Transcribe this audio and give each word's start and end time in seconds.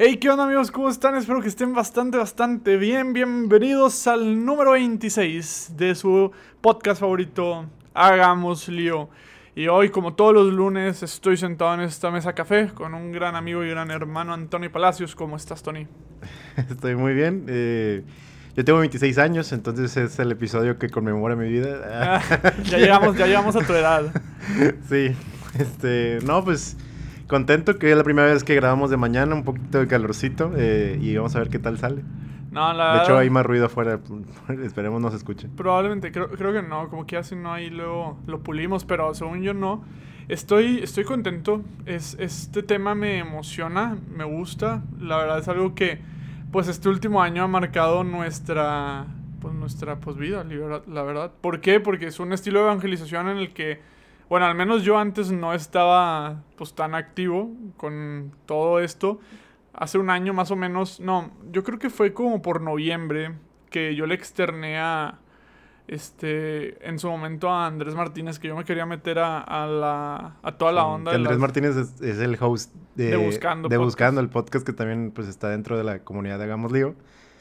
Hey, 0.00 0.18
¿qué 0.18 0.30
onda 0.30 0.44
amigos? 0.44 0.70
¿Cómo 0.70 0.88
están? 0.90 1.16
Espero 1.16 1.42
que 1.42 1.48
estén 1.48 1.74
bastante, 1.74 2.18
bastante 2.18 2.76
bien. 2.76 3.12
Bienvenidos 3.12 4.06
al 4.06 4.44
número 4.44 4.70
26 4.70 5.72
de 5.76 5.96
su 5.96 6.30
podcast 6.60 7.00
favorito, 7.00 7.66
Hagamos 7.94 8.68
Lío. 8.68 9.08
Y 9.56 9.66
hoy, 9.66 9.88
como 9.88 10.14
todos 10.14 10.32
los 10.32 10.52
lunes, 10.52 11.02
estoy 11.02 11.36
sentado 11.36 11.74
en 11.74 11.80
esta 11.80 12.12
mesa 12.12 12.32
café 12.32 12.68
con 12.72 12.94
un 12.94 13.10
gran 13.10 13.34
amigo 13.34 13.64
y 13.64 13.70
gran 13.70 13.90
hermano, 13.90 14.34
Antonio 14.34 14.70
Palacios. 14.70 15.16
¿Cómo 15.16 15.34
estás, 15.34 15.64
Tony? 15.64 15.88
Estoy 16.70 16.94
muy 16.94 17.12
bien. 17.12 17.46
Eh, 17.48 18.04
yo 18.54 18.64
tengo 18.64 18.78
26 18.78 19.18
años, 19.18 19.50
entonces 19.50 19.96
es 19.96 20.16
el 20.20 20.30
episodio 20.30 20.78
que 20.78 20.90
conmemora 20.90 21.34
mi 21.34 21.48
vida. 21.48 22.22
ya, 22.62 22.78
llegamos, 22.78 23.16
ya 23.16 23.26
llegamos 23.26 23.56
a 23.56 23.66
tu 23.66 23.72
edad. 23.72 24.12
sí. 24.88 25.10
Este, 25.58 26.20
no, 26.24 26.44
pues 26.44 26.76
contento 27.28 27.78
que 27.78 27.90
es 27.90 27.96
la 27.96 28.02
primera 28.02 28.26
vez 28.26 28.42
que 28.42 28.54
grabamos 28.56 28.90
de 28.90 28.96
mañana, 28.96 29.34
un 29.34 29.44
poquito 29.44 29.78
de 29.78 29.86
calorcito 29.86 30.52
eh, 30.56 30.98
y 31.00 31.14
vamos 31.14 31.36
a 31.36 31.38
ver 31.38 31.48
qué 31.48 31.60
tal 31.60 31.78
sale. 31.78 32.02
No, 32.50 32.72
la 32.72 32.94
de 32.94 33.02
hecho, 33.02 33.16
hay 33.16 33.30
más 33.30 33.44
ruido 33.44 33.66
afuera. 33.66 34.00
Esperemos 34.64 35.00
no 35.00 35.10
se 35.10 35.16
escuche. 35.16 35.48
Probablemente, 35.54 36.10
creo, 36.10 36.30
creo 36.30 36.52
que 36.52 36.62
no. 36.62 36.88
Como 36.88 37.06
que 37.06 37.16
así 37.16 37.36
no, 37.36 37.52
ahí 37.52 37.70
luego 37.70 38.18
lo 38.26 38.42
pulimos. 38.42 38.84
Pero 38.84 39.14
según 39.14 39.42
yo, 39.42 39.54
no. 39.54 39.84
Estoy, 40.28 40.80
estoy 40.82 41.04
contento. 41.04 41.62
Es, 41.86 42.16
este 42.18 42.62
tema 42.62 42.94
me 42.94 43.18
emociona, 43.18 43.98
me 44.10 44.24
gusta. 44.24 44.82
La 44.98 45.18
verdad 45.18 45.38
es 45.38 45.48
algo 45.48 45.74
que, 45.74 46.00
pues, 46.50 46.68
este 46.68 46.88
último 46.88 47.22
año 47.22 47.44
ha 47.44 47.48
marcado 47.48 48.02
nuestra, 48.02 49.06
pues, 49.40 49.54
nuestra 49.54 49.96
pues, 49.96 50.16
vida, 50.16 50.44
la 50.86 51.02
verdad. 51.02 51.32
¿Por 51.42 51.60
qué? 51.60 51.80
Porque 51.80 52.06
es 52.06 52.18
un 52.18 52.32
estilo 52.32 52.60
de 52.60 52.64
evangelización 52.66 53.28
en 53.28 53.36
el 53.36 53.52
que 53.52 53.80
bueno, 54.28 54.46
al 54.46 54.54
menos 54.54 54.82
yo 54.82 54.98
antes 54.98 55.30
no 55.30 55.54
estaba 55.54 56.42
pues 56.56 56.74
tan 56.74 56.94
activo 56.94 57.50
con 57.76 58.32
todo 58.46 58.80
esto. 58.80 59.20
Hace 59.72 59.98
un 59.98 60.10
año 60.10 60.34
más 60.34 60.50
o 60.50 60.56
menos, 60.56 61.00
no, 61.00 61.30
yo 61.52 61.62
creo 61.62 61.78
que 61.78 61.90
fue 61.90 62.12
como 62.12 62.42
por 62.42 62.60
noviembre 62.60 63.34
que 63.70 63.94
yo 63.94 64.06
le 64.06 64.14
externé 64.14 64.78
a, 64.78 65.18
este, 65.88 66.86
en 66.86 66.98
su 66.98 67.08
momento 67.08 67.48
a 67.48 67.66
Andrés 67.66 67.94
Martínez 67.94 68.38
que 68.38 68.48
yo 68.48 68.56
me 68.56 68.64
quería 68.64 68.84
meter 68.84 69.18
a, 69.18 69.40
a 69.40 69.66
la, 69.66 70.36
a 70.42 70.52
toda 70.52 70.70
la 70.70 70.84
onda. 70.84 71.12
Andrés 71.12 71.38
Martínez 71.38 71.76
es, 71.76 72.18
el 72.18 72.36
host 72.38 72.74
de, 72.94 73.16
Buscando, 73.16 73.68
de 73.68 73.78
Buscando, 73.78 74.20
el 74.20 74.28
podcast 74.28 74.66
que 74.66 74.74
también 74.74 75.10
pues 75.14 75.28
está 75.28 75.48
dentro 75.48 75.78
de 75.78 75.84
la 75.84 76.00
comunidad 76.00 76.38
de 76.38 76.44
Hagamos 76.44 76.72
Lío. 76.72 76.94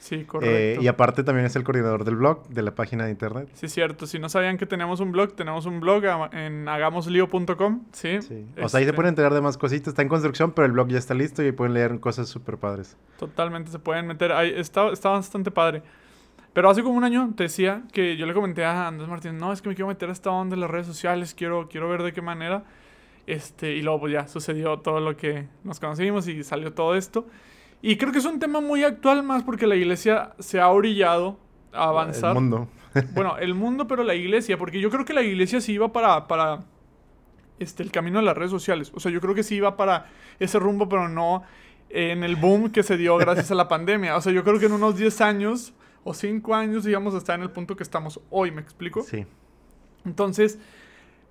Sí, 0.07 0.25
eh, 0.41 0.77
y 0.79 0.87
aparte 0.87 1.21
también 1.21 1.45
es 1.47 1.57
el 1.57 1.65
coordinador 1.65 2.05
del 2.05 2.15
blog, 2.15 2.47
de 2.47 2.61
la 2.61 2.73
página 2.73 3.03
de 3.03 3.11
internet. 3.11 3.49
Sí, 3.55 3.67
cierto. 3.67 4.07
Si 4.07 4.19
no 4.19 4.29
sabían 4.29 4.57
que 4.57 4.65
tenemos 4.65 5.01
un 5.01 5.11
blog, 5.11 5.33
tenemos 5.33 5.65
un 5.65 5.81
blog 5.81 6.01
en 6.31 6.65
hagamoslio.com. 6.65 7.83
Sí. 7.91 8.21
sí. 8.21 8.45
O 8.63 8.69
sea, 8.69 8.77
ahí 8.77 8.85
se 8.85 8.89
este 8.89 8.93
pueden 8.93 9.09
enterar 9.09 9.33
de 9.33 9.41
más 9.41 9.57
cositas. 9.57 9.89
Está 9.89 10.03
en 10.03 10.07
construcción, 10.07 10.53
pero 10.53 10.65
el 10.65 10.71
blog 10.71 10.87
ya 10.87 10.97
está 10.97 11.13
listo 11.13 11.43
y 11.43 11.51
pueden 11.51 11.73
leer 11.73 11.99
cosas 11.99 12.29
súper 12.29 12.57
padres. 12.57 12.95
Totalmente, 13.19 13.69
se 13.69 13.79
pueden 13.79 14.07
meter. 14.07 14.31
Ahí 14.31 14.53
está, 14.55 14.93
está 14.93 15.09
bastante 15.09 15.51
padre. 15.51 15.83
Pero 16.53 16.69
hace 16.69 16.83
como 16.83 16.95
un 16.95 17.03
año 17.03 17.33
te 17.35 17.43
decía 17.43 17.83
que 17.91 18.15
yo 18.15 18.25
le 18.25 18.33
comenté 18.33 18.63
a 18.63 18.87
Andrés 18.87 19.09
Martín, 19.09 19.37
no, 19.37 19.51
es 19.51 19.61
que 19.61 19.67
me 19.67 19.75
quiero 19.75 19.89
meter 19.89 20.07
a 20.07 20.13
esta 20.13 20.31
onda 20.31 20.55
de 20.55 20.61
las 20.61 20.71
redes 20.71 20.87
sociales, 20.87 21.33
quiero, 21.33 21.67
quiero 21.67 21.89
ver 21.89 22.01
de 22.01 22.13
qué 22.13 22.21
manera. 22.21 22.63
Este, 23.25 23.75
y 23.75 23.81
luego 23.81 23.99
pues 23.99 24.13
ya 24.13 24.25
sucedió 24.29 24.79
todo 24.79 25.01
lo 25.01 25.17
que 25.17 25.49
nos 25.65 25.81
conocimos 25.81 26.29
y 26.29 26.45
salió 26.45 26.73
todo 26.73 26.95
esto. 26.95 27.27
Y 27.81 27.97
creo 27.97 28.11
que 28.11 28.19
es 28.19 28.25
un 28.25 28.39
tema 28.39 28.61
muy 28.61 28.83
actual 28.83 29.23
más 29.23 29.43
porque 29.43 29.67
la 29.67 29.75
iglesia 29.75 30.33
se 30.39 30.59
ha 30.59 30.69
orillado 30.69 31.39
a 31.71 31.89
avanzar. 31.89 32.31
El 32.31 32.41
mundo. 32.41 32.67
bueno, 33.13 33.37
el 33.37 33.53
mundo, 33.53 33.87
pero 33.87 34.03
la 34.03 34.15
iglesia, 34.15 34.57
porque 34.57 34.79
yo 34.79 34.89
creo 34.89 35.05
que 35.05 35.13
la 35.13 35.21
iglesia 35.21 35.61
sí 35.61 35.73
iba 35.73 35.91
para, 35.91 36.27
para 36.27 36.65
este, 37.59 37.83
el 37.83 37.91
camino 37.91 38.19
de 38.19 38.25
las 38.25 38.35
redes 38.35 38.51
sociales. 38.51 38.91
O 38.95 38.99
sea, 38.99 39.11
yo 39.11 39.21
creo 39.21 39.35
que 39.35 39.43
sí 39.43 39.55
iba 39.55 39.77
para 39.77 40.07
ese 40.39 40.59
rumbo, 40.59 40.89
pero 40.89 41.07
no 41.07 41.43
en 41.89 42.23
el 42.23 42.35
boom 42.35 42.71
que 42.71 42.83
se 42.83 42.97
dio 42.97 43.17
gracias 43.17 43.51
a 43.51 43.55
la 43.55 43.67
pandemia. 43.67 44.15
O 44.17 44.21
sea, 44.21 44.33
yo 44.33 44.43
creo 44.43 44.59
que 44.59 44.65
en 44.65 44.73
unos 44.73 44.97
10 44.97 45.21
años 45.21 45.73
o 46.03 46.13
5 46.13 46.55
años 46.55 46.85
íbamos 46.87 47.13
a 47.15 47.17
estar 47.17 47.37
en 47.37 47.43
el 47.43 47.51
punto 47.51 47.75
que 47.75 47.83
estamos 47.83 48.19
hoy, 48.29 48.51
¿me 48.51 48.61
explico? 48.61 49.03
Sí. 49.03 49.25
Entonces, 50.05 50.59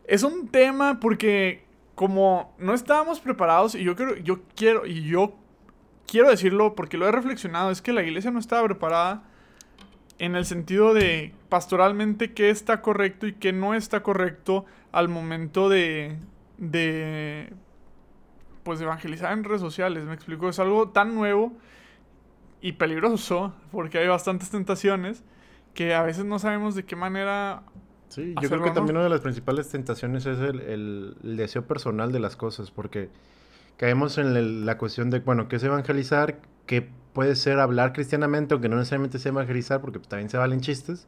es 0.07 0.23
un 0.23 0.49
tema 0.49 1.01
porque 1.01 1.65
como 1.95 2.55
no 2.59 2.75
estábamos 2.75 3.21
preparados 3.21 3.75
y 3.75 3.83
yo 3.83 3.97
creo, 3.97 4.17
yo 4.17 4.41
quiero, 4.55 4.87
y 4.87 5.03
yo 5.03 5.35
quiero 6.07 6.31
decirlo 6.31 6.75
porque 6.75 6.97
lo 6.97 7.07
he 7.07 7.13
reflexionado, 7.13 7.71
es 7.71 7.83
que 7.83 7.93
la 7.93 8.03
iglesia 8.03 8.31
no 8.31 8.39
estaba 8.39 8.65
preparada 8.65 9.25
en 10.19 10.35
el 10.35 10.47
sentido 10.47 10.95
de 10.95 11.35
pastoralmente 11.49 12.33
qué 12.33 12.51
está 12.51 12.81
correcto 12.81 13.27
y 13.27 13.35
qué 13.35 13.53
no 13.53 13.75
está 13.75 14.03
correcto 14.03 14.65
al 14.93 15.09
momento 15.09 15.69
de, 15.69 16.17
de 16.59 17.53
pues 18.63 18.81
evangelizar 18.81 19.33
en 19.33 19.45
redes 19.45 19.61
sociales. 19.61 20.05
Me 20.05 20.15
explico, 20.15 20.49
es 20.49 20.59
algo 20.59 20.89
tan 20.89 21.15
nuevo 21.15 21.53
y 22.61 22.73
peligroso 22.73 23.55
porque 23.71 23.99
hay 23.99 24.09
bastantes 24.09 24.51
tentaciones 24.51 25.23
que 25.75 25.95
a 25.95 26.03
veces 26.03 26.25
no 26.25 26.39
sabemos 26.39 26.75
de 26.75 26.85
qué 26.85 26.97
manera 26.97 27.63
Sí, 28.09 28.35
yo 28.41 28.49
creo 28.49 28.63
que 28.63 28.71
también 28.71 28.97
una 28.97 29.05
de 29.05 29.11
las 29.11 29.21
principales 29.21 29.69
tentaciones 29.69 30.27
es 30.27 30.39
el, 30.39 30.61
el, 30.61 31.37
deseo 31.37 31.67
personal 31.67 32.13
de 32.13 32.21
las 32.21 32.37
cosas, 32.37 32.71
porque 32.71 33.11
caemos 33.77 34.19
en 34.19 34.67
la 34.67 34.79
cuestión 34.79 35.11
de, 35.11 35.21
bueno, 35.21 35.49
¿qué 35.49 35.57
es 35.57 35.63
evangelizar? 35.65 36.41
¿Qué 36.67 36.89
puede 37.13 37.37
ser 37.37 37.59
hablar 37.61 37.93
cristianamente, 37.93 38.55
aunque 38.55 38.69
no 38.69 38.77
necesariamente 38.77 39.19
sea 39.19 39.33
evangelizar, 39.33 39.81
porque 39.81 39.99
también 39.99 40.31
se 40.31 40.37
valen 40.37 40.61
chistes? 40.61 41.07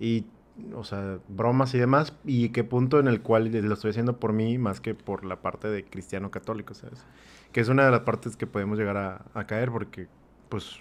Y, 0.00 0.26
o 0.74 0.84
sea, 0.84 1.18
bromas 1.28 1.74
y 1.74 1.78
demás. 1.78 2.14
¿Y 2.24 2.50
qué 2.50 2.64
punto 2.64 2.98
en 2.98 3.08
el 3.08 3.20
cual 3.20 3.50
lo 3.50 3.74
estoy 3.74 3.90
haciendo 3.90 4.18
por 4.18 4.32
mí 4.32 4.58
más 4.58 4.80
que 4.80 4.94
por 4.94 5.24
la 5.24 5.42
parte 5.42 5.68
de 5.68 5.84
cristiano 5.84 6.30
católico, 6.30 6.74
¿sabes? 6.74 7.06
Que 7.52 7.60
es 7.60 7.68
una 7.68 7.84
de 7.84 7.90
las 7.90 8.00
partes 8.00 8.36
que 8.36 8.46
podemos 8.46 8.78
llegar 8.78 8.96
a, 8.96 9.24
a 9.34 9.46
caer, 9.46 9.70
porque, 9.70 10.08
pues, 10.48 10.80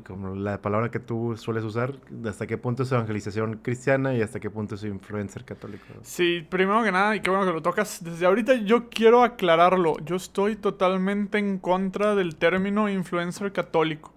como 0.00 0.34
la 0.34 0.60
palabra 0.62 0.90
que 0.90 0.98
tú 0.98 1.36
sueles 1.36 1.64
usar, 1.64 1.94
hasta 2.26 2.46
qué 2.46 2.56
punto 2.56 2.82
es 2.82 2.92
evangelización 2.92 3.58
cristiana 3.58 4.14
y 4.14 4.22
hasta 4.22 4.40
qué 4.40 4.48
punto 4.48 4.74
es 4.74 4.84
influencer 4.84 5.44
católico. 5.44 5.84
Sí, 6.02 6.46
primero 6.48 6.82
que 6.82 6.92
nada, 6.92 7.14
y 7.16 7.20
qué 7.20 7.30
bueno 7.30 7.44
que 7.46 7.52
lo 7.52 7.62
tocas, 7.62 8.02
desde 8.02 8.26
ahorita 8.26 8.54
yo 8.54 8.88
quiero 8.88 9.22
aclararlo, 9.22 9.98
yo 10.04 10.16
estoy 10.16 10.56
totalmente 10.56 11.38
en 11.38 11.58
contra 11.58 12.14
del 12.14 12.36
término 12.36 12.88
influencer 12.88 13.52
católico. 13.52 14.14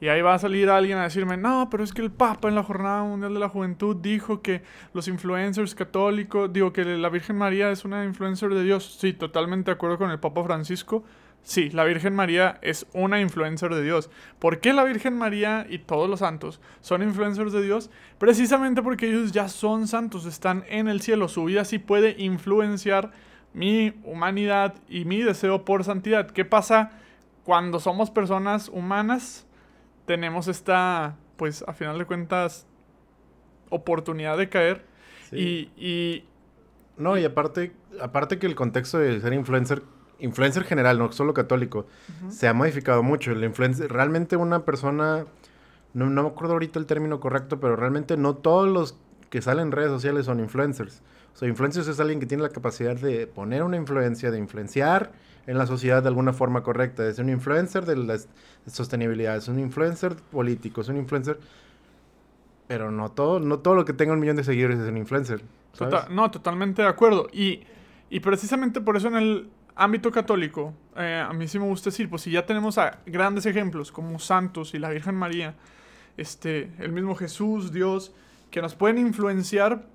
Y 0.00 0.08
ahí 0.08 0.20
va 0.20 0.34
a 0.34 0.38
salir 0.38 0.68
alguien 0.68 0.98
a 0.98 1.04
decirme, 1.04 1.36
no, 1.36 1.68
pero 1.70 1.82
es 1.82 1.92
que 1.92 2.02
el 2.02 2.10
Papa 2.10 2.48
en 2.48 2.56
la 2.56 2.62
Jornada 2.62 3.04
Mundial 3.04 3.32
de 3.32 3.40
la 3.40 3.48
Juventud 3.48 3.96
dijo 3.96 4.42
que 4.42 4.62
los 4.92 5.08
influencers 5.08 5.74
católicos, 5.74 6.52
digo 6.52 6.72
que 6.72 6.84
la 6.84 7.08
Virgen 7.08 7.38
María 7.38 7.70
es 7.70 7.84
una 7.84 8.04
influencer 8.04 8.52
de 8.52 8.64
Dios. 8.64 8.98
Sí, 9.00 9.14
totalmente 9.14 9.70
de 9.70 9.76
acuerdo 9.76 9.96
con 9.96 10.10
el 10.10 10.18
Papa 10.18 10.44
Francisco 10.44 11.04
Sí, 11.44 11.68
la 11.68 11.84
Virgen 11.84 12.14
María 12.16 12.58
es 12.62 12.86
una 12.94 13.20
influencer 13.20 13.74
de 13.74 13.82
Dios. 13.82 14.10
¿Por 14.38 14.60
qué 14.60 14.72
la 14.72 14.82
Virgen 14.82 15.16
María 15.18 15.66
y 15.68 15.78
todos 15.78 16.08
los 16.08 16.20
santos 16.20 16.58
son 16.80 17.02
influencers 17.02 17.52
de 17.52 17.62
Dios? 17.62 17.90
Precisamente 18.18 18.82
porque 18.82 19.08
ellos 19.10 19.30
ya 19.30 19.48
son 19.48 19.86
santos, 19.86 20.24
están 20.24 20.64
en 20.68 20.88
el 20.88 21.02
cielo. 21.02 21.28
Su 21.28 21.44
vida 21.44 21.66
sí 21.66 21.78
puede 21.78 22.16
influenciar 22.18 23.12
mi 23.52 23.92
humanidad 24.04 24.74
y 24.88 25.04
mi 25.04 25.20
deseo 25.20 25.66
por 25.66 25.84
santidad. 25.84 26.30
¿Qué 26.30 26.46
pasa 26.46 26.92
cuando 27.44 27.78
somos 27.78 28.10
personas 28.10 28.70
humanas? 28.70 29.46
Tenemos 30.06 30.48
esta, 30.48 31.16
pues 31.36 31.62
a 31.68 31.74
final 31.74 31.98
de 31.98 32.06
cuentas, 32.06 32.66
oportunidad 33.68 34.38
de 34.38 34.48
caer. 34.48 34.86
Y, 35.30 35.68
y, 35.76 36.24
No, 36.96 37.18
y 37.18 37.24
aparte, 37.26 37.72
aparte 38.00 38.38
que 38.38 38.46
el 38.46 38.54
contexto 38.54 38.98
de 38.98 39.20
ser 39.20 39.34
influencer 39.34 39.82
influencer 40.18 40.64
general, 40.64 40.98
no 40.98 41.12
solo 41.12 41.34
católico, 41.34 41.86
se 42.28 42.48
ha 42.48 42.54
modificado 42.54 43.02
mucho. 43.02 43.32
El 43.32 43.42
influencer, 43.44 43.90
realmente 43.90 44.36
una 44.36 44.64
persona, 44.64 45.26
no, 45.92 46.10
no 46.10 46.22
me 46.22 46.28
acuerdo 46.28 46.54
ahorita 46.54 46.78
el 46.78 46.86
término 46.86 47.20
correcto, 47.20 47.60
pero 47.60 47.76
realmente 47.76 48.16
no 48.16 48.34
todos 48.34 48.68
los 48.68 48.96
que 49.30 49.42
salen 49.42 49.66
en 49.66 49.72
redes 49.72 49.90
sociales 49.90 50.26
son 50.26 50.40
influencers. 50.40 51.02
O 51.34 51.36
sea, 51.36 51.48
influencers 51.48 51.88
es 51.88 51.98
alguien 51.98 52.20
que 52.20 52.26
tiene 52.26 52.42
la 52.42 52.50
capacidad 52.50 52.94
de 52.94 53.26
poner 53.26 53.64
una 53.64 53.76
influencia, 53.76 54.30
de 54.30 54.38
influenciar 54.38 55.12
en 55.46 55.58
la 55.58 55.66
sociedad 55.66 56.02
de 56.02 56.08
alguna 56.08 56.32
forma 56.32 56.62
correcta. 56.62 57.06
Es 57.06 57.18
un 57.18 57.28
influencer 57.28 57.84
de 57.84 57.96
la 57.96 58.18
sostenibilidad, 58.66 59.36
es 59.36 59.48
un 59.48 59.58
influencer 59.58 60.14
político, 60.30 60.80
es 60.80 60.88
un 60.88 60.96
influencer... 60.96 61.38
Pero 62.66 62.90
no 62.90 63.10
todo, 63.10 63.40
no 63.40 63.58
todo 63.58 63.74
lo 63.74 63.84
que 63.84 63.92
tenga 63.92 64.14
un 64.14 64.20
millón 64.20 64.36
de 64.36 64.44
seguidores 64.44 64.78
es 64.78 64.88
un 64.88 64.96
influencer. 64.96 65.42
Tota-, 65.76 66.08
no, 66.08 66.30
totalmente 66.30 66.80
de 66.80 66.88
acuerdo. 66.88 67.26
Y, 67.30 67.64
y 68.08 68.20
precisamente 68.20 68.80
por 68.80 68.96
eso 68.96 69.08
en 69.08 69.16
el, 69.16 69.50
ámbito 69.76 70.10
católico, 70.10 70.74
eh, 70.96 71.24
a 71.26 71.32
mí 71.32 71.48
sí 71.48 71.58
me 71.58 71.66
gusta 71.66 71.90
decir, 71.90 72.08
pues 72.08 72.22
si 72.22 72.30
ya 72.30 72.46
tenemos 72.46 72.78
a 72.78 73.00
grandes 73.06 73.46
ejemplos 73.46 73.90
como 73.90 74.18
santos 74.18 74.74
y 74.74 74.78
la 74.78 74.90
Virgen 74.90 75.16
María, 75.16 75.54
este, 76.16 76.70
el 76.78 76.92
mismo 76.92 77.14
Jesús, 77.14 77.72
Dios, 77.72 78.12
que 78.50 78.62
nos 78.62 78.74
pueden 78.74 78.98
influenciar, 78.98 79.86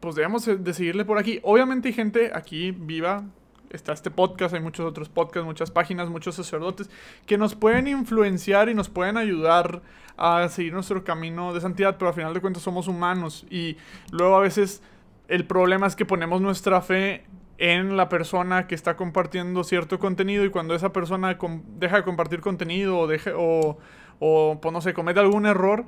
pues 0.00 0.14
debemos 0.14 0.46
de 0.46 0.74
seguirle 0.74 1.04
por 1.04 1.18
aquí. 1.18 1.40
Obviamente 1.42 1.88
hay 1.88 1.94
gente 1.94 2.30
aquí 2.34 2.70
viva, 2.70 3.24
está 3.70 3.92
este 3.92 4.10
podcast, 4.10 4.54
hay 4.54 4.60
muchos 4.60 4.86
otros 4.86 5.08
podcasts, 5.08 5.46
muchas 5.46 5.70
páginas, 5.70 6.08
muchos 6.08 6.34
sacerdotes 6.34 6.90
que 7.26 7.38
nos 7.38 7.54
pueden 7.54 7.86
influenciar 7.86 8.68
y 8.68 8.74
nos 8.74 8.88
pueden 8.88 9.16
ayudar 9.16 9.82
a 10.16 10.48
seguir 10.48 10.72
nuestro 10.72 11.04
camino 11.04 11.52
de 11.52 11.60
santidad, 11.60 11.96
pero 11.98 12.08
al 12.08 12.14
final 12.14 12.34
de 12.34 12.40
cuentas 12.40 12.62
somos 12.62 12.88
humanos 12.88 13.46
y 13.50 13.76
luego 14.10 14.36
a 14.36 14.40
veces 14.40 14.82
el 15.28 15.46
problema 15.46 15.86
es 15.86 15.96
que 15.96 16.04
ponemos 16.04 16.40
nuestra 16.40 16.80
fe 16.80 17.24
en 17.62 17.96
la 17.96 18.08
persona 18.08 18.66
que 18.66 18.74
está 18.74 18.96
compartiendo 18.96 19.62
cierto 19.62 20.00
contenido 20.00 20.44
y 20.44 20.50
cuando 20.50 20.74
esa 20.74 20.92
persona 20.92 21.38
deja 21.78 21.96
de 21.98 22.02
compartir 22.02 22.40
contenido 22.40 22.98
o, 22.98 23.06
deje, 23.06 23.30
o, 23.36 23.78
o 24.18 24.58
pues 24.60 24.72
no 24.72 24.80
sé, 24.80 24.92
comete 24.92 25.20
algún 25.20 25.46
error, 25.46 25.84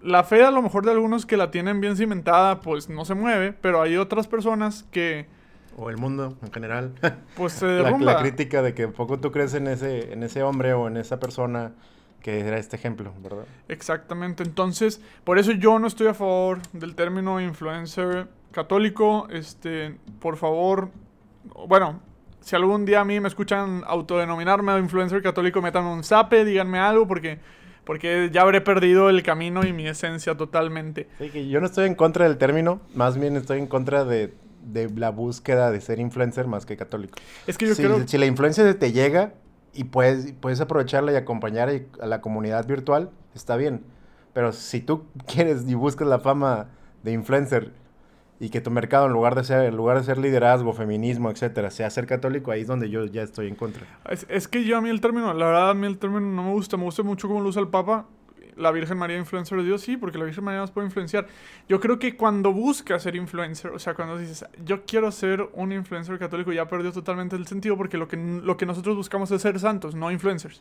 la 0.00 0.24
fe 0.24 0.42
a 0.42 0.50
lo 0.50 0.62
mejor 0.62 0.86
de 0.86 0.92
algunos 0.92 1.26
que 1.26 1.36
la 1.36 1.50
tienen 1.50 1.82
bien 1.82 1.98
cimentada, 1.98 2.60
pues 2.60 2.88
no 2.88 3.04
se 3.04 3.14
mueve, 3.14 3.52
pero 3.52 3.82
hay 3.82 3.98
otras 3.98 4.26
personas 4.26 4.86
que... 4.90 5.26
O 5.76 5.90
el 5.90 5.98
mundo 5.98 6.38
en 6.42 6.50
general. 6.50 6.94
Pues 7.36 7.52
se 7.52 7.66
derrumba. 7.66 8.06
La, 8.06 8.12
la, 8.14 8.20
crítica 8.20 8.62
de 8.62 8.72
que 8.72 8.88
poco 8.88 9.20
tú 9.20 9.30
crees 9.30 9.52
en 9.52 9.66
ese, 9.66 10.14
en 10.14 10.22
ese 10.22 10.42
hombre 10.42 10.72
o 10.72 10.88
en 10.88 10.96
esa 10.96 11.20
persona 11.20 11.72
que 12.22 12.40
era 12.40 12.56
este 12.56 12.76
ejemplo, 12.76 13.12
¿verdad? 13.22 13.44
Exactamente. 13.68 14.44
Entonces, 14.44 15.02
por 15.24 15.38
eso 15.38 15.52
yo 15.52 15.78
no 15.78 15.88
estoy 15.88 16.06
a 16.06 16.14
favor 16.14 16.60
del 16.72 16.94
término 16.94 17.38
influencer 17.38 18.28
católico. 18.50 19.28
Este, 19.30 19.98
por 20.20 20.38
favor, 20.38 20.90
bueno, 21.66 22.00
si 22.40 22.56
algún 22.56 22.84
día 22.84 23.00
a 23.00 23.04
mí 23.04 23.20
me 23.20 23.28
escuchan 23.28 23.82
autodenominarme 23.86 24.78
influencer 24.78 25.22
católico, 25.22 25.60
metan 25.62 25.84
un 25.84 26.04
zape, 26.04 26.44
díganme 26.44 26.78
algo, 26.78 27.06
porque 27.06 27.38
porque 27.88 28.28
ya 28.30 28.42
habré 28.42 28.60
perdido 28.60 29.08
el 29.08 29.22
camino 29.22 29.64
y 29.64 29.72
mi 29.72 29.88
esencia 29.88 30.36
totalmente. 30.36 31.08
Sí, 31.16 31.30
que 31.30 31.48
yo 31.48 31.58
no 31.58 31.64
estoy 31.64 31.86
en 31.86 31.94
contra 31.94 32.28
del 32.28 32.36
término, 32.36 32.82
más 32.94 33.16
bien 33.16 33.34
estoy 33.34 33.60
en 33.60 33.66
contra 33.66 34.04
de, 34.04 34.34
la 34.94 35.08
búsqueda 35.08 35.70
de 35.70 35.80
ser 35.80 35.98
influencer 35.98 36.46
más 36.46 36.66
que 36.66 36.76
católico. 36.76 37.18
Es 37.46 37.56
que 37.56 37.66
yo 37.66 37.74
si, 37.74 37.82
creo... 37.82 38.06
Si 38.06 38.18
la 38.18 38.26
influencia 38.26 38.78
te 38.78 38.92
llega 38.92 39.32
y 39.72 39.84
puedes, 39.84 40.34
puedes 40.38 40.60
aprovecharla 40.60 41.12
y 41.12 41.16
acompañar 41.16 41.70
a 41.98 42.06
la 42.06 42.20
comunidad 42.20 42.66
virtual, 42.66 43.10
está 43.34 43.56
bien. 43.56 43.84
Pero 44.34 44.52
si 44.52 44.82
tú 44.82 45.06
quieres 45.26 45.64
y 45.66 45.72
buscas 45.72 46.08
la 46.08 46.18
fama 46.18 46.68
de 47.02 47.12
influencer 47.12 47.72
y 48.40 48.50
que 48.50 48.60
tu 48.60 48.70
mercado 48.70 49.06
en 49.06 49.12
lugar 49.12 49.34
de 49.34 49.44
ser 49.44 49.66
en 49.66 49.76
lugar 49.76 49.98
de 49.98 50.04
ser 50.04 50.18
liderazgo, 50.18 50.72
feminismo, 50.72 51.30
etcétera, 51.30 51.70
sea 51.70 51.90
ser 51.90 52.06
católico, 52.06 52.50
ahí 52.50 52.62
es 52.62 52.66
donde 52.66 52.88
yo 52.88 53.04
ya 53.06 53.22
estoy 53.22 53.48
en 53.48 53.56
contra. 53.56 53.86
Es, 54.08 54.26
es, 54.28 54.46
que 54.46 54.64
yo 54.64 54.76
a 54.76 54.80
mí 54.80 54.90
el 54.90 55.00
término, 55.00 55.32
la 55.34 55.46
verdad 55.46 55.70
a 55.70 55.74
mí 55.74 55.86
el 55.86 55.98
término 55.98 56.26
no 56.26 56.44
me 56.44 56.52
gusta, 56.52 56.76
me 56.76 56.84
gusta 56.84 57.02
mucho 57.02 57.28
cómo 57.28 57.40
lo 57.40 57.48
usa 57.48 57.60
el 57.60 57.68
Papa. 57.68 58.06
La 58.56 58.72
Virgen 58.72 58.98
María 58.98 59.16
influencer 59.16 59.56
de 59.58 59.62
Dios, 59.62 59.82
sí, 59.82 59.96
porque 59.96 60.18
la 60.18 60.24
Virgen 60.24 60.42
María 60.42 60.58
nos 60.58 60.72
puede 60.72 60.88
influenciar. 60.88 61.28
Yo 61.68 61.78
creo 61.78 62.00
que 62.00 62.16
cuando 62.16 62.52
buscas 62.52 63.04
ser 63.04 63.14
influencer, 63.14 63.70
o 63.70 63.78
sea, 63.78 63.94
cuando 63.94 64.18
dices, 64.18 64.44
yo 64.64 64.84
quiero 64.84 65.12
ser 65.12 65.48
un 65.52 65.70
influencer 65.70 66.18
católico, 66.18 66.52
ya 66.52 66.66
perdió 66.66 66.90
totalmente 66.90 67.36
el 67.36 67.46
sentido 67.46 67.76
porque 67.76 67.96
lo 67.98 68.08
que, 68.08 68.16
lo 68.16 68.56
que 68.56 68.66
nosotros 68.66 68.96
buscamos 68.96 69.30
es 69.30 69.42
ser 69.42 69.60
santos, 69.60 69.94
no 69.94 70.10
influencers. 70.10 70.60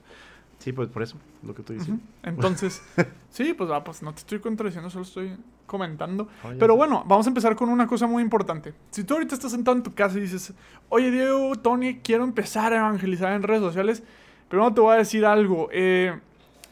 Sí, 0.59 0.73
pues 0.73 0.89
por 0.89 1.01
eso, 1.01 1.17
lo 1.41 1.55
que 1.55 1.63
tú 1.63 1.73
dices. 1.73 1.89
Entonces, 2.21 2.83
sí, 3.31 3.55
pues, 3.55 3.67
va, 3.67 3.83
pues 3.83 4.03
no 4.03 4.13
te 4.13 4.19
estoy 4.19 4.41
contradiciendo, 4.41 4.91
solo 4.91 5.03
estoy 5.03 5.35
comentando. 5.67 6.27
Pero 6.57 6.75
bueno, 6.75 7.03
vamos 7.05 7.27
a 7.27 7.29
empezar 7.29 7.55
con 7.55 7.69
una 7.69 7.85
cosa 7.85 8.07
muy 8.07 8.23
importante. 8.23 8.73
Si 8.89 9.03
tú 9.03 9.13
ahorita 9.13 9.35
estás 9.35 9.51
sentado 9.51 9.77
en 9.77 9.83
tu 9.83 9.93
casa 9.93 10.17
y 10.17 10.21
dices, 10.21 10.53
oye 10.89 11.11
Diego, 11.11 11.55
Tony, 11.57 11.99
quiero 11.99 12.23
empezar 12.23 12.73
a 12.73 12.77
evangelizar 12.77 13.33
en 13.33 13.43
redes 13.43 13.61
sociales, 13.61 14.01
primero 14.47 14.73
te 14.73 14.81
voy 14.81 14.95
a 14.95 14.97
decir 14.97 15.25
algo. 15.25 15.69
Eh, 15.71 16.17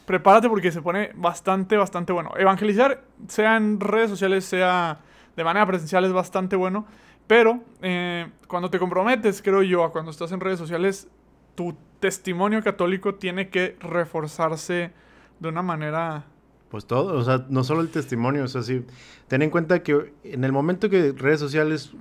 prepárate 0.06 0.50
porque 0.50 0.72
se 0.72 0.82
pone 0.82 1.12
bastante, 1.14 1.78
bastante 1.78 2.14
bueno. 2.14 2.32
Evangelizar, 2.38 3.04
sea 3.28 3.58
en 3.58 3.80
redes 3.80 4.10
sociales, 4.10 4.46
sea 4.46 5.00
de 5.36 5.44
manera 5.44 5.66
presencial, 5.68 6.06
es 6.06 6.14
bastante 6.14 6.56
bueno. 6.56 6.86
Pero 7.28 7.60
eh, 7.82 8.28
cuando 8.48 8.70
te 8.70 8.80
comprometes, 8.80 9.42
creo 9.42 9.62
yo, 9.62 9.92
cuando 9.92 10.12
estás 10.12 10.32
en 10.32 10.40
redes 10.40 10.60
sociales, 10.60 11.08
tu 11.56 11.76
testimonio 12.00 12.64
católico 12.64 13.16
tiene 13.16 13.50
que 13.50 13.78
reforzarse 13.80 14.92
de 15.40 15.50
una 15.50 15.62
manera... 15.62 16.26
Pues 16.76 16.88
todo, 16.88 17.18
o 17.18 17.24
sea, 17.24 17.46
no 17.48 17.64
solo 17.64 17.80
el 17.80 17.88
testimonio, 17.88 18.44
o 18.44 18.50
sea, 18.50 18.62
sí, 18.62 18.84
ten 19.30 19.42
en 19.42 19.50
cuenta 19.50 19.82
que 19.82 20.12
en 20.26 20.44
el 20.44 20.52
momento 20.52 20.90
que 20.90 21.14
redes 21.14 21.40
sociales, 21.40 21.94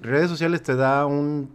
redes 0.00 0.30
sociales 0.30 0.62
te 0.62 0.76
da 0.76 1.04
un, 1.04 1.50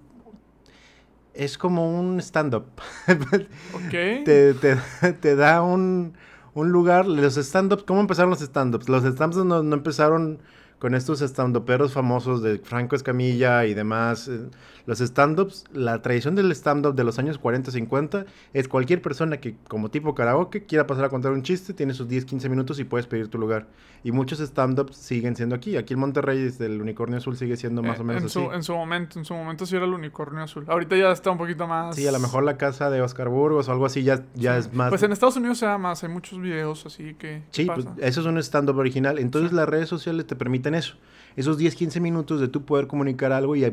es 1.34 1.58
como 1.58 2.00
un 2.00 2.20
stand-up. 2.20 2.66
ok. 3.08 3.90
te, 4.24 4.54
te, 4.54 5.36
da 5.36 5.64
un, 5.64 6.14
un 6.54 6.72
lugar, 6.72 7.08
los 7.08 7.38
stand-ups, 7.38 7.86
¿cómo 7.86 8.02
empezaron 8.02 8.30
los 8.30 8.42
stand-ups? 8.42 8.88
Los 8.88 9.04
stand-ups 9.04 9.44
no, 9.44 9.64
no 9.64 9.76
empezaron 9.76 10.38
con 10.80 10.96
estos 10.96 11.22
stand-uperos 11.22 11.92
famosos 11.92 12.42
de 12.42 12.58
Franco 12.60 12.96
Escamilla 12.96 13.66
y 13.66 13.74
demás. 13.74 14.28
Eh, 14.28 14.50
los 14.86 15.02
stand-ups, 15.02 15.66
la 15.72 16.02
tradición 16.02 16.36
del 16.36 16.52
stand-up 16.54 16.96
de 16.96 17.04
los 17.04 17.20
años 17.20 17.40
40-50 17.40 18.26
es 18.54 18.68
cualquier 18.68 19.02
persona 19.02 19.38
que, 19.38 19.56
como 19.68 19.92
tipo 19.92 20.16
karaoke, 20.16 20.66
quiera 20.66 20.88
pasar 20.88 21.06
a 21.06 21.10
contar 21.10 21.32
un 21.32 21.44
chiste, 21.44 21.74
tiene 21.74 21.94
sus 21.94 22.08
10-15 22.08 22.50
minutos 22.50 22.80
y 22.80 22.86
puedes 22.86 23.06
pedir 23.06 23.28
tu 23.28 23.38
lugar. 23.38 23.68
Y 24.04 24.12
muchos 24.12 24.40
stand-ups 24.40 24.96
siguen 24.96 25.36
siendo 25.36 25.56
aquí. 25.56 25.78
Aquí 25.78 25.94
en 25.94 26.00
Monterrey, 26.00 26.52
el 26.60 26.82
Unicornio 26.82 27.18
Azul 27.18 27.38
sigue 27.38 27.58
siendo 27.58 27.84
más 27.84 28.00
eh, 28.00 28.02
o 28.02 28.04
menos 28.06 28.22
en 28.22 28.28
así. 28.28 28.34
Su, 28.34 28.52
en 28.52 28.64
su 28.64 28.74
momento, 28.74 29.20
en 29.20 29.26
su 29.26 29.34
momento 29.34 29.66
sí 29.66 29.76
era 29.76 29.86
el 29.86 29.94
Unicornio 29.94 30.42
Azul. 30.42 30.66
Ahorita 30.68 30.96
ya 30.96 31.12
está 31.12 31.30
un 31.30 31.38
poquito 31.38 31.68
más... 31.68 31.96
Sí, 31.96 32.08
a 32.08 32.12
lo 32.12 32.20
mejor 32.20 32.44
la 32.44 32.58
casa 32.58 32.90
de 32.90 33.02
Oscar 33.02 33.28
Burgos 33.28 33.68
o 33.68 33.72
algo 33.72 33.86
así 33.86 34.04
ya, 34.04 34.24
ya 34.34 34.58
es 34.58 34.74
más... 34.74 34.90
Pues 34.90 35.04
en 35.04 35.12
Estados 35.12 35.36
Unidos 35.36 35.58
se 35.58 35.66
da 35.66 35.78
más, 35.78 36.04
hay 36.04 36.10
muchos 36.10 36.40
videos 36.40 36.86
así 36.86 37.14
que... 37.16 37.44
Sí, 37.52 37.66
pues 37.66 37.86
eso 38.00 38.22
es 38.22 38.26
un 38.26 38.38
stand-up 38.38 38.78
original. 38.78 39.20
Entonces 39.20 39.52
las 39.52 39.68
redes 39.68 39.90
sociales 39.90 40.26
te 40.26 40.36
permiten 40.36 40.69
eso 40.76 40.96
esos 41.36 41.58
10, 41.58 41.76
15 41.76 42.00
minutos 42.00 42.42
de 42.42 42.48
tú 42.50 42.66
poder 42.66 42.88
comunicar 42.88 43.32
algo 43.32 43.56
y 43.56 43.64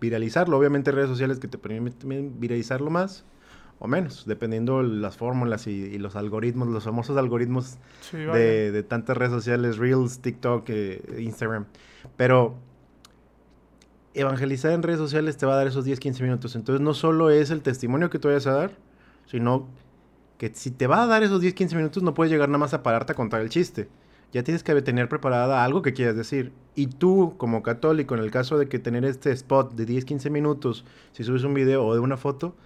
viralizarlo. 0.00 0.58
Obviamente 0.58 0.90
redes 0.90 1.08
sociales 1.08 1.38
que 1.38 1.48
te 1.48 1.56
permiten 1.56 2.40
viralizarlo 2.40 2.90
más 2.90 3.24
o 3.78 3.86
menos, 3.86 4.24
dependiendo 4.26 4.82
las 4.82 5.16
fórmulas 5.16 5.66
y, 5.66 5.98
los 5.98 6.16
algoritmos, 6.16 6.68
los 6.68 6.84
famosos 6.84 7.16
algoritmos 7.16 7.78
de, 8.12 8.84
tantas 8.88 9.16
redes 9.16 9.32
sociales, 9.32 9.78
Reels, 9.78 10.20
TikTok, 10.20 10.64
eh, 10.68 11.18
Instagram. 11.20 11.66
Pero 12.16 12.56
evangelizar 14.14 14.72
en 14.72 14.82
redes 14.82 14.98
sociales 14.98 15.36
te 15.36 15.46
va 15.46 15.54
a 15.54 15.56
dar 15.56 15.66
esos 15.66 15.84
10, 15.84 16.00
15 16.00 16.22
minutos. 16.22 16.56
Entonces 16.56 16.80
no 16.80 16.94
solo 16.94 17.30
es 17.30 17.50
el 17.50 17.62
testimonio 17.62 18.10
que 18.10 18.18
tú 18.18 18.28
vayas 18.28 18.46
a 18.46 18.52
dar, 18.52 18.72
sino 19.26 19.68
que 20.38 20.52
si 20.54 20.70
te 20.72 20.86
va 20.86 21.04
a 21.04 21.06
dar 21.06 21.22
esos 21.22 21.40
10, 21.40 21.54
15 21.54 21.76
minutos 21.76 22.02
no 22.02 22.14
puedes 22.14 22.32
llegar 22.32 22.48
nada 22.48 22.58
más 22.58 22.74
a 22.74 22.82
pararte 22.82 23.12
a 23.12 23.14
contar 23.14 23.42
el 23.42 23.48
chiste 23.48 23.88
ya 24.32 24.42
tienes 24.42 24.62
que 24.62 24.80
tener 24.82 25.08
preparada 25.08 25.62
algo 25.62 25.82
que 25.82 25.92
quieras 25.92 26.16
decir. 26.16 26.52
Y 26.74 26.86
tú, 26.86 27.34
como 27.36 27.62
católico, 27.62 28.14
en 28.14 28.20
el 28.20 28.30
caso 28.30 28.58
de 28.58 28.68
que 28.68 28.78
tener 28.78 29.04
este 29.04 29.30
spot 29.30 29.74
de 29.74 29.84
10, 29.84 30.06
15 30.06 30.30
minutos, 30.30 30.84
si 31.12 31.22
subes 31.22 31.44
un 31.44 31.52
video 31.54 31.84
o 31.84 31.92
de 31.94 32.00
una 32.00 32.16
foto, 32.16 32.56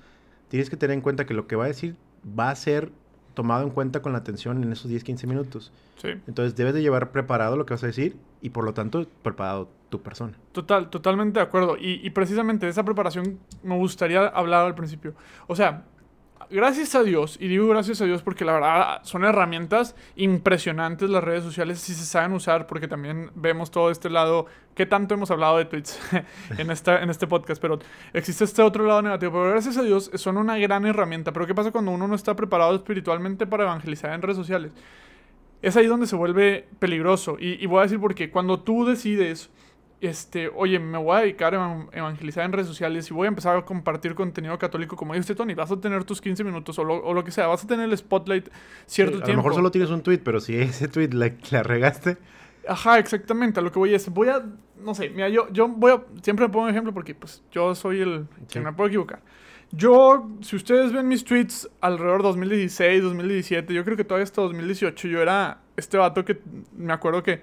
tienes 0.49 0.71
que 0.71 0.77
tener 0.77 0.95
en 0.95 1.01
cuenta 1.01 1.27
que 1.27 1.35
lo 1.35 1.49
que 1.49 1.57
va 1.57 1.65
a 1.65 1.69
decir 1.69 1.97
va 2.39 2.51
a 2.51 2.55
ser 2.55 2.93
tomado 3.35 3.65
en 3.65 3.71
cuenta 3.71 4.01
con 4.01 4.13
la 4.13 4.19
atención 4.19 4.63
en 4.63 4.73
esos 4.73 4.89
10, 4.89 5.03
15 5.03 5.27
minutos. 5.27 5.73
Sí. 6.01 6.09
Entonces 6.27 6.55
debes 6.55 6.73
de 6.73 6.83
llevar 6.83 7.11
preparado 7.11 7.57
lo 7.57 7.67
que 7.67 7.75
vas 7.75 7.83
a 7.83 7.89
decir 7.89 8.17
y 8.41 8.51
por 8.51 8.65
lo 8.65 8.73
tanto 8.73 9.07
preparado 9.23 9.69
tu 9.89 10.01
persona. 10.01 10.35
Total, 10.53 10.89
totalmente 10.89 11.41
de 11.41 11.45
acuerdo. 11.45 11.77
Y, 11.77 12.01
y 12.07 12.11
precisamente 12.11 12.67
de 12.67 12.71
esa 12.71 12.85
preparación 12.85 13.39
me 13.63 13.77
gustaría 13.77 14.27
hablar 14.29 14.67
al 14.67 14.75
principio. 14.75 15.15
O 15.49 15.57
sea, 15.57 15.85
gracias 16.51 16.95
a 16.95 17.03
Dios, 17.03 17.37
y 17.41 17.49
digo 17.49 17.67
gracias 17.69 18.01
a 18.01 18.05
Dios 18.05 18.23
porque 18.23 18.45
la 18.45 18.53
verdad 18.53 19.01
son 19.03 19.25
herramientas 19.25 19.95
impresionantes 20.17 21.11
las 21.11 21.23
redes 21.23 21.45
sociales 21.45 21.81
si 21.81 21.95
se 21.95 22.05
saben 22.05 22.33
usar, 22.33 22.67
porque 22.67 22.89
también 22.89 23.31
vemos 23.35 23.71
todo 23.71 23.91
este 23.91 24.11
lado, 24.11 24.47
que 24.75 24.87
tanto 24.87 25.15
hemos 25.15 25.31
hablado 25.31 25.59
de 25.59 25.65
tweets 25.65 25.99
en, 26.59 26.71
esta, 26.71 27.03
en 27.03 27.11
este 27.11 27.27
podcast, 27.27 27.61
pero 27.61 27.79
existe 28.13 28.45
este 28.45 28.63
otro 28.63 28.87
lado 28.87 29.03
negativo, 29.03 29.33
pero 29.33 29.51
gracias 29.51 29.77
a 29.77 29.83
Dios 29.83 30.11
son 30.15 30.37
una 30.37 30.59
gran 30.59 30.87
herramienta, 30.87 31.33
pero 31.33 31.47
¿qué 31.47 31.55
pasa 31.55 31.71
cuando 31.71 31.91
uno 31.91 32.07
no 32.09 32.15
está 32.15 32.35
preparado 32.37 32.75
espiritualmente 32.75 33.47
para 33.47 33.65
evangelizar 33.65 34.13
en 34.13 34.23
redes 34.23 34.37
sociales? 34.37 34.73
Es 35.63 35.77
ahí 35.77 35.87
donde 35.87 36.07
se 36.07 36.17
vuelve 36.17 36.69
peligroso, 36.79 37.37
y, 37.41 37.63
y 37.63 37.67
voy 37.67 37.81
a 37.81 37.83
decir 37.83 38.01
porque 38.01 38.31
cuando 38.31 38.61
tú 38.61 38.85
decides 38.85 39.51
este, 40.07 40.49
oye, 40.49 40.79
me 40.79 40.99
voy 40.99 41.17
a 41.17 41.21
dedicar 41.21 41.55
a 41.55 41.87
evangelizar 41.93 42.45
en 42.45 42.53
redes 42.53 42.67
sociales 42.67 43.11
y 43.11 43.15
voy 43.15 43.27
a 43.27 43.29
empezar 43.29 43.57
a 43.57 43.65
compartir 43.65 44.15
contenido 44.15 44.59
católico, 44.59 44.97
como 44.97 45.15
dice 45.15 45.35
Tony, 45.35 45.55
vas 45.55 45.71
a 45.71 45.81
tener 45.81 46.05
tus 46.05 46.21
15 46.21 46.45
minutos 46.45 46.79
o 46.79 46.85
lo, 46.85 47.25
que 47.25 47.31
sea, 47.31 47.47
vas 47.47 47.65
a 47.65 47.67
tener 47.67 47.89
el 47.89 47.97
spotlight 47.97 48.49
cierto 48.87 49.19
tiempo. 49.19 49.27
A 49.27 49.31
lo 49.31 49.37
mejor 49.39 49.55
solo 49.55 49.71
tienes 49.71 49.91
un 49.91 50.03
tweet, 50.03 50.19
pero 50.19 50.41
si 50.41 50.57
ese 50.57 50.89
tweet 50.89 51.11
la, 51.13 51.33
la 51.51 51.63
regaste. 51.63 52.17
Ajá, 52.69 52.99
exactamente, 52.99 53.61
a 53.61 53.63
lo 53.63 53.71
que 53.71 53.79
voy 53.79 53.95
es, 53.95 54.09
voy 54.09 54.29
a, 54.29 54.45
no 54.81 54.95
sé, 54.95 55.11
mira, 55.11 55.29
yo, 55.29 55.51
yo 55.53 55.69
voy 55.69 55.93
a, 55.93 56.03
siempre 56.23 56.47
me 56.47 56.53
pongo 56.53 56.65
un 56.65 56.71
ejemplo 56.71 56.93
porque 56.93 57.15
pues 57.15 57.43
yo 57.53 57.75
soy 57.75 58.01
el 58.01 58.27
que 58.51 58.61
me 58.61 58.73
puedo 58.73 58.89
equivocar. 58.89 59.21
Yo, 59.73 60.29
si 60.43 60.57
ustedes 60.57 60.93
ven 60.93 61.09
mis 61.09 61.25
tweets 61.25 61.69
alrededor 61.81 62.23
de 62.23 62.29
2016, 62.29 63.03
2017, 63.03 63.75
yo 63.75 63.85
creo 63.85 63.97
que 63.97 64.05
todavía 64.05 64.25
hasta 64.25 64.43
2018 64.43 65.09
yo 65.09 65.21
era 65.21 65.61
este 65.77 65.97
vato 65.97 66.25
que 66.25 66.41
me 66.77 66.93
acuerdo 66.93 67.23
que 67.23 67.43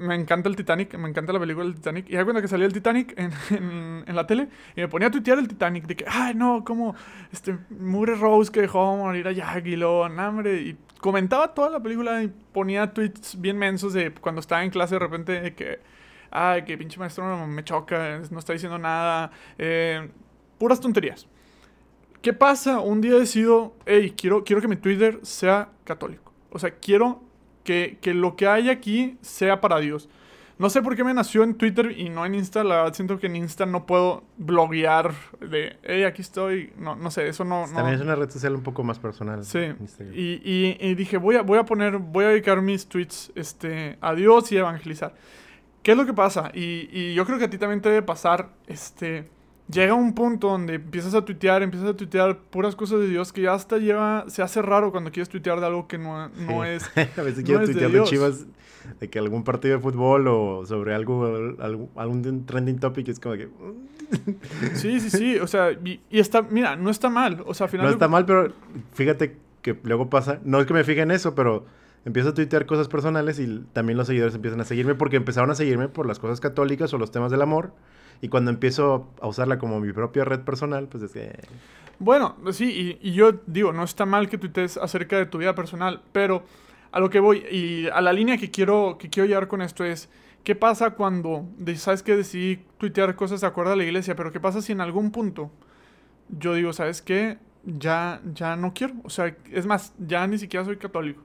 me 0.00 0.14
encanta 0.14 0.48
el 0.48 0.56
Titanic, 0.56 0.96
me 0.96 1.08
encanta 1.08 1.32
la 1.32 1.38
película 1.38 1.64
del 1.64 1.74
Titanic. 1.74 2.08
Y 2.08 2.16
hay 2.16 2.24
cuando 2.24 2.40
que 2.40 2.48
salía 2.48 2.66
el 2.66 2.72
Titanic 2.72 3.14
en, 3.18 4.04
en, 4.06 4.16
la 4.16 4.26
tele 4.26 4.48
y 4.74 4.80
me 4.80 4.88
ponía 4.88 5.08
a 5.08 5.10
tuitear 5.10 5.38
el 5.38 5.46
Titanic 5.46 5.86
de 5.86 5.96
que, 5.96 6.04
ay, 6.08 6.34
no, 6.34 6.64
como 6.64 6.94
este 7.32 7.58
Mure 7.68 8.14
Rose 8.14 8.50
que 8.50 8.62
dejó 8.62 8.96
morir 8.96 9.28
a 9.28 9.32
Jack 9.32 9.66
y 9.66 9.76
lo, 9.76 10.04
hambre. 10.04 10.60
Y 10.62 10.76
comentaba 11.00 11.54
toda 11.54 11.70
la 11.70 11.80
película 11.80 12.22
y 12.22 12.28
ponía 12.52 12.92
tweets 12.92 13.40
bien 13.40 13.58
mensos 13.58 13.92
de 13.92 14.12
cuando 14.12 14.40
estaba 14.40 14.64
en 14.64 14.70
clase 14.70 14.94
de 14.94 14.98
repente 14.98 15.40
de 15.40 15.54
que, 15.54 15.80
ay, 16.30 16.64
que 16.64 16.78
pinche 16.78 16.98
maestro 16.98 17.46
me 17.46 17.62
choca, 17.62 18.20
no 18.30 18.38
está 18.38 18.54
diciendo 18.54 18.78
nada. 18.78 19.30
Eh, 19.58 20.08
puras 20.58 20.80
tonterías. 20.80 21.26
¿Qué 22.22 22.32
pasa? 22.32 22.80
Un 22.80 23.00
día 23.00 23.14
decido, 23.14 23.74
hey, 23.86 24.14
quiero, 24.16 24.44
quiero 24.44 24.60
que 24.60 24.68
mi 24.68 24.76
Twitter 24.76 25.20
sea 25.22 25.70
católico. 25.84 26.32
O 26.50 26.58
sea, 26.58 26.70
quiero 26.70 27.22
que, 27.64 27.98
lo 28.14 28.36
que 28.36 28.46
hay 28.46 28.68
aquí 28.68 29.16
sea 29.20 29.60
para 29.60 29.78
Dios. 29.78 30.08
No 30.58 30.68
sé 30.68 30.82
por 30.82 30.94
qué 30.94 31.04
me 31.04 31.14
nació 31.14 31.42
en 31.42 31.54
Twitter 31.54 31.98
y 31.98 32.10
no 32.10 32.26
en 32.26 32.34
Insta. 32.34 32.62
La 32.64 32.76
verdad 32.76 32.94
siento 32.94 33.18
que 33.18 33.28
en 33.28 33.36
Insta 33.36 33.64
no 33.64 33.86
puedo 33.86 34.24
bloguear 34.36 35.14
de, 35.40 35.78
hey, 35.82 36.04
aquí 36.04 36.20
estoy. 36.20 36.72
No, 36.76 36.96
no 36.96 37.10
sé, 37.10 37.28
eso 37.28 37.44
no... 37.44 37.64
También 37.72 37.94
es 37.94 38.02
una 38.02 38.14
red 38.14 38.28
social 38.28 38.54
un 38.54 38.62
poco 38.62 38.84
más 38.84 38.98
personal. 38.98 39.42
Sí. 39.44 39.72
Y, 40.12 40.76
y, 40.78 40.94
dije, 40.94 41.16
voy 41.16 41.36
a, 41.36 41.42
voy 41.42 41.58
a 41.58 41.64
poner, 41.64 41.96
voy 41.96 42.26
a 42.26 42.28
dedicar 42.28 42.60
mis 42.60 42.86
tweets 42.86 43.32
este, 43.34 43.96
a 44.02 44.14
Dios 44.14 44.52
y 44.52 44.58
evangelizar. 44.58 45.14
¿Qué 45.82 45.92
es 45.92 45.96
lo 45.96 46.04
que 46.04 46.12
pasa? 46.12 46.50
Y, 46.52 46.90
y 46.92 47.14
yo 47.14 47.24
creo 47.24 47.38
que 47.38 47.46
a 47.46 47.50
ti 47.50 47.56
también 47.56 47.80
te 47.80 47.88
debe 47.88 48.02
pasar, 48.02 48.50
este 48.66 49.30
llega 49.70 49.94
un 49.94 50.14
punto 50.14 50.48
donde 50.48 50.74
empiezas 50.74 51.14
a 51.14 51.24
tuitear, 51.24 51.62
empiezas 51.62 51.88
a 51.88 51.96
tuitear 51.96 52.38
puras 52.38 52.74
cosas 52.74 53.00
de 53.00 53.08
Dios 53.08 53.32
que 53.32 53.42
ya 53.42 53.54
hasta 53.54 53.78
lleva, 53.78 54.24
se 54.28 54.42
hace 54.42 54.62
raro 54.62 54.90
cuando 54.90 55.10
quieres 55.10 55.28
tuitear 55.28 55.60
de 55.60 55.66
algo 55.66 55.86
que 55.86 55.98
no, 55.98 56.28
no 56.28 56.64
es. 56.64 56.90
a 57.16 57.22
veces 57.22 57.44
quiero 57.44 57.64
tuitear 57.64 57.90
de, 57.90 58.02
Chivas, 58.04 58.46
de 58.98 59.08
que 59.08 59.18
algún 59.18 59.44
partido 59.44 59.76
de 59.76 59.82
fútbol 59.82 60.28
o 60.28 60.66
sobre 60.66 60.94
algo, 60.94 61.56
algún, 61.96 62.46
trending 62.46 62.78
topic 62.78 63.08
es 63.08 63.20
como 63.20 63.36
que. 63.36 63.48
sí, 64.74 65.00
sí, 65.00 65.10
sí. 65.10 65.38
O 65.38 65.46
sea, 65.46 65.72
y, 65.72 66.00
está, 66.10 66.42
mira, 66.42 66.76
no 66.76 66.90
está 66.90 67.08
mal. 67.08 67.42
O 67.46 67.54
sea, 67.54 67.66
al 67.66 67.70
final. 67.70 67.86
No 67.86 67.92
está 67.92 68.08
mal, 68.08 68.26
pero 68.26 68.52
fíjate 68.94 69.36
que 69.62 69.78
luego 69.82 70.10
pasa. 70.10 70.40
No 70.44 70.60
es 70.60 70.66
que 70.66 70.74
me 70.74 70.84
fije 70.84 71.02
en 71.02 71.10
eso, 71.10 71.34
pero 71.34 71.64
empiezo 72.04 72.30
a 72.30 72.34
tuitear 72.34 72.66
cosas 72.66 72.88
personales 72.88 73.38
y 73.38 73.64
también 73.72 73.96
los 73.98 74.06
seguidores 74.06 74.34
empiezan 74.34 74.60
a 74.60 74.64
seguirme 74.64 74.94
porque 74.94 75.16
empezaron 75.16 75.50
a 75.50 75.54
seguirme 75.54 75.88
por 75.88 76.06
las 76.06 76.18
cosas 76.18 76.40
católicas 76.40 76.92
o 76.94 76.98
los 76.98 77.10
temas 77.10 77.30
del 77.30 77.42
amor. 77.42 77.72
Y 78.20 78.28
cuando 78.28 78.50
empiezo 78.50 79.08
a 79.20 79.26
usarla 79.26 79.58
como 79.58 79.80
mi 79.80 79.92
propia 79.92 80.24
red 80.24 80.40
personal, 80.40 80.88
pues 80.88 81.02
es 81.04 81.12
que... 81.12 81.38
Bueno, 81.98 82.36
sí, 82.52 82.98
y, 83.00 83.12
yo 83.12 83.32
digo, 83.46 83.72
no 83.72 83.84
está 83.84 84.06
mal 84.06 84.28
que 84.28 84.38
tuitees 84.38 84.76
acerca 84.78 85.18
de 85.18 85.26
tu 85.26 85.38
vida 85.38 85.54
personal, 85.54 86.02
pero 86.12 86.44
a 86.92 87.00
lo 87.00 87.10
que 87.10 87.20
voy 87.20 87.44
y 87.50 87.88
a 87.88 88.00
la 88.00 88.12
línea 88.12 88.38
que 88.38 88.50
quiero, 88.50 88.96
que 88.98 89.10
quiero 89.10 89.26
llegar 89.26 89.48
con 89.48 89.60
esto 89.60 89.84
es, 89.84 90.08
¿qué 90.42 90.54
pasa 90.54 90.90
cuando, 90.90 91.46
sabes 91.76 92.02
que 92.02 92.16
decidí 92.16 92.64
tuitear 92.78 93.14
cosas 93.16 93.42
de 93.42 93.46
acuerdo 93.46 93.72
a 93.72 93.76
la 93.76 93.84
iglesia, 93.84 94.16
pero 94.16 94.32
qué 94.32 94.40
pasa 94.40 94.62
si 94.62 94.72
en 94.72 94.80
algún 94.80 95.10
punto 95.10 95.50
yo 96.38 96.54
digo, 96.54 96.72
¿sabes 96.72 97.02
qué? 97.02 97.38
Ya, 97.64 98.20
ya 98.32 98.56
no 98.56 98.72
quiero, 98.72 98.94
o 99.04 99.10
sea, 99.10 99.36
es 99.52 99.66
más, 99.66 99.92
ya 99.98 100.26
ni 100.26 100.38
siquiera 100.38 100.64
soy 100.64 100.76
católico. 100.76 101.22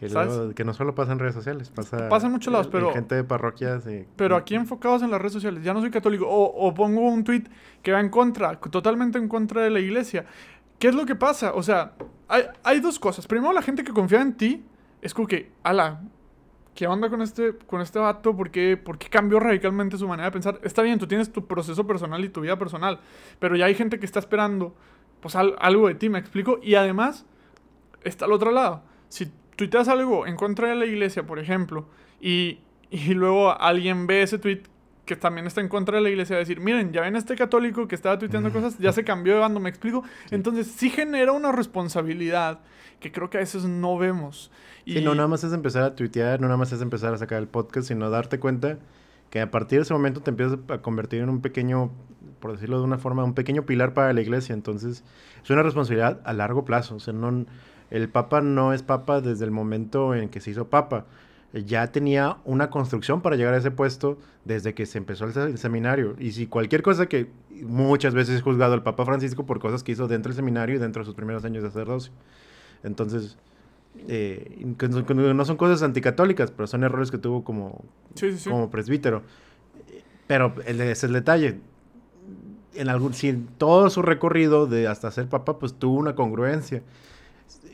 Que, 0.00 0.64
no 0.64 0.72
solo 0.72 0.94
pasa 0.94 1.12
en 1.12 1.18
redes 1.18 1.34
sociales, 1.34 1.68
pasa, 1.68 2.08
pasa 2.08 2.26
en 2.26 2.32
muchos 2.32 2.50
lados, 2.50 2.68
pero... 2.68 2.90
gente 2.90 3.16
de 3.16 3.22
parroquias 3.22 3.86
y... 3.86 4.06
Pero 4.16 4.34
aquí 4.34 4.54
enfocados 4.54 5.02
en 5.02 5.10
las 5.10 5.20
redes 5.20 5.34
sociales, 5.34 5.62
ya 5.62 5.74
no 5.74 5.80
soy 5.80 5.90
católico, 5.90 6.24
o, 6.26 6.72
pongo 6.72 7.02
un 7.02 7.22
tweet 7.22 7.44
que 7.82 7.92
va 7.92 8.00
en 8.00 8.08
contra, 8.08 8.58
totalmente 8.58 9.18
en 9.18 9.28
contra 9.28 9.60
de 9.60 9.68
la 9.68 9.78
iglesia. 9.78 10.24
¿Qué 10.78 10.88
es 10.88 10.94
lo 10.94 11.04
que 11.04 11.16
pasa? 11.16 11.52
O 11.52 11.62
sea, 11.62 11.92
hay, 12.28 12.44
hay 12.62 12.80
dos 12.80 12.98
cosas. 12.98 13.26
Primero, 13.26 13.52
la 13.52 13.60
gente 13.60 13.84
que 13.84 13.92
confía 13.92 14.22
en 14.22 14.38
ti 14.38 14.64
es 15.02 15.12
como 15.12 15.28
que, 15.28 15.52
ala, 15.62 16.00
¿qué 16.74 16.86
onda 16.86 17.10
con 17.10 17.20
este, 17.20 17.54
con 17.66 17.82
este 17.82 17.98
vato? 17.98 18.34
¿Por 18.34 18.50
qué, 18.50 18.78
¿Por 18.78 18.96
qué, 18.96 19.10
cambió 19.10 19.38
radicalmente 19.38 19.98
su 19.98 20.08
manera 20.08 20.28
de 20.28 20.32
pensar? 20.32 20.58
Está 20.62 20.80
bien, 20.80 20.98
tú 20.98 21.06
tienes 21.08 21.30
tu 21.30 21.46
proceso 21.46 21.86
personal 21.86 22.24
y 22.24 22.30
tu 22.30 22.40
vida 22.40 22.58
personal, 22.58 23.00
pero 23.38 23.54
ya 23.54 23.66
hay 23.66 23.74
gente 23.74 23.98
que 23.98 24.06
está 24.06 24.18
esperando 24.18 24.74
pues 25.20 25.36
algo 25.36 25.88
de 25.88 25.94
ti, 25.94 26.08
me 26.08 26.18
explico. 26.18 26.58
Y 26.62 26.76
además, 26.76 27.26
está 28.02 28.24
al 28.24 28.32
otro 28.32 28.50
lado. 28.50 28.82
Si 29.10 29.30
tuiteas 29.60 29.88
algo 29.88 30.26
en 30.26 30.36
contra 30.36 30.68
de 30.68 30.74
la 30.74 30.86
iglesia, 30.86 31.26
por 31.26 31.38
ejemplo, 31.38 31.86
y, 32.18 32.60
y 32.90 33.12
luego 33.12 33.60
alguien 33.60 34.06
ve 34.06 34.22
ese 34.22 34.38
tweet 34.38 34.62
que 35.04 35.16
también 35.16 35.46
está 35.46 35.60
en 35.60 35.68
contra 35.68 35.96
de 35.98 36.02
la 36.02 36.08
iglesia, 36.08 36.34
decir, 36.38 36.60
miren, 36.60 36.92
ya 36.92 37.02
ven 37.02 37.14
este 37.14 37.36
católico 37.36 37.86
que 37.86 37.94
estaba 37.94 38.18
tuiteando 38.18 38.50
cosas, 38.52 38.78
ya 38.78 38.90
se 38.92 39.04
cambió 39.04 39.34
de 39.34 39.40
bando, 39.40 39.60
me 39.60 39.68
explico. 39.68 40.02
Entonces 40.30 40.66
sí 40.68 40.88
genera 40.88 41.32
una 41.32 41.52
responsabilidad 41.52 42.60
que 43.00 43.12
creo 43.12 43.28
que 43.28 43.36
a 43.36 43.40
veces 43.40 43.64
no 43.64 43.98
vemos. 43.98 44.50
Y 44.86 45.02
no 45.02 45.14
nada 45.14 45.28
más 45.28 45.44
es 45.44 45.52
empezar 45.52 45.82
a 45.82 45.94
tuitear, 45.94 46.40
no 46.40 46.46
nada 46.46 46.56
más 46.56 46.72
es 46.72 46.80
empezar 46.80 47.12
a 47.12 47.18
sacar 47.18 47.38
el 47.38 47.48
podcast, 47.48 47.88
sino 47.88 48.08
darte 48.08 48.38
cuenta 48.38 48.78
que 49.28 49.42
a 49.42 49.50
partir 49.50 49.80
de 49.80 49.82
ese 49.82 49.92
momento 49.92 50.22
te 50.22 50.30
empiezas 50.30 50.58
a 50.68 50.78
convertir 50.78 51.20
en 51.20 51.28
un 51.28 51.42
pequeño, 51.42 51.90
por 52.40 52.52
decirlo 52.52 52.78
de 52.78 52.84
una 52.84 52.96
forma, 52.96 53.24
un 53.24 53.34
pequeño 53.34 53.66
pilar 53.66 53.92
para 53.92 54.14
la 54.14 54.22
iglesia. 54.22 54.54
Entonces 54.54 55.04
es 55.44 55.50
una 55.50 55.62
responsabilidad 55.62 56.22
a 56.24 56.32
largo 56.32 56.64
plazo. 56.64 56.94
O 56.94 57.00
sea, 57.00 57.12
no, 57.12 57.44
el 57.90 58.08
Papa 58.08 58.40
no 58.40 58.72
es 58.72 58.82
Papa 58.82 59.20
desde 59.20 59.44
el 59.44 59.50
momento 59.50 60.14
en 60.14 60.28
que 60.28 60.40
se 60.40 60.50
hizo 60.50 60.68
Papa. 60.68 61.06
Ya 61.52 61.90
tenía 61.90 62.36
una 62.44 62.70
construcción 62.70 63.22
para 63.22 63.34
llegar 63.34 63.54
a 63.54 63.56
ese 63.56 63.72
puesto 63.72 64.18
desde 64.44 64.72
que 64.72 64.86
se 64.86 64.98
empezó 64.98 65.24
el, 65.24 65.58
seminario. 65.58 66.14
Y 66.18 66.30
si 66.30 66.46
cualquier 66.46 66.82
cosa 66.82 67.06
que 67.06 67.26
muchas 67.62 68.14
veces 68.14 68.38
he 68.38 68.42
juzgado 68.42 68.74
al 68.74 68.84
Papa 68.84 69.04
Francisco 69.04 69.44
por 69.44 69.58
cosas 69.58 69.82
que 69.82 69.92
hizo 69.92 70.06
dentro 70.06 70.30
del 70.30 70.36
seminario 70.36 70.76
y 70.76 70.78
dentro 70.78 71.02
de 71.02 71.06
sus 71.06 71.16
primeros 71.16 71.44
años 71.44 71.64
de 71.64 71.70
sacerdocio. 71.70 72.12
Entonces, 72.84 73.36
eh, 74.06 74.64
no 74.64 75.44
son 75.44 75.56
cosas 75.56 75.82
anticatólicas, 75.82 76.52
pero 76.52 76.68
son 76.68 76.84
errores 76.84 77.10
que 77.10 77.18
tuvo 77.18 77.42
como, 77.42 77.84
como 78.48 78.70
presbítero. 78.70 79.22
Pero 80.28 80.54
ese 80.64 80.92
es 80.92 81.02
el 81.02 81.12
detalle. 81.12 81.58
En 82.74 82.88
algún, 82.88 83.12
si 83.12 83.28
en 83.28 83.48
todo 83.58 83.90
su 83.90 84.02
recorrido 84.02 84.68
de 84.68 84.86
hasta 84.86 85.10
ser 85.10 85.26
papa, 85.26 85.58
pues 85.58 85.74
tuvo 85.74 85.98
una 85.98 86.14
congruencia 86.14 86.84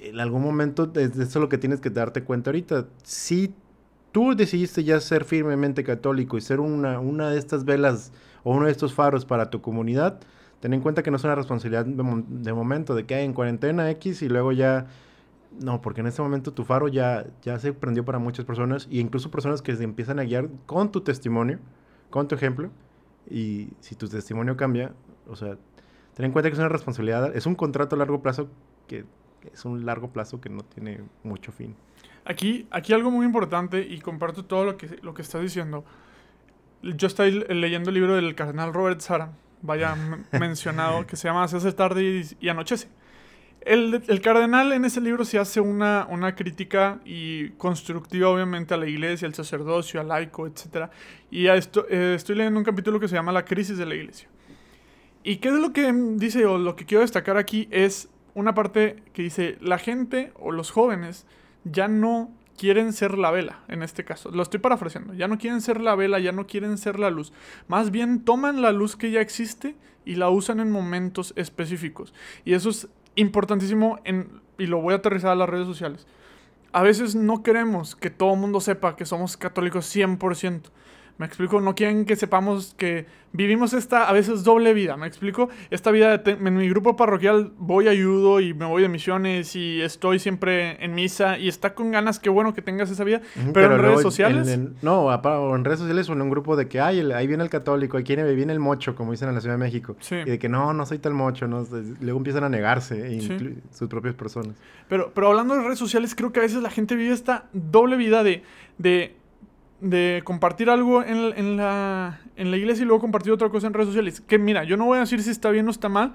en 0.01 0.21
algún 0.21 0.43
momento, 0.43 0.91
eso 0.95 1.23
es 1.23 1.37
lo 1.37 1.49
que 1.49 1.59
tienes 1.59 1.81
que 1.81 1.91
darte 1.91 2.25
cuenta 2.25 2.51
ahorita. 2.51 2.87
Si 3.03 3.55
tú 4.13 4.35
decidiste 4.35 4.85
ya 4.85 5.01
ser 5.01 5.25
firmemente 5.25 5.85
católico 5.85 6.39
y 6.39 6.41
ser 6.41 6.61
una, 6.61 7.01
una 7.01 7.31
de 7.31 7.39
estas 7.39 7.65
velas 7.65 8.13
o 8.45 8.53
uno 8.53 8.67
de 8.67 8.73
estos 8.73 8.95
faros 8.95 9.25
para 9.25 9.51
tu 9.51 9.61
comunidad, 9.61 10.21
ten 10.61 10.73
en 10.73 10.81
cuenta 10.81 11.03
que 11.03 11.11
no 11.11 11.17
es 11.17 11.25
una 11.25 11.35
responsabilidad 11.35 11.85
de, 11.85 12.53
momento, 12.53 12.95
de 12.95 13.05
que 13.05 13.15
hay 13.15 13.25
en 13.25 13.33
cuarentena 13.33 13.91
X 13.91 14.23
y 14.23 14.29
luego 14.29 14.53
ya... 14.53 14.87
No, 15.61 15.81
porque 15.81 16.03
en 16.03 16.07
este 16.07 16.21
momento 16.21 16.53
tu 16.53 16.65
faro 16.65 16.89
ya, 16.89 17.27
ya 17.43 17.59
se 17.59 17.73
prendió 17.73 18.05
para 18.05 18.19
muchas 18.19 18.45
personas 18.45 18.89
y 18.91 19.01
incluso 19.01 19.31
personas 19.31 19.63
que 19.63 19.75
se 19.75 19.85
empiezan 19.85 20.19
a 20.19 20.25
guiar 20.25 20.49
con 20.67 20.93
tu 20.93 21.01
testimonio, 21.01 21.59
con 22.11 22.29
tu 22.29 22.35
ejemplo. 22.35 22.71
Y 23.31 23.71
si 23.81 23.95
tu 23.95 24.07
testimonio 24.09 24.57
cambia, 24.57 24.93
o 25.27 25.35
sea, 25.35 25.57
ten 26.15 26.27
en 26.27 26.33
cuenta 26.33 26.51
que 26.51 26.55
es 26.55 26.59
una 26.59 26.69
responsabilidad, 26.69 27.35
es 27.35 27.47
un 27.47 27.55
contrato 27.55 27.97
a 27.97 27.99
largo 27.99 28.21
plazo 28.21 28.49
que 28.87 29.05
es 29.53 29.65
un 29.65 29.87
largo 29.87 30.11
plazo 30.11 30.41
que 30.41 30.49
no 30.49 30.63
tiene 30.63 31.01
mucho 31.23 31.53
fin. 31.53 31.75
Aquí, 32.25 32.67
aquí 32.71 32.93
algo 32.93 33.11
muy 33.11 33.25
importante, 33.25 33.81
y 33.89 34.01
comparto 34.01 34.45
todo 34.45 34.65
lo 34.65 34.77
que, 34.77 34.99
lo 35.03 35.15
que 35.15 35.23
estás 35.23 35.43
diciendo. 35.43 35.85
Yo 36.83 37.07
estoy 37.07 37.45
leyendo 37.49 37.91
el 37.91 37.95
libro 37.95 38.17
del 38.17 38.35
cardenal 38.35 38.75
Robert 38.75 39.01
Sara, 39.01 39.33
vaya 39.63 39.95
mencionado, 40.33 41.07
que 41.07 41.17
se 41.17 41.29
llama 41.29 41.47
Se 41.49 41.57
hace 41.57 41.73
tarde 41.73 42.25
y, 42.41 42.49
anochece. 42.49 42.89
El, 43.61 44.03
el, 44.07 44.21
cardenal 44.21 44.73
en 44.73 44.85
ese 44.85 45.01
libro 45.01 45.25
se 45.25 45.39
hace 45.39 45.61
una, 45.61 46.07
una 46.09 46.37
crítica 46.37 47.01
y 47.05 47.51
constructiva 47.51 48.29
obviamente 48.29 48.75
a 48.75 48.77
la 48.77 48.87
iglesia, 48.87 49.27
al 49.27 49.35
sacerdocio, 49.35 50.01
al 50.01 50.09
laico, 50.09 50.47
etc. 50.47 50.89
Y 51.31 51.47
esto, 51.47 51.85
eh, 51.89 52.15
estoy 52.15 52.37
leyendo 52.37 52.59
un 52.59 52.65
capítulo 52.65 53.01
que 53.01 53.09
se 53.09 53.17
llama 53.17 53.33
La 53.33 53.45
crisis 53.45 53.77
de 53.77 53.87
la 53.87 53.95
iglesia. 53.95 54.29
¿Y 55.25 55.39
qué 55.39 55.49
es 55.49 55.55
lo 55.55 55.73
que 55.73 55.93
dice 56.17 56.47
o 56.47 56.59
lo 56.59 56.77
que 56.77 56.85
quiero 56.85 57.03
destacar 57.03 57.37
aquí 57.37 57.67
es 57.73 58.09
una 58.37 58.55
parte 58.55 59.03
que 59.15 59.23
dice, 59.23 59.57
la 59.63 59.79
gente 59.79 60.31
o 60.37 60.53
los 60.53 60.71
jóvenes 60.71 61.27
ya 61.65 61.89
no 61.89 62.31
quieren 62.59 62.93
ser 62.93 63.17
la 63.17 63.31
vela, 63.31 63.61
en 63.67 63.83
este 63.83 64.05
caso. 64.05 64.31
Lo 64.31 64.43
estoy 64.43 64.61
parafraseando. 64.61 65.15
Ya 65.15 65.27
no 65.27 65.39
quieren 65.39 65.63
ser 65.63 65.81
la 65.81 65.95
vela, 65.95 66.19
ya 66.19 66.33
no 66.33 66.47
quieren 66.47 66.77
ser 66.77 66.99
la 66.99 67.09
luz. 67.09 67.33
Más 67.67 67.91
bien 67.91 68.25
toman 68.25 68.61
la 68.61 68.73
luz 68.73 68.95
que 68.95 69.11
ya 69.11 69.23
existe 69.23 69.75
y 70.05 70.17
la 70.17 70.29
usan 70.29 70.61
en 70.61 70.71
momentos 70.71 71.33
específicos. 71.37 72.13
Y 72.45 72.53
eso 72.53 72.69
es 72.69 72.89
importantísimo 73.15 74.01
y 74.59 74.67
lo 74.67 74.83
voy 74.83 74.93
a 74.93 74.99
aterrizar 74.99 75.31
a 75.31 75.35
las 75.35 75.49
redes 75.49 75.67
sociales. 75.67 76.07
A 76.73 76.83
veces 76.83 77.15
no 77.15 77.43
queremos 77.43 77.97
que 77.97 78.11
todo 78.11 78.35
el 78.35 78.41
mundo 78.41 78.61
sepa 78.61 78.97
que 78.97 79.07
somos 79.07 79.39
católicos 79.39 79.87
100%. 79.97 80.61
Me 81.19 81.25
explico, 81.25 81.61
no 81.61 81.75
quieren 81.75 82.05
que 82.05 82.15
sepamos 82.15 82.75
que 82.77 83.07
vivimos 83.33 83.73
esta 83.73 84.09
a 84.09 84.13
veces 84.13 84.45
doble 84.45 84.75
vida. 84.75 84.97
Me 84.97 85.07
explico, 85.07 85.49
esta 85.71 85.91
vida 85.91 86.19
de 86.19 86.33
en 86.33 86.57
mi 86.57 86.69
grupo 86.69 86.97
parroquial 86.97 87.53
voy, 87.59 87.89
ayudo 87.89 88.41
y 88.41 88.53
me 88.53 88.67
voy 88.67 88.83
de 88.83 88.89
misiones 88.89 89.57
y 89.57 89.81
estoy 89.81 90.19
siempre 90.19 90.83
en 90.85 90.95
misa 90.95 91.39
y 91.39 91.49
está 91.49 91.75
con 91.75 91.91
ganas, 91.91 92.19
qué 92.19 92.29
bueno 92.29 92.53
que 92.53 92.61
tengas 92.61 92.91
esa 92.91 93.05
vida. 93.05 93.23
pero, 93.55 93.77
en 93.77 93.81
redes 93.81 94.03
sociales. 94.03 94.59
no, 94.83 95.55
en 95.55 95.65
redes 95.65 95.79
sociales 95.79 96.09
o 96.11 96.13
en 96.13 96.23
un 96.23 96.31
grupo 96.31 96.57
de 96.57 96.69
que 96.69 96.81
ay, 96.81 97.01
ahí 97.13 97.27
viene 97.27 97.45
el 97.45 97.51
católico, 97.51 97.97
ahí 97.97 98.05
viene 98.05 98.53
el 98.53 98.61
mocho, 98.61 98.95
como 98.95 99.13
dicen 99.13 99.29
en 99.29 99.35
la 99.35 99.41
Ciudad 99.41 99.55
de 99.55 99.65
México. 99.65 99.97
Y 100.11 100.31
de 100.31 100.39
que 100.39 100.49
no, 100.49 100.75
no 100.75 100.85
soy 100.85 100.99
tal 100.99 101.15
mocho, 101.15 101.47
¿no? 101.47 101.67
luego 102.01 102.19
empiezan 102.19 102.45
a 102.45 102.49
negarse 102.49 103.19
sus 103.73 103.89
propias 103.89 104.15
personas. 104.15 104.55
Pero, 104.89 105.13
pero 105.15 105.29
hablando 105.29 105.55
de 105.55 105.63
redes 105.63 105.79
sociales, 105.79 106.15
creo 106.15 106.33
que 106.33 106.41
a 106.41 106.43
veces 106.43 106.63
la 106.63 106.71
gente 106.71 106.95
vive 106.95 107.15
esta 107.15 107.47
doble 107.53 107.97
vida 107.97 108.23
de, 108.23 108.43
de 108.79 109.17
de 109.91 110.23
compartir 110.25 110.71
algo 110.71 111.03
en, 111.03 111.57
la, 111.57 112.21
en 112.37 112.51
la 112.51 112.57
iglesia 112.57 112.83
y 112.83 112.87
luego 112.87 113.01
compartir 113.01 113.33
otra 113.33 113.49
cosa 113.49 113.67
en 113.67 113.75
redes 113.75 113.89
sociales. 113.89 114.21
Que 114.21 114.39
mira, 114.39 114.65
yo 114.65 114.77
no 114.77 114.87
voy 114.87 114.99
a 114.99 115.01
decir 115.01 115.23
si 115.23 115.31
está 115.31 115.51
bien 115.51 115.67
o 115.69 115.71
está 115.71 115.89
mal. 115.89 116.15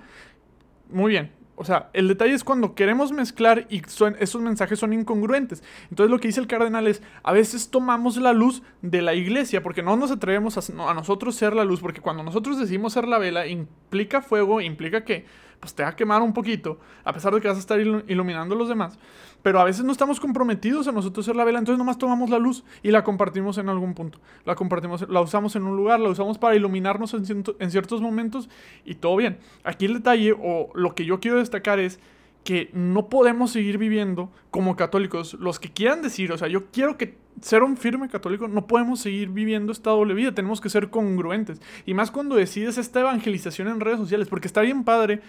Muy 0.89 1.11
bien. 1.11 1.31
O 1.55 1.63
sea, 1.63 1.89
el 1.93 2.07
detalle 2.07 2.33
es 2.33 2.43
cuando 2.43 2.73
queremos 2.73 3.11
mezclar 3.11 3.67
y 3.69 3.83
esos 4.19 4.41
mensajes 4.41 4.79
son 4.79 4.93
incongruentes. 4.93 5.63
Entonces 5.89 6.09
lo 6.09 6.19
que 6.19 6.27
dice 6.27 6.39
el 6.39 6.47
cardenal 6.47 6.87
es, 6.87 7.03
a 7.21 7.31
veces 7.33 7.69
tomamos 7.69 8.17
la 8.17 8.33
luz 8.33 8.63
de 8.81 9.03
la 9.03 9.13
iglesia 9.13 9.61
porque 9.61 9.83
no 9.83 9.95
nos 9.95 10.09
atrevemos 10.09 10.57
a, 10.57 10.89
a 10.89 10.93
nosotros 10.95 11.35
ser 11.35 11.53
la 11.53 11.63
luz, 11.63 11.79
porque 11.79 12.01
cuando 12.01 12.23
nosotros 12.23 12.59
decidimos 12.59 12.93
ser 12.93 13.07
la 13.07 13.19
vela, 13.19 13.45
implica 13.45 14.21
fuego, 14.21 14.59
implica 14.59 15.05
que 15.05 15.25
pues 15.61 15.73
te 15.73 15.83
va 15.83 15.89
a 15.89 15.95
quemar 15.95 16.21
un 16.21 16.33
poquito, 16.33 16.79
a 17.05 17.13
pesar 17.13 17.33
de 17.33 17.39
que 17.39 17.47
vas 17.47 17.55
a 17.55 17.61
estar 17.61 17.79
iluminando 17.79 18.55
a 18.55 18.57
los 18.57 18.67
demás. 18.67 18.97
Pero 19.43 19.59
a 19.59 19.63
veces 19.63 19.85
no 19.85 19.91
estamos 19.91 20.19
comprometidos 20.19 20.87
a 20.87 20.91
nosotros 20.91 21.25
ser 21.25 21.35
la 21.35 21.43
vela, 21.43 21.59
entonces 21.59 21.77
nomás 21.77 21.97
tomamos 21.97 22.29
la 22.29 22.39
luz 22.39 22.63
y 22.83 22.91
la 22.91 23.03
compartimos 23.03 23.57
en 23.57 23.69
algún 23.69 23.93
punto. 23.93 24.19
La 24.43 24.55
compartimos, 24.55 25.07
la 25.07 25.21
usamos 25.21 25.55
en 25.55 25.63
un 25.63 25.77
lugar, 25.77 25.99
la 25.99 26.09
usamos 26.09 26.37
para 26.37 26.55
iluminarnos 26.55 27.13
en, 27.13 27.43
en 27.59 27.71
ciertos 27.71 28.01
momentos 28.01 28.49
y 28.85 28.95
todo 28.95 29.15
bien. 29.15 29.37
Aquí 29.63 29.85
el 29.85 29.93
detalle 29.93 30.35
o 30.37 30.69
lo 30.73 30.93
que 30.95 31.05
yo 31.05 31.19
quiero 31.19 31.37
destacar 31.37 31.79
es 31.79 31.99
que 32.43 32.69
no 32.73 33.07
podemos 33.07 33.51
seguir 33.51 33.77
viviendo 33.77 34.31
como 34.49 34.75
católicos. 34.75 35.35
Los 35.39 35.59
que 35.59 35.71
quieran 35.71 36.01
decir, 36.01 36.31
o 36.31 36.37
sea, 36.37 36.47
yo 36.47 36.71
quiero 36.71 36.97
que 36.97 37.17
ser 37.39 37.63
un 37.63 37.77
firme 37.77 38.09
católico, 38.09 38.47
no 38.47 38.67
podemos 38.67 38.99
seguir 38.99 39.29
viviendo 39.29 39.71
esta 39.71 39.91
doble 39.91 40.13
vida, 40.13 40.33
tenemos 40.33 40.59
que 40.59 40.69
ser 40.69 40.89
congruentes. 40.89 41.61
Y 41.85 41.93
más 41.93 42.11
cuando 42.11 42.35
decides 42.35 42.77
esta 42.77 42.99
evangelización 43.01 43.67
en 43.67 43.79
redes 43.79 43.99
sociales, 43.99 44.27
porque 44.27 44.47
está 44.47 44.61
bien 44.61 44.83
padre 44.83 45.21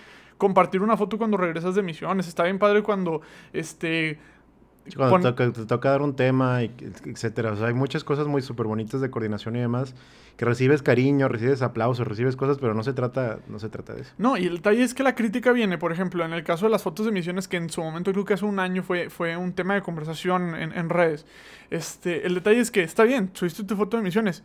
compartir 0.43 0.83
una 0.83 0.97
foto 0.97 1.19
cuando 1.19 1.37
regresas 1.37 1.77
de 1.77 1.83
misiones, 1.83 2.27
está 2.27 2.43
bien 2.43 2.59
padre 2.59 2.83
cuando 2.83 3.21
este 3.53 4.19
cuando 4.97 5.33
te, 5.37 5.53
toca, 5.67 5.91
dar 5.91 6.03
un 6.03 6.17
tema, 6.17 6.63
etcétera. 6.63 7.53
O 7.53 7.57
sea, 7.57 7.69
hay 7.69 7.75
muchas 7.75 8.03
cosas 8.03 8.27
muy 8.27 8.43
súper 8.43 8.67
bonitas 8.67 9.01
de 9.01 9.09
coordinación 9.09 9.55
y 9.55 9.61
demás. 9.61 9.95
Que 10.37 10.45
recibes 10.45 10.83
cariño, 10.83 11.29
recibes 11.29 11.63
aplausos, 11.63 12.09
recibes 12.09 12.35
cosas, 12.35 12.59
pero 12.59 12.75
no 12.75 12.83
se 12.83 12.93
trata, 12.93 13.39
no 13.47 13.61
se 13.61 13.69
trata 13.69 13.95
de 13.95 14.01
eso. 14.01 14.13
No, 14.19 14.37
y 14.37 14.47
el 14.47 14.57
detalle 14.57 14.83
es 14.83 14.95
que 14.95 15.05
la 15.05 15.15
crítica 15.15 15.53
viene, 15.53 15.79
por 15.79 15.93
ejemplo, 15.93 16.25
en 16.25 16.33
el 16.33 16.43
caso 16.43 16.67
de 16.67 16.73
las 16.73 16.83
fotos 16.83 17.07
de 17.07 17.13
misiones, 17.13 17.47
que 17.47 17.59
en 17.59 17.71
su 17.71 17.81
momento 17.81 18.11
creo 18.11 18.25
que 18.25 18.35
hace 18.35 18.45
un 18.45 18.59
año 18.59 18.83
fue, 18.83 19.11
fue 19.11 19.37
un 19.37 19.53
tema 19.53 19.75
de 19.75 19.83
conversación 19.83 20.57
en, 20.57 20.73
en 20.73 20.89
redes. 20.89 21.25
Este, 21.71 22.27
el 22.27 22.35
detalle 22.35 22.59
es 22.59 22.73
que 22.73 22.83
está 22.83 23.05
bien, 23.05 23.31
subiste 23.35 23.63
tu 23.63 23.77
foto 23.77 23.97
de 23.97 24.03
misiones, 24.03 24.43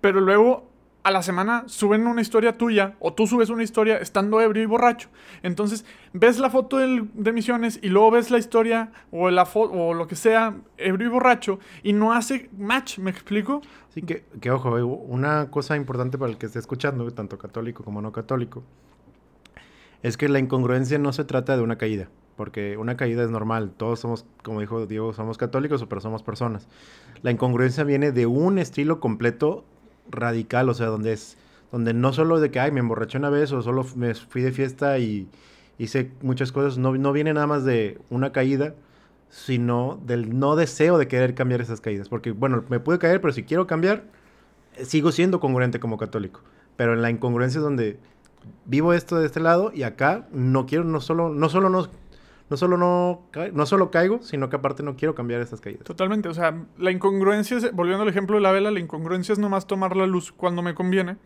pero 0.00 0.20
luego 0.20 0.70
a 1.02 1.10
la 1.10 1.22
semana 1.22 1.64
suben 1.66 2.06
una 2.06 2.20
historia 2.20 2.58
tuya 2.58 2.94
o 3.00 3.12
tú 3.12 3.26
subes 3.26 3.50
una 3.50 3.62
historia 3.62 3.98
estando 3.98 4.40
ebrio 4.40 4.62
y 4.62 4.66
borracho. 4.66 5.08
Entonces 5.42 5.84
ves 6.12 6.38
la 6.38 6.50
foto 6.50 6.78
de 6.78 7.32
misiones 7.32 7.78
y 7.82 7.88
luego 7.88 8.12
ves 8.12 8.30
la 8.30 8.38
historia 8.38 8.92
o, 9.10 9.30
la 9.30 9.44
o 9.54 9.94
lo 9.94 10.06
que 10.06 10.16
sea 10.16 10.56
ebrio 10.76 11.08
y 11.08 11.10
borracho 11.10 11.58
y 11.82 11.92
no 11.92 12.12
hace 12.12 12.50
match, 12.56 12.98
¿me 12.98 13.10
explico? 13.10 13.62
Sí, 13.94 14.02
que, 14.02 14.24
que 14.40 14.50
ojo, 14.50 14.78
eh, 14.78 14.82
una 14.82 15.50
cosa 15.50 15.76
importante 15.76 16.18
para 16.18 16.30
el 16.30 16.38
que 16.38 16.46
esté 16.46 16.58
escuchando, 16.58 17.10
tanto 17.12 17.38
católico 17.38 17.82
como 17.82 18.02
no 18.02 18.12
católico, 18.12 18.62
es 20.02 20.16
que 20.16 20.28
la 20.28 20.38
incongruencia 20.38 20.98
no 20.98 21.12
se 21.12 21.24
trata 21.24 21.56
de 21.56 21.62
una 21.62 21.76
caída. 21.76 22.08
Porque 22.36 22.78
una 22.78 22.96
caída 22.96 23.22
es 23.22 23.28
normal. 23.28 23.74
Todos 23.76 24.00
somos, 24.00 24.24
como 24.42 24.60
dijo 24.60 24.86
Diego, 24.86 25.12
somos 25.12 25.36
católicos, 25.36 25.84
pero 25.86 26.00
somos 26.00 26.22
personas. 26.22 26.68
La 27.20 27.30
incongruencia 27.30 27.84
viene 27.84 28.12
de 28.12 28.24
un 28.24 28.58
estilo 28.58 28.98
completo 28.98 29.66
radical, 30.10 30.68
o 30.68 30.74
sea, 30.74 30.86
donde 30.86 31.12
es 31.12 31.36
donde 31.72 31.94
no 31.94 32.12
solo 32.12 32.40
de 32.40 32.50
que, 32.50 32.60
ay, 32.60 32.72
me 32.72 32.80
emborraché 32.80 33.18
una 33.18 33.30
vez 33.30 33.52
o 33.52 33.62
solo 33.62 33.86
me 33.94 34.14
fui 34.14 34.42
de 34.42 34.52
fiesta 34.52 34.98
y 34.98 35.28
hice 35.78 36.10
muchas 36.20 36.52
cosas, 36.52 36.78
no, 36.78 36.96
no 36.96 37.12
viene 37.12 37.32
nada 37.32 37.46
más 37.46 37.64
de 37.64 37.98
una 38.10 38.32
caída, 38.32 38.74
sino 39.28 40.00
del 40.04 40.38
no 40.38 40.56
deseo 40.56 40.98
de 40.98 41.06
querer 41.06 41.34
cambiar 41.34 41.60
esas 41.60 41.80
caídas. 41.80 42.08
Porque, 42.08 42.32
bueno, 42.32 42.64
me 42.68 42.80
puede 42.80 42.98
caer, 42.98 43.20
pero 43.20 43.32
si 43.32 43.44
quiero 43.44 43.66
cambiar, 43.66 44.04
sigo 44.84 45.12
siendo 45.12 45.38
congruente 45.38 45.78
como 45.78 45.96
católico. 45.96 46.40
Pero 46.76 46.94
en 46.94 47.02
la 47.02 47.10
incongruencia 47.10 47.58
es 47.58 47.64
donde 47.64 47.98
vivo 48.64 48.92
esto 48.92 49.18
de 49.18 49.26
este 49.26 49.38
lado 49.38 49.70
y 49.72 49.84
acá 49.84 50.26
no 50.32 50.66
quiero, 50.66 50.84
no 50.84 51.00
solo, 51.00 51.28
no 51.28 51.48
solo 51.48 51.68
no 51.68 51.88
no 52.50 52.56
solo 52.56 52.76
no, 52.76 53.22
no 53.52 53.64
solo 53.64 53.90
caigo, 53.90 54.20
sino 54.22 54.50
que 54.50 54.56
aparte 54.56 54.82
no 54.82 54.96
quiero 54.96 55.14
cambiar 55.14 55.40
estas 55.40 55.60
caídas. 55.60 55.84
Totalmente, 55.84 56.28
o 56.28 56.34
sea, 56.34 56.66
la 56.78 56.90
incongruencia, 56.90 57.56
es, 57.56 57.72
volviendo 57.72 58.02
al 58.02 58.08
ejemplo 58.08 58.36
de 58.36 58.42
la 58.42 58.50
vela, 58.50 58.72
la 58.72 58.80
incongruencia 58.80 59.32
es 59.32 59.38
nomás 59.38 59.68
tomar 59.68 59.96
la 59.96 60.06
luz 60.06 60.32
cuando 60.32 60.60
me 60.60 60.74
conviene. 60.74 61.16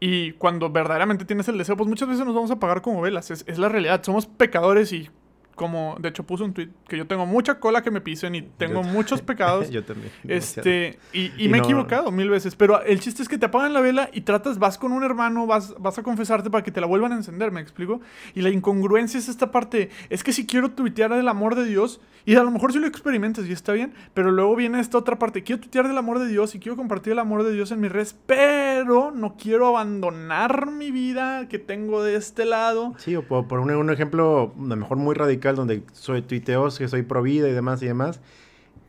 Y 0.00 0.32
cuando 0.32 0.70
verdaderamente 0.70 1.24
tienes 1.24 1.48
el 1.48 1.58
deseo, 1.58 1.76
pues 1.76 1.88
muchas 1.88 2.08
veces 2.08 2.24
nos 2.24 2.34
vamos 2.34 2.50
a 2.50 2.58
pagar 2.58 2.82
como 2.82 3.00
velas. 3.00 3.30
Es, 3.30 3.44
es 3.46 3.58
la 3.58 3.68
realidad. 3.68 4.02
Somos 4.02 4.26
pecadores 4.26 4.92
y 4.92 5.08
como 5.54 5.96
de 6.00 6.08
hecho 6.08 6.24
puse 6.24 6.44
un 6.44 6.52
tweet 6.52 6.68
que 6.88 6.96
yo 6.96 7.06
tengo 7.06 7.26
mucha 7.26 7.58
cola 7.60 7.82
que 7.82 7.90
me 7.90 8.00
pisen 8.00 8.34
y 8.34 8.42
tengo 8.42 8.82
muchos 8.82 9.22
pecados. 9.22 9.70
yo 9.70 9.84
también. 9.84 10.10
Este, 10.26 10.98
y, 11.12 11.48
me 11.48 11.58
he 11.58 11.60
equivocado 11.60 12.10
mil 12.10 12.28
veces, 12.30 12.56
pero 12.56 12.82
el 12.82 13.00
chiste 13.00 13.22
es 13.22 13.28
que 13.28 13.38
te 13.38 13.46
apagan 13.46 13.72
la 13.72 13.80
vela 13.80 14.10
y 14.12 14.22
tratas, 14.22 14.58
vas 14.58 14.78
con 14.78 14.92
un 14.92 15.04
hermano, 15.04 15.46
vas, 15.46 15.74
vas 15.78 15.98
a 15.98 16.02
confesarte 16.02 16.50
para 16.50 16.64
que 16.64 16.70
te 16.70 16.80
la 16.80 16.86
vuelvan 16.86 17.12
a 17.12 17.16
encender, 17.16 17.52
¿me 17.52 17.60
explico? 17.60 18.00
Y 18.34 18.42
la 18.42 18.50
incongruencia 18.50 19.18
es 19.18 19.28
esta 19.28 19.50
parte, 19.50 19.90
es 20.10 20.24
que 20.24 20.32
si 20.32 20.46
quiero 20.46 20.70
tuitear 20.70 21.14
del 21.14 21.28
amor 21.28 21.54
de 21.54 21.64
Dios, 21.64 22.00
y 22.26 22.36
a 22.36 22.42
lo 22.42 22.50
mejor 22.50 22.72
si 22.72 22.78
lo 22.78 22.86
experimentas 22.86 23.46
y 23.46 23.52
está 23.52 23.72
bien, 23.72 23.92
pero 24.14 24.30
luego 24.30 24.56
viene 24.56 24.80
esta 24.80 24.96
otra 24.96 25.18
parte, 25.18 25.42
quiero 25.42 25.60
tuitear 25.60 25.86
del 25.88 25.98
amor 25.98 26.18
de 26.18 26.26
Dios 26.26 26.54
y 26.54 26.58
quiero 26.58 26.76
compartir 26.76 27.12
el 27.12 27.18
amor 27.18 27.42
de 27.42 27.52
Dios 27.52 27.70
en 27.70 27.80
mis 27.80 27.92
redes, 27.92 28.16
pero 28.26 29.10
no 29.10 29.36
quiero 29.36 29.68
abandonar 29.68 30.70
mi 30.70 30.90
vida 30.90 31.48
que 31.48 31.58
tengo 31.58 32.02
de 32.02 32.16
este 32.16 32.46
lado. 32.46 32.94
Sí, 32.96 33.14
o 33.14 33.22
por, 33.22 33.60
un, 33.60 33.70
un 33.70 33.90
ejemplo, 33.90 34.54
a 34.56 34.62
lo 34.62 34.76
mejor 34.76 34.96
muy 34.96 35.14
radical, 35.14 35.43
donde 35.52 35.82
soy 35.92 36.22
tuiteos, 36.22 36.78
que 36.78 36.88
soy 36.88 37.02
pro 37.02 37.22
vida 37.22 37.48
y 37.48 37.52
demás 37.52 37.82
y 37.82 37.86
demás, 37.86 38.20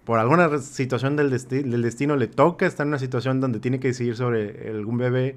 por 0.06 0.20
alguna 0.20 0.60
situación 0.60 1.16
del, 1.16 1.32
del 1.32 1.82
destino 1.82 2.16
le 2.16 2.28
toca 2.28 2.66
estar 2.68 2.86
en 2.86 2.90
una 2.90 3.00
situación 3.00 3.42
donde 3.42 3.60
tiene 3.60 3.80
que 3.80 3.90
decidir 3.90 4.16
sobre 4.16 4.70
algún 4.70 4.98
bebé 4.98 5.36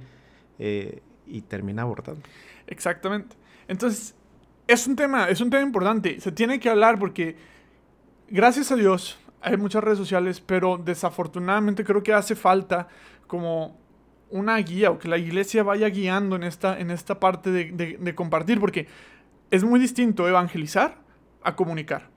eh, 0.58 1.02
y 1.26 1.40
termina 1.40 1.82
abortando. 1.82 2.20
Exactamente. 2.66 3.34
Entonces, 3.66 4.14
es 4.66 4.86
un 4.86 4.94
tema, 4.94 5.28
es 5.28 5.40
un 5.40 5.48
tema 5.48 5.62
importante. 5.62 6.20
Se 6.20 6.32
tiene 6.32 6.60
que 6.60 6.68
hablar 6.68 6.98
porque, 6.98 7.36
gracias 8.28 8.70
a 8.70 8.76
Dios, 8.76 9.18
hay 9.40 9.56
muchas 9.56 9.82
redes 9.82 9.98
sociales, 9.98 10.40
pero 10.40 10.76
desafortunadamente 10.76 11.82
creo 11.82 12.02
que 12.02 12.12
hace 12.12 12.34
falta 12.34 12.88
como 13.26 13.78
una 14.30 14.58
guía 14.58 14.90
o 14.90 14.98
que 14.98 15.08
la 15.08 15.16
iglesia 15.16 15.62
vaya 15.62 15.88
guiando 15.88 16.36
en 16.36 16.42
esta, 16.42 16.78
en 16.78 16.90
esta 16.90 17.18
parte 17.18 17.50
de 17.50 18.14
compartir, 18.14 18.60
porque 18.60 18.86
es 19.50 19.64
muy 19.64 19.80
distinto 19.80 20.28
evangelizar 20.28 21.07
a 21.42 21.56
comunicar. 21.56 22.08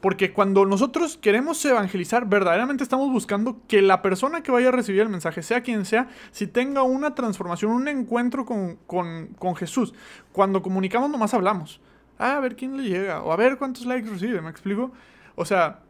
Porque 0.00 0.32
cuando 0.32 0.64
nosotros 0.64 1.18
queremos 1.18 1.62
evangelizar, 1.64 2.26
verdaderamente 2.26 2.82
estamos 2.82 3.10
buscando 3.12 3.58
que 3.68 3.82
la 3.82 4.00
persona 4.00 4.42
que 4.42 4.50
vaya 4.50 4.68
a 4.68 4.72
recibir 4.72 5.02
el 5.02 5.10
mensaje, 5.10 5.42
sea 5.42 5.62
quien 5.62 5.84
sea, 5.84 6.08
si 6.30 6.46
tenga 6.46 6.82
una 6.82 7.14
transformación, 7.14 7.72
un 7.72 7.86
encuentro 7.86 8.46
con, 8.46 8.76
con, 8.86 9.56
Jesús. 9.56 9.92
Cuando 10.32 10.62
comunicamos 10.62 11.10
nomás 11.10 11.34
hablamos. 11.34 11.80
Ah, 12.18 12.36
a 12.36 12.40
ver 12.40 12.56
quién 12.56 12.76
le 12.78 12.84
llega, 12.84 13.22
o 13.22 13.32
a 13.32 13.36
ver 13.36 13.58
cuántos 13.58 13.84
likes 13.84 14.08
recibe, 14.08 14.40
¿me 14.40 14.50
explico? 14.50 14.90
O 15.34 15.44
sea, 15.44 15.80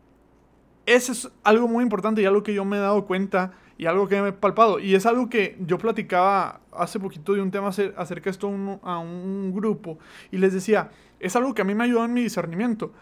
eso 0.87 1.13
es 1.13 1.31
algo 1.45 1.69
muy 1.69 1.83
importante 1.83 2.23
y 2.23 2.25
algo 2.25 2.43
que 2.43 2.55
yo 2.55 2.65
me 2.65 2.77
he 2.77 2.81
dado 2.81 3.07
cuenta 3.07 3.53
y 3.79 3.87
algo 3.87 4.09
que 4.09 4.21
me 4.21 4.29
he 4.29 4.33
palpado. 4.33 4.79
Y 4.79 4.95
es 4.95 5.07
algo 5.07 5.29
que 5.29 5.57
yo 5.61 5.79
platicaba 5.79 6.61
hace 6.73 7.01
poquito 7.01 7.35
de 7.35 7.43
un 7.43 7.51
tema 7.51 7.69
acerca 7.69 8.25
de 8.25 8.31
esto 8.31 8.49
a 8.83 8.99
un 8.99 9.53
grupo 9.55 9.99
y 10.31 10.39
les 10.39 10.53
decía, 10.53 10.91
es 11.19 11.37
algo 11.37 11.55
que 11.55 11.63
a 11.63 11.65
mí 11.65 11.75
me 11.75 11.85
ayudó 11.85 12.05
en 12.05 12.13
mi 12.13 12.23
discernimiento. 12.23 12.93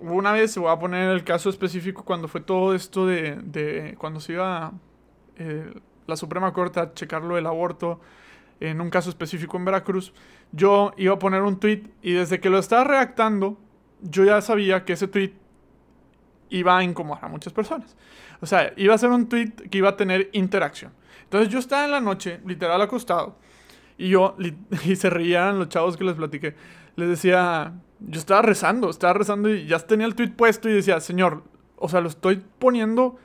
Una 0.00 0.32
vez, 0.32 0.56
voy 0.56 0.70
a 0.70 0.78
poner 0.78 1.10
el 1.10 1.24
caso 1.24 1.50
específico, 1.50 2.04
cuando 2.04 2.28
fue 2.28 2.40
todo 2.40 2.74
esto 2.74 3.06
de, 3.06 3.96
cuando 3.98 4.20
se 4.20 4.34
iba 4.34 4.72
eh, 5.36 5.72
la 6.06 6.16
Suprema 6.16 6.52
Corte 6.52 6.78
a 6.78 6.94
checarlo 6.94 7.34
del 7.34 7.46
aborto, 7.46 8.00
en 8.60 8.80
un 8.80 8.90
caso 8.90 9.10
específico 9.10 9.56
en 9.56 9.64
Veracruz, 9.64 10.12
yo 10.52 10.92
iba 10.96 11.14
a 11.14 11.18
poner 11.18 11.42
un 11.42 11.58
tweet 11.58 11.82
y 12.02 12.12
desde 12.12 12.40
que 12.40 12.50
lo 12.50 12.58
estaba 12.58 12.84
redactando, 12.84 13.58
yo 14.02 14.24
ya 14.24 14.40
sabía 14.40 14.84
que 14.84 14.92
ese 14.92 15.08
tweet 15.08 15.32
iba 16.50 16.78
a 16.78 16.82
incomodar 16.82 17.24
a 17.24 17.28
muchas 17.28 17.52
personas. 17.52 17.96
O 18.40 18.46
sea, 18.46 18.72
iba 18.76 18.94
a 18.94 18.98
ser 18.98 19.10
un 19.10 19.28
tweet 19.28 19.52
que 19.70 19.78
iba 19.78 19.90
a 19.90 19.96
tener 19.96 20.30
interacción. 20.32 20.92
Entonces 21.24 21.48
yo 21.48 21.58
estaba 21.58 21.84
en 21.84 21.90
la 21.90 22.00
noche, 22.00 22.40
literal 22.46 22.80
acostado, 22.80 23.36
y 23.96 24.08
yo, 24.08 24.36
y 24.84 24.96
se 24.96 25.10
reían 25.10 25.58
los 25.58 25.68
chavos 25.68 25.96
que 25.96 26.04
les 26.04 26.14
platiqué 26.14 26.54
les 26.98 27.08
decía, 27.08 27.74
yo 28.00 28.18
estaba 28.18 28.42
rezando, 28.42 28.90
estaba 28.90 29.12
rezando 29.12 29.48
y 29.48 29.66
ya 29.66 29.78
tenía 29.78 30.04
el 30.04 30.16
tweet 30.16 30.30
puesto 30.30 30.68
y 30.68 30.72
decía, 30.72 30.98
Señor, 30.98 31.44
o 31.76 31.88
sea, 31.88 32.00
lo 32.00 32.08
estoy 32.08 32.42
poniendo 32.58 33.16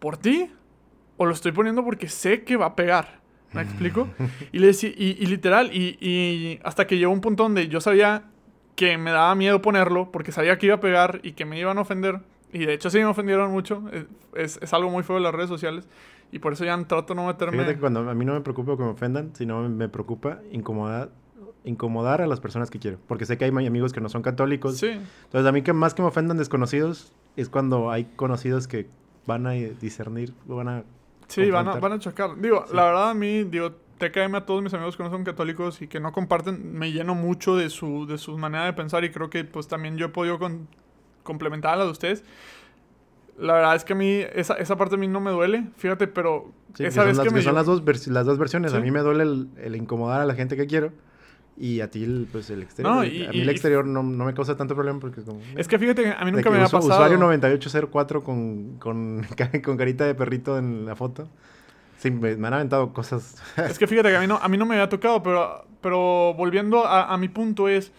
por 0.00 0.16
ti 0.16 0.50
o 1.18 1.24
lo 1.24 1.32
estoy 1.32 1.52
poniendo 1.52 1.84
porque 1.84 2.08
sé 2.08 2.42
que 2.42 2.56
va 2.56 2.66
a 2.66 2.74
pegar. 2.74 3.20
¿Me 3.52 3.62
explico? 3.62 4.08
Y 4.52 4.58
le 4.58 4.66
decía, 4.68 4.90
y, 4.96 5.24
literal, 5.26 5.70
y, 5.72 6.58
hasta 6.64 6.88
que 6.88 6.98
llegó 6.98 7.12
un 7.12 7.20
punto 7.20 7.44
donde 7.44 7.68
yo 7.68 7.80
sabía 7.80 8.24
que 8.74 8.98
me 8.98 9.12
daba 9.12 9.36
miedo 9.36 9.62
ponerlo 9.62 10.10
porque 10.10 10.32
sabía 10.32 10.58
que 10.58 10.66
iba 10.66 10.74
a 10.74 10.80
pegar 10.80 11.20
y 11.22 11.32
que 11.32 11.44
me 11.44 11.60
iban 11.60 11.78
a 11.78 11.82
ofender. 11.82 12.22
Y 12.52 12.66
de 12.66 12.74
hecho 12.74 12.90
sí 12.90 12.98
me 12.98 13.06
ofendieron 13.06 13.50
mucho. 13.50 13.82
Es, 14.34 14.58
es, 14.62 14.72
algo 14.72 14.90
muy 14.90 15.02
feo 15.02 15.16
de 15.16 15.22
las 15.22 15.34
redes 15.34 15.48
sociales. 15.48 15.88
Y 16.30 16.38
por 16.38 16.52
eso 16.52 16.64
ya 16.64 16.76
trato 16.84 17.14
de 17.14 17.20
no 17.20 17.26
meterme. 17.26 17.52
Fíjate 17.52 17.74
que 17.74 17.80
cuando 17.80 18.08
a 18.08 18.14
mí 18.14 18.24
no 18.24 18.34
me 18.34 18.40
preocupa 18.40 18.76
que 18.76 18.82
me 18.82 18.90
ofendan, 18.90 19.34
sino 19.34 19.68
me 19.68 19.88
preocupa 19.88 20.40
incomodar 20.50 21.10
incomodar 21.64 22.20
a 22.20 22.26
las 22.26 22.40
personas 22.40 22.70
que 22.70 22.78
quiero. 22.78 22.98
Porque 23.06 23.24
sé 23.24 23.38
que 23.38 23.44
hay 23.44 23.66
amigos 23.66 23.92
que 23.92 24.00
no 24.00 24.08
son 24.08 24.22
católicos. 24.22 24.78
Sí. 24.78 24.88
Entonces, 24.88 25.46
a 25.46 25.52
mí 25.52 25.62
que 25.62 25.72
más 25.72 25.94
que 25.94 26.02
me 26.02 26.08
ofendan 26.08 26.36
desconocidos, 26.36 27.12
es 27.36 27.48
cuando 27.48 27.90
hay 27.90 28.04
conocidos 28.16 28.66
que 28.66 28.88
van 29.26 29.46
a 29.46 29.52
discernir, 29.52 30.34
van 30.46 30.68
a... 30.68 30.84
Sí, 31.28 31.50
van 31.50 31.68
a, 31.68 31.76
van 31.76 31.92
a 31.92 31.98
chocar. 31.98 32.36
Digo, 32.40 32.64
la 32.72 32.84
verdad 32.84 33.10
a 33.10 33.14
mí, 33.14 33.44
digo, 33.44 33.72
TKM 33.98 34.34
a 34.34 34.44
todos 34.44 34.62
mis 34.62 34.74
amigos 34.74 34.96
que 34.96 35.02
no 35.04 35.10
son 35.10 35.24
católicos 35.24 35.80
y 35.80 35.86
que 35.86 36.00
no 36.00 36.12
comparten, 36.12 36.76
me 36.76 36.90
lleno 36.90 37.14
mucho 37.14 37.56
de 37.56 37.70
su, 37.70 38.06
de 38.06 38.18
su 38.18 38.36
manera 38.36 38.64
de 38.64 38.72
pensar 38.72 39.04
y 39.04 39.10
creo 39.10 39.30
que 39.30 39.44
pues 39.44 39.68
también 39.68 39.96
yo 39.96 40.06
he 40.06 40.08
podido 40.08 40.38
complementar 40.38 40.82
a 41.24 41.76
la 41.76 41.84
de 41.84 41.90
ustedes. 41.90 42.24
La 43.38 43.54
verdad 43.54 43.76
es 43.76 43.84
que 43.84 43.94
a 43.94 43.96
mí, 43.96 44.22
esa, 44.34 44.54
esa 44.54 44.76
parte 44.76 44.96
a 44.96 44.98
mí 44.98 45.08
no 45.08 45.20
me 45.20 45.30
duele, 45.30 45.64
fíjate, 45.76 46.06
pero 46.06 46.52
esa 46.78 47.04
vez 47.04 47.18
que, 47.18 47.30
me... 47.30 47.42
son 47.42 47.54
las 47.54 47.66
dos, 47.66 47.82
las 48.08 48.26
dos 48.26 48.38
versiones. 48.38 48.74
A 48.74 48.80
mí 48.80 48.90
me 48.90 49.00
duele 49.00 49.46
el 49.62 49.76
incomodar 49.76 50.20
a 50.20 50.26
la 50.26 50.34
gente 50.34 50.56
que 50.56 50.66
quiero 50.66 50.92
Y 51.56 51.80
a 51.80 51.90
ti, 51.90 52.28
pues 52.30 52.50
el 52.50 52.62
exterior. 52.62 52.98
a 52.98 53.00
mí 53.02 53.40
el 53.40 53.48
exterior 53.48 53.86
no, 53.86 54.02
no, 54.02 54.24
me 54.24 54.34
causa 54.34 54.56
tanto 54.56 54.74
problema 54.74 55.00
porque 55.00 55.20
es 55.20 55.26
como. 55.26 55.40
Es 55.56 55.66
que 55.66 55.78
fíjate, 55.78 56.12
a 56.12 56.24
mí 56.24 56.32
nunca 56.32 56.50
me 56.50 56.58
ha 56.58 56.64
pasado. 56.64 56.86
Usuario 56.86 57.18
9804 57.18 58.22
con, 58.22 58.78
con, 58.78 59.26
con 59.64 59.76
carita 59.76 60.04
de 60.04 60.14
perrito 60.14 60.58
en 60.58 60.84
la 60.84 60.94
foto. 60.94 61.28
Sí, 61.98 62.10
me, 62.10 62.30
han 62.32 62.54
aventado 62.54 62.92
cosas. 62.92 63.40
es 63.56 63.78
que 63.78 63.86
fíjate 63.86 64.10
que 64.10 64.16
a 64.16 64.20
mí 64.20 64.26
no, 64.26 64.36
a 64.36 64.48
mí 64.48 64.56
no 64.56 64.66
me 64.66 64.74
había 64.74 64.88
tocado, 64.88 65.22
pero, 65.22 65.64
pero 65.80 66.34
volviendo 66.34 66.84
a, 66.84 67.12
a 67.12 67.16
mi 67.16 67.28
punto 67.28 67.68
es 67.68 67.92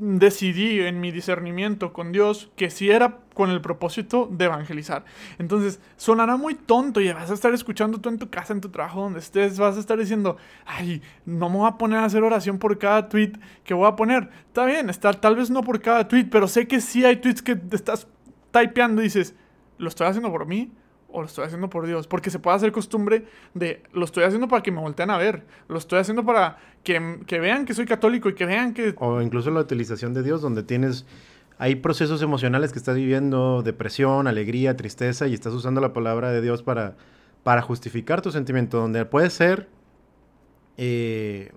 decidí 0.00 0.80
en 0.80 0.98
mi 1.00 1.10
discernimiento 1.10 1.92
con 1.92 2.10
Dios 2.10 2.50
que 2.56 2.70
si 2.70 2.90
era 2.90 3.18
con 3.34 3.50
el 3.50 3.60
propósito 3.60 4.28
de 4.30 4.46
evangelizar. 4.46 5.04
Entonces, 5.38 5.80
sonará 5.96 6.36
muy 6.36 6.54
tonto 6.54 7.00
y 7.00 7.12
vas 7.12 7.30
a 7.30 7.34
estar 7.34 7.52
escuchando 7.52 8.00
tú 8.00 8.08
en 8.08 8.18
tu 8.18 8.30
casa, 8.30 8.52
en 8.52 8.60
tu 8.60 8.70
trabajo, 8.70 9.02
donde 9.02 9.18
estés, 9.18 9.58
vas 9.58 9.76
a 9.76 9.80
estar 9.80 9.98
diciendo, 9.98 10.38
ay, 10.64 11.02
no 11.26 11.50
me 11.50 11.58
voy 11.58 11.68
a 11.68 11.76
poner 11.78 11.98
a 11.98 12.06
hacer 12.06 12.22
oración 12.22 12.58
por 12.58 12.78
cada 12.78 13.08
tweet 13.08 13.32
que 13.62 13.74
voy 13.74 13.86
a 13.86 13.96
poner. 13.96 14.30
Está 14.46 14.64
bien, 14.64 14.88
está, 14.90 15.12
tal 15.12 15.36
vez 15.36 15.50
no 15.50 15.62
por 15.62 15.80
cada 15.80 16.08
tweet, 16.08 16.24
pero 16.30 16.48
sé 16.48 16.66
que 16.66 16.80
sí 16.80 17.04
hay 17.04 17.16
tweets 17.16 17.42
que 17.42 17.60
estás 17.70 18.08
typeando 18.50 19.02
y 19.02 19.04
dices, 19.04 19.34
¿lo 19.78 19.88
estoy 19.88 20.06
haciendo 20.06 20.30
por 20.30 20.46
mí? 20.46 20.72
O 21.12 21.20
lo 21.20 21.26
estoy 21.26 21.44
haciendo 21.44 21.70
por 21.70 21.86
Dios. 21.86 22.06
Porque 22.06 22.30
se 22.30 22.38
puede 22.38 22.56
hacer 22.56 22.72
costumbre 22.72 23.24
de 23.54 23.82
lo 23.92 24.04
estoy 24.04 24.24
haciendo 24.24 24.48
para 24.48 24.62
que 24.62 24.72
me 24.72 24.80
volteen 24.80 25.10
a 25.10 25.18
ver. 25.18 25.44
Lo 25.68 25.78
estoy 25.78 25.98
haciendo 25.98 26.24
para 26.24 26.58
que, 26.82 27.20
que, 27.26 27.40
vean 27.40 27.64
que 27.64 27.74
soy 27.74 27.86
católico 27.86 28.28
y 28.28 28.34
que 28.34 28.46
vean 28.46 28.74
que... 28.74 28.94
O 28.98 29.20
incluso 29.20 29.50
la 29.50 29.60
utilización 29.60 30.14
de 30.14 30.22
Dios, 30.22 30.42
donde 30.42 30.62
tienes... 30.62 31.06
Hay 31.58 31.76
procesos 31.76 32.22
emocionales 32.22 32.72
que 32.72 32.78
estás 32.78 32.96
viviendo, 32.96 33.62
depresión, 33.62 34.26
alegría, 34.26 34.76
tristeza, 34.76 35.26
y 35.26 35.34
estás 35.34 35.52
usando 35.52 35.82
la 35.82 35.92
palabra 35.92 36.30
de 36.32 36.40
Dios 36.40 36.62
para, 36.62 36.96
para 37.42 37.60
justificar 37.60 38.22
tu 38.22 38.30
sentimiento, 38.30 38.78
donde 38.78 39.04
puede 39.04 39.28
ser 39.28 39.68
eh, 40.78 41.52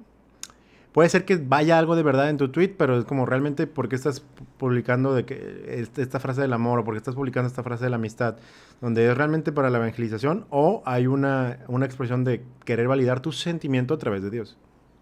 Puede 0.94 1.10
ser 1.10 1.26
que 1.26 1.38
vaya 1.38 1.80
algo 1.80 1.96
de 1.96 2.04
verdad 2.04 2.30
en 2.30 2.38
tu 2.38 2.50
tweet, 2.50 2.76
pero 2.78 3.00
es 3.00 3.06
como 3.06 3.26
realmente 3.26 3.66
por 3.66 3.90
qué 3.90 3.96
estás 3.96 4.24
publicando 4.58 5.14
de 5.14 5.26
que 5.26 5.88
esta 5.98 6.20
frase 6.20 6.42
del 6.42 6.54
amor 6.54 6.80
o 6.80 6.84
por 6.84 6.94
qué 6.94 6.98
estás 6.98 7.16
publicando 7.16 7.48
esta 7.48 7.64
frase 7.64 7.86
de 7.86 7.90
la 7.90 7.98
amistad, 7.98 8.38
donde 8.82 9.10
es 9.10 9.18
realmente 9.18 9.52
para 9.52 9.70
la 9.70 9.78
evangelización 9.80 10.46
o 10.50 10.84
hay 10.86 11.08
una, 11.08 11.60
una 11.68 11.86
expresión 11.86 12.24
de 12.24 12.44
querer 12.66 12.88
validar 12.88 13.20
tu 13.20 13.32
sentimiento 13.32 13.94
a 13.94 13.98
través 13.98 14.24
de 14.24 14.30
Dios. 14.30 14.58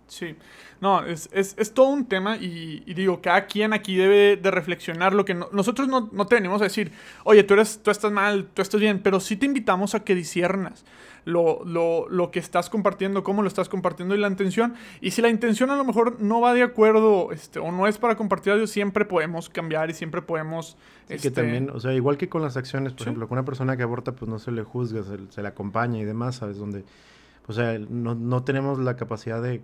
Sí, 0.07 0.35
no, 0.81 1.05
es, 1.05 1.29
es, 1.31 1.53
es 1.59 1.73
todo 1.75 1.89
un 1.89 2.05
tema 2.05 2.37
y, 2.37 2.83
digo, 2.95 3.21
cada 3.21 3.45
quien 3.45 3.71
aquí 3.71 3.95
debe 3.95 4.35
de 4.35 4.49
reflexionar 4.49 5.13
lo 5.13 5.25
que 5.25 5.35
nosotros 5.35 5.87
no, 5.87 6.09
no, 6.11 6.25
te 6.25 6.35
venimos 6.35 6.59
a 6.59 6.63
decir, 6.63 6.91
oye, 7.23 7.43
tú, 7.43 7.53
eres, 7.53 7.83
tú 7.83 7.91
estás 7.91 8.11
mal, 8.11 8.49
tú 8.51 8.63
estás 8.63 8.81
bien, 8.81 8.99
pero 9.03 9.19
sí 9.19 9.35
te 9.35 9.45
invitamos 9.45 9.93
a 9.93 10.03
que 10.03 10.15
disiernas 10.15 10.83
lo, 11.23 11.63
lo, 11.65 12.09
lo, 12.09 12.31
que 12.31 12.39
estás 12.39 12.71
compartiendo, 12.71 13.23
cómo 13.23 13.43
lo 13.43 13.47
estás 13.47 13.69
compartiendo 13.69 14.15
y 14.15 14.17
la 14.17 14.27
intención. 14.27 14.73
Y 15.01 15.11
si 15.11 15.21
la 15.21 15.29
intención 15.29 15.69
a 15.69 15.75
lo 15.75 15.85
mejor 15.85 16.19
no 16.19 16.41
va 16.41 16.55
de 16.55 16.63
acuerdo 16.63 17.31
este, 17.31 17.59
o 17.59 17.71
no 17.71 17.85
es 17.85 17.99
para 17.99 18.15
compartir 18.15 18.53
a 18.53 18.65
siempre 18.65 19.05
podemos 19.05 19.49
cambiar 19.49 19.91
y 19.91 19.93
siempre 19.93 20.23
podemos... 20.23 20.77
que 21.07 21.13
este, 21.13 21.29
también, 21.29 21.69
o 21.69 21.79
sea, 21.79 21.93
igual 21.93 22.17
que 22.17 22.27
con 22.27 22.41
las 22.41 22.57
acciones, 22.57 22.93
por 22.93 23.03
ejemplo, 23.03 23.27
con 23.27 23.37
una 23.37 23.45
persona 23.45 23.77
que 23.77 23.83
aborta, 23.83 24.13
pues 24.13 24.27
no 24.27 24.39
se 24.39 24.51
le 24.51 24.63
juzga, 24.63 25.03
se, 25.03 25.19
se 25.29 25.41
le 25.43 25.47
acompaña 25.47 25.99
y 25.99 26.05
demás, 26.05 26.37
¿sabes? 26.37 26.57
Donde, 26.57 26.85
o 27.45 27.53
sea, 27.53 27.77
no, 27.77 28.15
no 28.15 28.43
tenemos 28.43 28.79
la 28.79 28.95
capacidad 28.95 29.43
de 29.43 29.61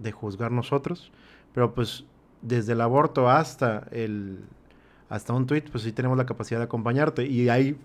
de 0.00 0.12
juzgar 0.12 0.52
nosotros, 0.52 1.12
pero 1.52 1.74
pues 1.74 2.04
desde 2.42 2.72
el 2.72 2.80
aborto 2.80 3.30
hasta 3.30 3.86
el 3.90 4.44
hasta 5.08 5.32
un 5.32 5.46
tweet, 5.46 5.64
pues 5.70 5.84
sí 5.84 5.92
tenemos 5.92 6.16
la 6.18 6.26
capacidad 6.26 6.58
de 6.58 6.64
acompañarte. 6.64 7.26
Y 7.26 7.48
hay 7.48 7.76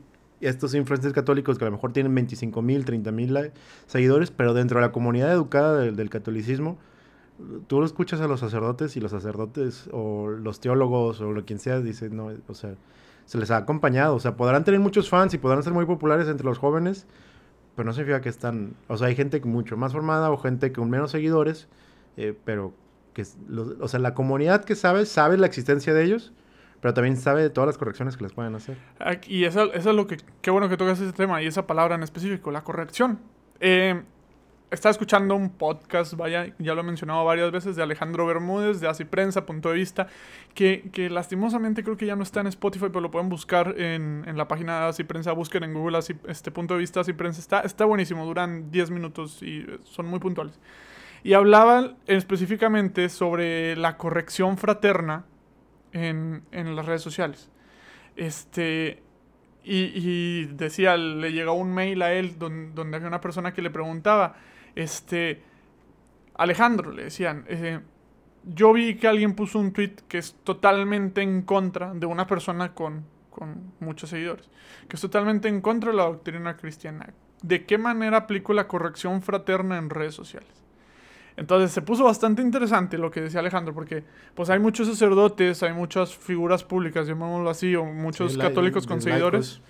estos 0.42 0.74
influencers 0.74 1.14
católicos 1.14 1.58
que 1.58 1.66
a 1.66 1.68
lo 1.68 1.74
mejor 1.74 1.94
tienen 1.94 2.16
25 2.16 2.62
mil, 2.62 2.86
30 2.86 3.12
mil 3.12 3.52
seguidores, 3.88 4.32
pero 4.32 4.54
dentro 4.54 4.80
de 4.80 4.88
la 4.88 4.92
comunidad 4.92 5.32
educada 5.32 5.80
del, 5.80 6.10
catolicismo, 6.10 6.78
tú 7.68 7.80
lo 7.80 7.86
escuchas 7.86 8.22
a 8.22 8.28
los 8.28 8.40
sacerdotes 8.40 8.96
y 8.98 9.00
los 9.00 9.12
sacerdotes 9.12 9.90
o 9.92 10.30
los 10.30 10.60
teólogos 10.60 11.22
o 11.22 11.32
lo 11.32 11.46
quien 11.46 11.60
sea, 11.60 11.82
dicen, 11.82 12.16
no, 12.16 12.32
o 12.48 12.54
sea, 12.54 12.76
se 13.26 13.38
les 13.38 13.52
ha 13.52 13.58
acompañado, 13.58 14.16
o 14.16 14.20
sea, 14.20 14.36
podrán 14.36 14.64
tener 14.64 14.80
muchos 14.80 15.10
fans 15.10 15.34
y 15.34 15.38
podrán 15.38 15.62
ser 15.62 15.74
muy 15.74 15.86
populares 15.86 16.28
entre 16.28 16.46
los 16.46 16.58
jóvenes, 16.58 17.06
pero 17.76 17.86
no 17.86 17.94
significa 17.94 18.22
que 18.22 18.30
están, 18.30 18.74
o 18.88 18.98
sea, 18.98 19.08
hay 19.08 19.16
gente 19.16 19.40
mucho 19.42 19.78
más 19.78 19.94
formada 19.94 20.32
o 20.32 20.38
gente 20.38 20.72
con 20.72 20.90
menos 20.90 21.12
seguidores, 21.12 21.68
eh, 22.20 22.38
pero 22.44 22.74
que, 23.14 23.24
o 23.80 23.88
sea, 23.88 24.00
la 24.02 24.14
comunidad 24.14 24.66
que 24.66 24.76
sabe, 24.76 25.06
sabe 25.06 25.38
la 25.38 25.48
existencia 25.48 25.94
de 25.94 26.04
ellos, 26.04 26.34
pero 26.82 26.94
también 26.94 27.16
sabe 27.16 27.42
de 27.42 27.50
todas 27.50 27.68
las 27.68 27.78
correcciones 27.78 28.18
que 28.18 28.24
les 28.24 28.34
pueden 28.34 28.54
hacer. 28.56 28.78
Y 29.26 29.46
eso 29.46 29.74
es 29.74 29.86
lo 29.86 30.06
que, 30.06 30.18
qué 30.42 30.52
bueno 30.52 30.68
que 30.68 30.76
tocas 30.76 31.00
ese 31.00 31.14
tema 31.14 31.42
y 31.42 31.48
esa 31.48 31.66
palabra 31.66 31.96
en 31.96 32.04
específico, 32.04 32.52
la 32.52 32.66
corrección. 32.66 33.20
Eh, 33.62 34.04
estaba 34.70 34.92
escuchando 34.92 35.34
un 35.34 35.50
podcast, 35.50 36.14
vaya, 36.16 36.54
ya 36.60 36.76
lo 36.76 36.82
he 36.82 36.84
mencionado 36.84 37.24
varias 37.24 37.52
veces, 37.52 37.78
de 37.78 37.84
Alejandro 37.84 38.26
Bermúdez, 38.26 38.82
de 38.82 38.90
Así 38.90 39.06
Prensa, 39.06 39.46
punto 39.46 39.70
de 39.70 39.76
vista, 39.76 40.08
que, 40.54 40.90
que, 40.92 41.10
lastimosamente 41.10 41.86
creo 41.86 41.96
que 41.96 42.06
ya 42.06 42.18
no 42.18 42.24
está 42.24 42.42
en 42.42 42.48
Spotify, 42.48 42.88
pero 42.88 43.00
lo 43.00 43.12
pueden 43.12 43.30
buscar 43.30 43.80
en, 43.80 44.26
en 44.28 44.38
la 44.38 44.50
página 44.50 44.82
de 44.82 44.86
Así 44.90 45.06
Prensa, 45.06 45.32
busquen 45.32 45.64
en 45.64 45.74
Google 45.74 45.98
así, 45.98 46.16
este 46.28 46.52
punto 46.52 46.74
de 46.74 46.82
vista 46.82 47.00
Así 47.00 47.14
Prensa, 47.14 47.40
está, 47.40 47.62
está 47.62 47.86
buenísimo, 47.86 48.26
duran 48.26 48.72
10 48.72 48.92
minutos 48.92 49.42
y 49.42 49.66
son 49.86 50.06
muy 50.08 50.20
puntuales. 50.20 50.60
Y 51.24 51.34
hablaban 51.34 51.98
específicamente 52.08 53.10
sobre 53.10 53.76
la 53.76 53.98
corrección 53.98 54.58
fraterna 54.58 55.26
en, 55.92 56.44
en 56.52 56.76
las 56.76 56.86
redes 56.86 57.02
sociales. 57.02 57.50
Este, 58.16 59.02
y, 59.64 60.46
decía, 60.46 60.98
le 60.98 61.32
llegó 61.32 61.54
un 61.54 61.74
mail 61.74 62.02
a 62.02 62.14
él 62.14 62.40
donde, 62.40 62.72
donde, 62.74 62.98
había 62.98 63.08
una 63.08 63.22
persona 63.22 63.54
que 63.54 63.62
le 63.62 63.70
preguntaba, 63.70 64.36
este, 64.76 65.44
Alejandro, 66.36 66.92
le 66.92 67.06
decían, 67.06 67.46
eh, 67.48 67.80
yo 68.44 68.74
vi 68.74 68.96
que 68.96 69.08
alguien 69.08 69.36
puso 69.36 69.60
un 69.60 69.74
tweet 69.74 69.96
que 70.08 70.18
es 70.18 70.36
totalmente 70.44 71.22
en 71.22 71.44
contra 71.44 71.94
de 71.94 72.06
una 72.06 72.26
persona 72.26 72.74
con, 72.74 73.06
con 73.30 73.74
muchos 73.80 74.10
seguidores, 74.10 74.50
que 74.88 74.96
es 74.96 75.02
totalmente 75.02 75.50
en 75.50 75.62
contra 75.62 75.92
de 75.92 75.98
la 75.98 76.04
doctrina 76.04 76.56
cristiana. 76.56 77.14
¿De 77.42 77.66
qué 77.66 77.78
manera 77.78 78.18
aplico 78.18 78.54
la 78.54 78.68
corrección 78.68 79.22
fraterna 79.22 79.78
en 79.78 79.90
redes 79.90 80.16
sociales? 80.16 80.50
Entonces 81.40 81.72
se 81.72 81.82
puso 81.82 82.04
bastante 82.04 82.42
interesante 82.42 82.98
lo 82.98 83.10
que 83.10 83.22
decía 83.22 83.40
Alejandro, 83.40 83.74
porque 83.74 84.04
pues 84.36 84.50
hay 84.50 84.60
muchos 84.60 84.90
sacerdotes, 84.90 85.64
hay 85.64 85.74
muchas 85.74 86.14
figuras 86.14 86.66
públicas, 86.66 87.08
llamémoslo 87.08 87.50
así, 87.50 87.76
o 87.76 87.86
muchos 87.86 88.38
católicos 88.38 88.86
con 88.86 89.02
seguidores 89.02 89.62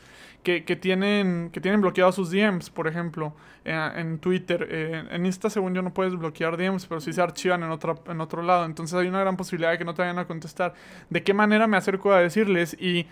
que, 0.41 0.63
que, 0.63 0.75
tienen, 0.75 1.51
que 1.51 1.61
tienen 1.61 1.81
bloqueados 1.81 2.15
sus 2.15 2.31
DMs, 2.31 2.71
por 2.71 2.87
ejemplo, 2.87 3.35
en, 3.65 4.17
Twitter. 4.17 4.67
Eh, 4.67 5.03
en 5.11 5.25
Insta, 5.27 5.51
según 5.51 5.75
yo, 5.75 5.83
no 5.83 5.93
puedes 5.93 6.15
bloquear 6.15 6.57
DMs, 6.57 6.87
pero 6.87 7.01
sí 7.01 7.13
se 7.13 7.21
archivan 7.21 7.61
en, 7.61 7.69
otra, 7.69 7.95
en 8.07 8.19
otro 8.19 8.41
lado. 8.41 8.65
Entonces 8.65 8.97
hay 8.97 9.07
una 9.07 9.19
gran 9.19 9.37
posibilidad 9.37 9.71
de 9.71 9.77
que 9.77 9.85
no 9.85 9.93
te 9.93 10.01
vayan 10.01 10.17
a 10.17 10.25
contestar. 10.25 10.73
¿De 11.09 11.21
qué 11.21 11.35
manera 11.35 11.67
me 11.67 11.77
acerco 11.77 12.11
a 12.11 12.19
decirles? 12.19 12.75
Y 12.79 13.05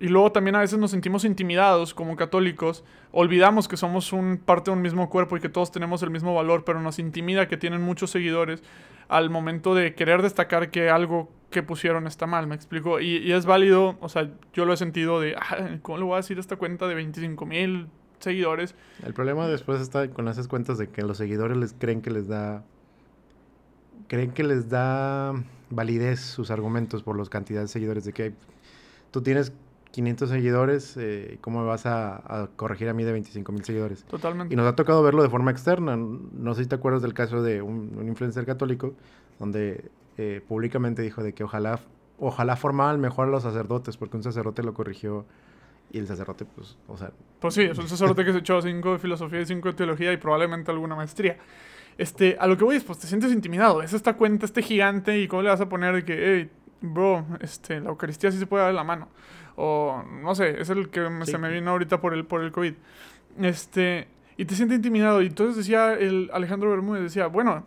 y 0.00 0.08
luego 0.08 0.32
también 0.32 0.56
a 0.56 0.60
veces 0.60 0.78
nos 0.78 0.90
sentimos 0.90 1.26
intimidados 1.26 1.92
como 1.92 2.16
católicos, 2.16 2.84
olvidamos 3.12 3.68
que 3.68 3.76
somos 3.76 4.14
un 4.14 4.38
parte 4.38 4.70
de 4.70 4.76
un 4.76 4.82
mismo 4.82 5.10
cuerpo 5.10 5.36
y 5.36 5.40
que 5.40 5.50
todos 5.50 5.70
tenemos 5.70 6.02
el 6.02 6.08
mismo 6.08 6.34
valor, 6.34 6.64
pero 6.64 6.80
nos 6.80 6.98
intimida 6.98 7.48
que 7.48 7.58
tienen 7.58 7.82
muchos 7.82 8.10
seguidores 8.10 8.62
al 9.08 9.28
momento 9.28 9.74
de 9.74 9.94
querer 9.94 10.22
destacar 10.22 10.70
que 10.70 10.88
algo 10.88 11.30
que 11.50 11.62
pusieron 11.62 12.06
está 12.06 12.26
mal, 12.26 12.46
me 12.46 12.54
explico. 12.54 12.98
Y, 12.98 13.30
es 13.30 13.44
válido, 13.44 13.98
o 14.00 14.08
sea, 14.08 14.30
yo 14.54 14.64
lo 14.64 14.72
he 14.72 14.76
sentido 14.78 15.20
de, 15.20 15.36
ah, 15.36 15.78
¿cómo 15.82 15.98
le 15.98 16.04
voy 16.04 16.14
a 16.14 16.16
decir 16.16 16.38
esta 16.38 16.56
cuenta 16.56 16.88
de 16.88 16.94
25 16.94 17.44
mil 17.44 17.88
seguidores? 18.20 18.74
El 19.04 19.12
problema 19.12 19.48
después 19.48 19.82
está 19.82 20.08
con 20.08 20.28
esas 20.28 20.48
cuentas 20.48 20.78
de 20.78 20.88
que 20.88 21.02
los 21.02 21.18
seguidores 21.18 21.58
les 21.58 21.74
creen 21.74 22.00
que 22.00 22.10
les 22.10 22.26
da 22.26 22.64
creen 24.08 24.32
que 24.32 24.44
les 24.44 24.68
da 24.68 25.34
validez 25.68 26.20
sus 26.20 26.50
argumentos 26.50 27.02
por 27.02 27.18
las 27.18 27.28
cantidades 27.28 27.68
de 27.68 27.72
seguidores 27.74 28.04
de 28.04 28.12
que 28.12 28.32
tú 29.10 29.22
tienes 29.22 29.52
500 29.90 30.28
seguidores, 30.28 30.96
eh, 30.96 31.38
¿cómo 31.40 31.60
me 31.60 31.66
vas 31.66 31.84
a, 31.86 32.48
corregir 32.56 32.88
a 32.88 32.94
mí 32.94 33.04
de 33.04 33.12
25 33.12 33.52
mil 33.52 33.64
seguidores? 33.64 34.04
Totalmente. 34.04 34.54
Y 34.54 34.56
nos 34.56 34.66
ha 34.66 34.76
tocado 34.76 35.02
verlo 35.02 35.22
de 35.22 35.28
forma 35.28 35.50
externa. 35.50 35.96
No 35.96 36.54
sé 36.54 36.62
si 36.64 36.68
te 36.68 36.76
acuerdas 36.76 37.02
del 37.02 37.14
caso 37.14 37.42
de 37.42 37.62
un, 37.62 38.06
influencer 38.06 38.46
católico, 38.46 38.94
donde 39.38 39.90
eh, 40.16 40.40
públicamente 40.46 41.02
dijo 41.02 41.22
de 41.22 41.32
que 41.32 41.44
ojalá, 41.44 41.80
ojalá 42.18 42.56
formal 42.56 42.98
mejor 42.98 43.28
a 43.28 43.30
los 43.30 43.42
sacerdotes, 43.42 43.96
porque 43.96 44.16
un 44.16 44.22
sacerdote 44.22 44.62
lo 44.62 44.74
corrigió 44.74 45.26
y 45.92 45.98
el 45.98 46.06
sacerdote, 46.06 46.44
pues, 46.44 46.76
o 46.86 46.96
sea... 46.96 47.10
Pues 47.40 47.54
sí, 47.54 47.62
es 47.62 47.76
un 47.76 47.88
sacerdote 47.88 48.24
que 48.24 48.32
se 48.32 48.38
echó 48.38 48.62
cinco 48.62 48.92
de 48.92 48.98
filosofía 48.98 49.40
y 49.40 49.46
cinco 49.46 49.68
de 49.68 49.74
teología 49.74 50.12
y 50.12 50.18
probablemente 50.18 50.70
alguna 50.70 50.94
maestría. 50.94 51.36
Este, 51.98 52.36
a 52.38 52.46
lo 52.46 52.56
que 52.56 52.64
voy 52.64 52.76
es, 52.76 52.84
pues 52.84 52.98
te 52.98 53.06
sientes 53.06 53.32
intimidado. 53.32 53.82
Es 53.82 53.92
esta 53.92 54.16
cuenta, 54.16 54.46
este 54.46 54.62
gigante, 54.62 55.18
y 55.18 55.26
cómo 55.26 55.42
le 55.42 55.50
vas 55.50 55.60
a 55.60 55.68
poner 55.68 55.94
de 55.94 56.04
que, 56.04 56.14
hey, 56.14 56.50
bro, 56.80 57.26
este, 57.40 57.80
la 57.80 57.90
Eucaristía 57.90 58.30
sí 58.30 58.38
se 58.38 58.46
puede 58.46 58.62
dar 58.62 58.70
en 58.70 58.76
la 58.76 58.84
mano. 58.84 59.08
O 59.62 60.02
no 60.22 60.34
sé, 60.34 60.58
es 60.58 60.70
el 60.70 60.88
que 60.88 61.06
se 61.26 61.36
me 61.36 61.50
vino 61.50 61.70
ahorita 61.70 62.00
por 62.00 62.14
el, 62.14 62.24
por 62.24 62.42
el 62.42 62.50
COVID. 62.50 62.72
Este, 63.42 64.08
y 64.38 64.46
te 64.46 64.54
sientes 64.54 64.76
intimidado. 64.76 65.20
Y 65.20 65.26
entonces 65.26 65.54
decía 65.54 65.92
el 65.92 66.30
Alejandro 66.32 66.70
Bermúdez, 66.70 67.02
decía, 67.02 67.26
bueno, 67.26 67.66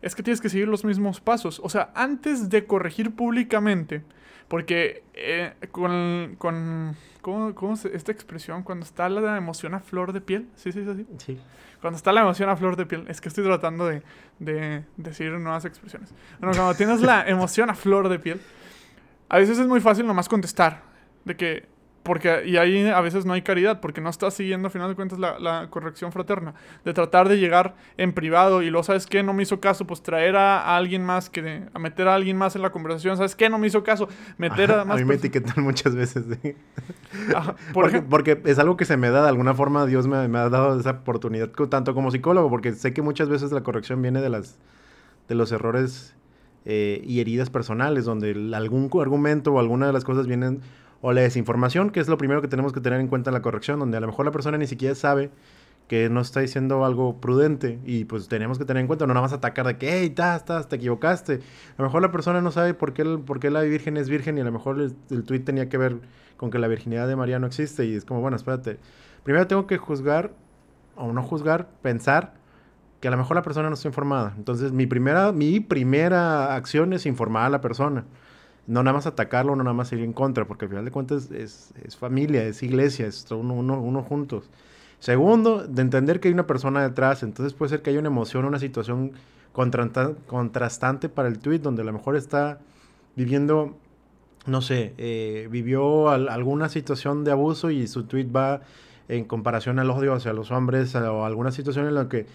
es 0.00 0.14
que 0.14 0.22
tienes 0.22 0.40
que 0.40 0.48
seguir 0.48 0.68
los 0.68 0.86
mismos 0.86 1.20
pasos. 1.20 1.60
O 1.62 1.68
sea, 1.68 1.90
antes 1.94 2.48
de 2.48 2.64
corregir 2.64 3.14
públicamente, 3.14 4.02
porque 4.48 5.02
eh, 5.12 5.52
con, 5.70 6.36
con 6.38 6.96
¿cómo, 7.20 7.54
cómo 7.54 7.76
se, 7.76 7.94
esta 7.94 8.10
expresión? 8.10 8.62
Cuando 8.62 8.86
está 8.86 9.10
la 9.10 9.36
emoción 9.36 9.74
a 9.74 9.80
flor 9.80 10.14
de 10.14 10.22
piel, 10.22 10.48
¿sí, 10.54 10.72
sí, 10.72 10.82
sí? 10.82 11.06
Sí. 11.18 11.38
Cuando 11.82 11.98
está 11.98 12.10
la 12.10 12.22
emoción 12.22 12.48
a 12.48 12.56
flor 12.56 12.76
de 12.76 12.86
piel, 12.86 13.04
es 13.08 13.20
que 13.20 13.28
estoy 13.28 13.44
tratando 13.44 13.86
de, 13.86 14.02
de 14.38 14.84
decir 14.96 15.30
nuevas 15.32 15.66
expresiones. 15.66 16.14
Bueno, 16.38 16.56
cuando 16.56 16.74
tienes 16.74 17.02
la 17.02 17.22
emoción 17.28 17.68
a 17.68 17.74
flor 17.74 18.08
de 18.08 18.18
piel, 18.18 18.40
a 19.28 19.36
veces 19.36 19.58
es 19.58 19.66
muy 19.66 19.80
fácil 19.80 20.06
nomás 20.06 20.26
contestar, 20.26 20.93
de 21.24 21.36
que 21.36 21.74
porque, 22.04 22.42
y 22.44 22.58
ahí 22.58 22.86
a 22.86 23.00
veces 23.00 23.24
no 23.24 23.32
hay 23.32 23.40
caridad, 23.40 23.80
porque 23.80 24.02
no 24.02 24.10
estás 24.10 24.34
siguiendo, 24.34 24.68
a 24.68 24.70
final 24.70 24.90
de 24.90 24.94
cuentas, 24.94 25.18
la, 25.18 25.38
la, 25.38 25.70
corrección 25.70 26.12
fraterna. 26.12 26.54
De 26.84 26.92
tratar 26.92 27.30
de 27.30 27.38
llegar 27.38 27.76
en 27.96 28.12
privado 28.12 28.60
y 28.60 28.68
luego, 28.68 28.84
¿sabes 28.84 29.06
qué? 29.06 29.22
No 29.22 29.32
me 29.32 29.42
hizo 29.42 29.58
caso, 29.58 29.86
pues 29.86 30.02
traer 30.02 30.36
a, 30.36 30.76
alguien 30.76 31.02
más, 31.02 31.30
que 31.30 31.62
a 31.72 31.78
meter 31.78 32.06
a 32.06 32.14
alguien 32.14 32.36
más 32.36 32.56
en 32.56 32.62
la 32.62 32.70
conversación. 32.72 33.16
¿Sabes 33.16 33.34
qué? 33.34 33.48
No 33.48 33.56
me 33.56 33.68
hizo 33.68 33.82
caso, 33.82 34.06
meter 34.36 34.70
a 34.70 34.84
más. 34.84 34.96
A 34.96 34.98
mí 34.98 35.06
me 35.06 35.14
etiquetan 35.14 35.64
muchas 35.64 35.94
veces, 35.94 36.26
¿sí? 36.42 36.54
¿por 37.72 37.90
porque, 37.90 38.02
porque, 38.02 38.42
es 38.44 38.58
algo 38.58 38.76
que 38.76 38.84
se 38.84 38.98
me 38.98 39.08
da, 39.08 39.22
de 39.22 39.28
alguna 39.30 39.54
forma 39.54 39.86
Dios 39.86 40.06
me, 40.06 40.28
me, 40.28 40.38
ha 40.38 40.50
dado 40.50 40.78
esa 40.78 40.90
oportunidad, 40.90 41.48
tanto 41.70 41.94
como 41.94 42.10
psicólogo, 42.10 42.50
porque 42.50 42.72
sé 42.72 42.92
que 42.92 43.00
muchas 43.00 43.30
veces 43.30 43.50
la 43.50 43.62
corrección 43.62 44.02
viene 44.02 44.20
de, 44.20 44.28
las, 44.28 44.58
de 45.28 45.36
los 45.36 45.52
errores 45.52 46.14
eh, 46.66 47.00
y 47.02 47.20
heridas 47.20 47.48
personales, 47.48 48.04
donde 48.04 48.32
algún 48.54 48.90
argumento 49.00 49.52
o 49.52 49.58
alguna 49.58 49.86
de 49.86 49.94
las 49.94 50.04
cosas 50.04 50.26
vienen 50.26 50.60
o 51.06 51.12
la 51.12 51.20
desinformación, 51.20 51.90
que 51.90 52.00
es 52.00 52.08
lo 52.08 52.16
primero 52.16 52.40
que 52.40 52.48
tenemos 52.48 52.72
que 52.72 52.80
tener 52.80 52.98
en 52.98 53.08
cuenta 53.08 53.28
en 53.28 53.34
la 53.34 53.42
corrección, 53.42 53.78
donde 53.78 53.98
a 53.98 54.00
lo 54.00 54.06
mejor 54.06 54.24
la 54.24 54.32
persona 54.32 54.56
ni 54.56 54.66
siquiera 54.66 54.94
sabe 54.94 55.30
que 55.86 56.08
no 56.08 56.22
está 56.22 56.40
diciendo 56.40 56.82
algo 56.82 57.20
prudente 57.20 57.78
y 57.84 58.06
pues 58.06 58.26
tenemos 58.26 58.58
que 58.58 58.64
tener 58.64 58.80
en 58.80 58.86
cuenta, 58.86 59.06
no 59.06 59.12
nada 59.12 59.20
más 59.20 59.34
atacar 59.34 59.66
de 59.66 59.76
que, 59.76 60.00
hey, 60.00 60.06
estás, 60.06 60.40
estás, 60.40 60.66
te 60.66 60.76
equivocaste. 60.76 61.34
A 61.34 61.82
lo 61.82 61.84
mejor 61.84 62.00
la 62.00 62.10
persona 62.10 62.40
no 62.40 62.50
sabe 62.50 62.72
por 62.72 62.94
qué, 62.94 63.04
qué 63.38 63.50
la 63.50 63.60
Virgen 63.60 63.98
es 63.98 64.08
virgen 64.08 64.38
y 64.38 64.40
a 64.40 64.44
lo 64.44 64.52
mejor 64.52 64.80
el, 64.80 64.96
el 65.10 65.24
tweet 65.24 65.40
tenía 65.40 65.68
que 65.68 65.76
ver 65.76 65.98
con 66.38 66.50
que 66.50 66.58
la 66.58 66.68
virginidad 66.68 67.06
de 67.06 67.16
María 67.16 67.38
no 67.38 67.48
existe 67.48 67.84
y 67.84 67.94
es 67.94 68.06
como, 68.06 68.22
bueno, 68.22 68.38
espérate, 68.38 68.78
primero 69.24 69.46
tengo 69.46 69.66
que 69.66 69.76
juzgar 69.76 70.32
o 70.96 71.12
no 71.12 71.22
juzgar, 71.22 71.68
pensar 71.82 72.32
que 73.02 73.08
a 73.08 73.10
lo 73.10 73.18
mejor 73.18 73.36
la 73.36 73.42
persona 73.42 73.68
no 73.68 73.74
está 73.74 73.88
informada. 73.88 74.32
Entonces 74.38 74.72
mi 74.72 74.86
primera, 74.86 75.32
mi 75.32 75.60
primera 75.60 76.54
acción 76.54 76.94
es 76.94 77.04
informar 77.04 77.44
a 77.44 77.50
la 77.50 77.60
persona 77.60 78.06
no 78.66 78.82
nada 78.82 78.94
más 78.94 79.06
atacarlo, 79.06 79.56
no 79.56 79.62
nada 79.62 79.74
más 79.74 79.92
ir 79.92 80.00
en 80.00 80.12
contra, 80.12 80.46
porque 80.46 80.64
al 80.64 80.70
final 80.70 80.84
de 80.84 80.90
cuentas 80.90 81.30
es, 81.30 81.72
es 81.84 81.96
familia, 81.96 82.44
es 82.44 82.62
iglesia, 82.62 83.06
es 83.06 83.30
uno, 83.30 84.02
juntos. 84.02 84.50
Segundo, 84.98 85.66
de 85.66 85.82
entender 85.82 86.20
que 86.20 86.28
hay 86.28 86.34
una 86.34 86.46
persona 86.46 86.82
detrás, 86.82 87.22
entonces 87.22 87.52
puede 87.52 87.70
ser 87.70 87.82
que 87.82 87.90
haya 87.90 87.98
una 87.98 88.08
emoción, 88.08 88.44
una 88.44 88.58
situación 88.58 89.12
contrastante 89.52 91.08
para 91.08 91.28
el 91.28 91.38
tweet, 91.38 91.58
donde 91.58 91.82
a 91.82 91.84
lo 91.84 91.92
mejor 91.92 92.16
está 92.16 92.58
viviendo, 93.14 93.76
no 94.46 94.62
sé, 94.62 94.94
eh, 94.96 95.46
vivió 95.50 96.08
alguna 96.08 96.68
situación 96.68 97.22
de 97.22 97.32
abuso 97.32 97.70
y 97.70 97.86
su 97.86 98.04
tweet 98.04 98.28
va 98.34 98.62
en 99.08 99.24
comparación 99.24 99.78
al 99.78 99.90
odio 99.90 100.14
hacia 100.14 100.32
los 100.32 100.50
hombres 100.50 100.94
o 100.94 101.24
alguna 101.24 101.52
situación 101.52 101.86
en 101.86 101.94
la 101.94 102.08
que 102.08 102.26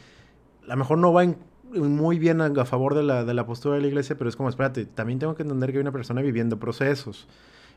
a 0.65 0.73
lo 0.73 0.77
mejor 0.77 0.99
no 0.99 1.11
va 1.11 1.23
en 1.23 1.37
muy 1.73 2.19
bien 2.19 2.41
a, 2.41 2.65
favor 2.65 2.95
de 2.95 3.03
la, 3.03 3.23
de 3.23 3.34
la, 3.34 3.45
postura 3.45 3.75
de 3.75 3.82
la 3.82 3.88
iglesia, 3.88 4.17
pero 4.17 4.29
es 4.29 4.36
como, 4.36 4.49
espérate, 4.49 4.86
también 4.86 5.19
tengo 5.19 5.36
que 5.36 5.43
entender 5.43 5.71
que 5.71 5.77
hay 5.77 5.82
una 5.82 5.91
persona 5.91 6.21
viviendo 6.21 6.60
procesos 6.60 7.27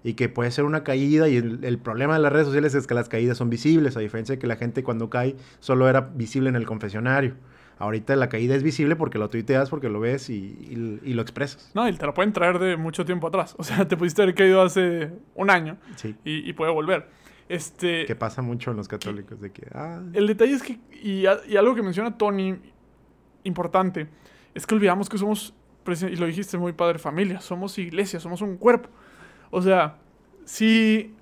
y 0.05 0.15
que 0.15 0.29
puede 0.29 0.51
ser 0.51 0.65
una 0.65 0.83
caída 0.83 1.29
y 1.29 1.37
el, 1.37 1.79
problema 1.79 2.15
de 2.15 2.21
las 2.21 2.33
redes 2.33 2.47
sociales 2.47 2.75
es 2.75 2.87
que 2.87 2.95
las 2.95 3.09
caídas 3.09 3.39
son 3.39 3.51
visibles, 3.51 3.97
a 3.97 4.01
diferencia 4.01 4.35
de 4.35 4.39
que 4.39 4.47
la 4.47 4.57
gente 4.57 4.83
cuando 4.83 5.11
cae 5.11 5.37
solo 5.61 5.89
era 5.89 6.01
visible 6.01 6.49
en 6.49 6.57
el 6.57 6.67
confesionario. 6.67 7.35
Ahorita 7.79 8.15
la 8.17 8.29
caída 8.29 8.55
es 8.55 8.63
visible 8.63 8.95
porque 8.95 9.19
lo 9.19 9.29
tuiteas, 9.29 9.71
porque 9.71 9.89
lo 9.89 9.99
ves 9.99 10.31
y, 10.31 11.01
y, 11.03 11.15
lo 11.15 11.23
expresas. 11.23 11.71
No, 11.75 11.89
y 11.89 11.93
te 11.93 12.07
lo 12.07 12.15
pueden 12.15 12.33
traer 12.33 12.59
de 12.59 12.77
mucho 12.77 13.05
tiempo 13.05 13.27
atrás. 13.27 13.57
O 13.59 13.65
sea, 13.65 13.87
te 13.89 13.97
pudiste 13.97 14.23
haber 14.23 14.35
caído 14.35 14.63
hace 14.63 15.11
un 15.35 15.51
año 15.51 15.79
sí. 15.97 16.15
y, 16.25 16.49
y, 16.49 16.53
puede 16.53 16.71
volver. 16.71 17.09
Este, 17.49 18.07
que 18.07 18.15
pasa 18.15 18.41
mucho 18.41 18.71
en 18.71 18.77
los 18.77 18.89
católicos, 18.89 19.41
de 19.41 19.51
que... 19.51 19.67
Ah. 19.75 20.01
El 20.13 20.27
detalle 20.27 20.53
es 20.53 20.63
que, 20.63 20.79
y, 21.03 21.25
y 21.49 21.57
algo 21.57 21.75
que 21.75 21.83
menciona 21.83 22.17
Tony, 22.17 22.57
importante 23.45 24.09
es 24.55 24.67
que 24.67 24.75
olvidamos 24.75 25.09
que 25.09 25.19
somos, 25.19 25.55
y 25.87 26.17
lo 26.17 26.27
dijiste 26.27 26.59
muy 26.59 26.73
padre, 26.73 26.99
familia, 26.99 27.41
somos 27.41 27.79
iglesia, 27.79 28.21
somos 28.21 28.43
un 28.43 28.57
cuerpo. 28.57 28.89
O 29.51 29.63
sea, 29.63 29.97
si, 30.45 31.15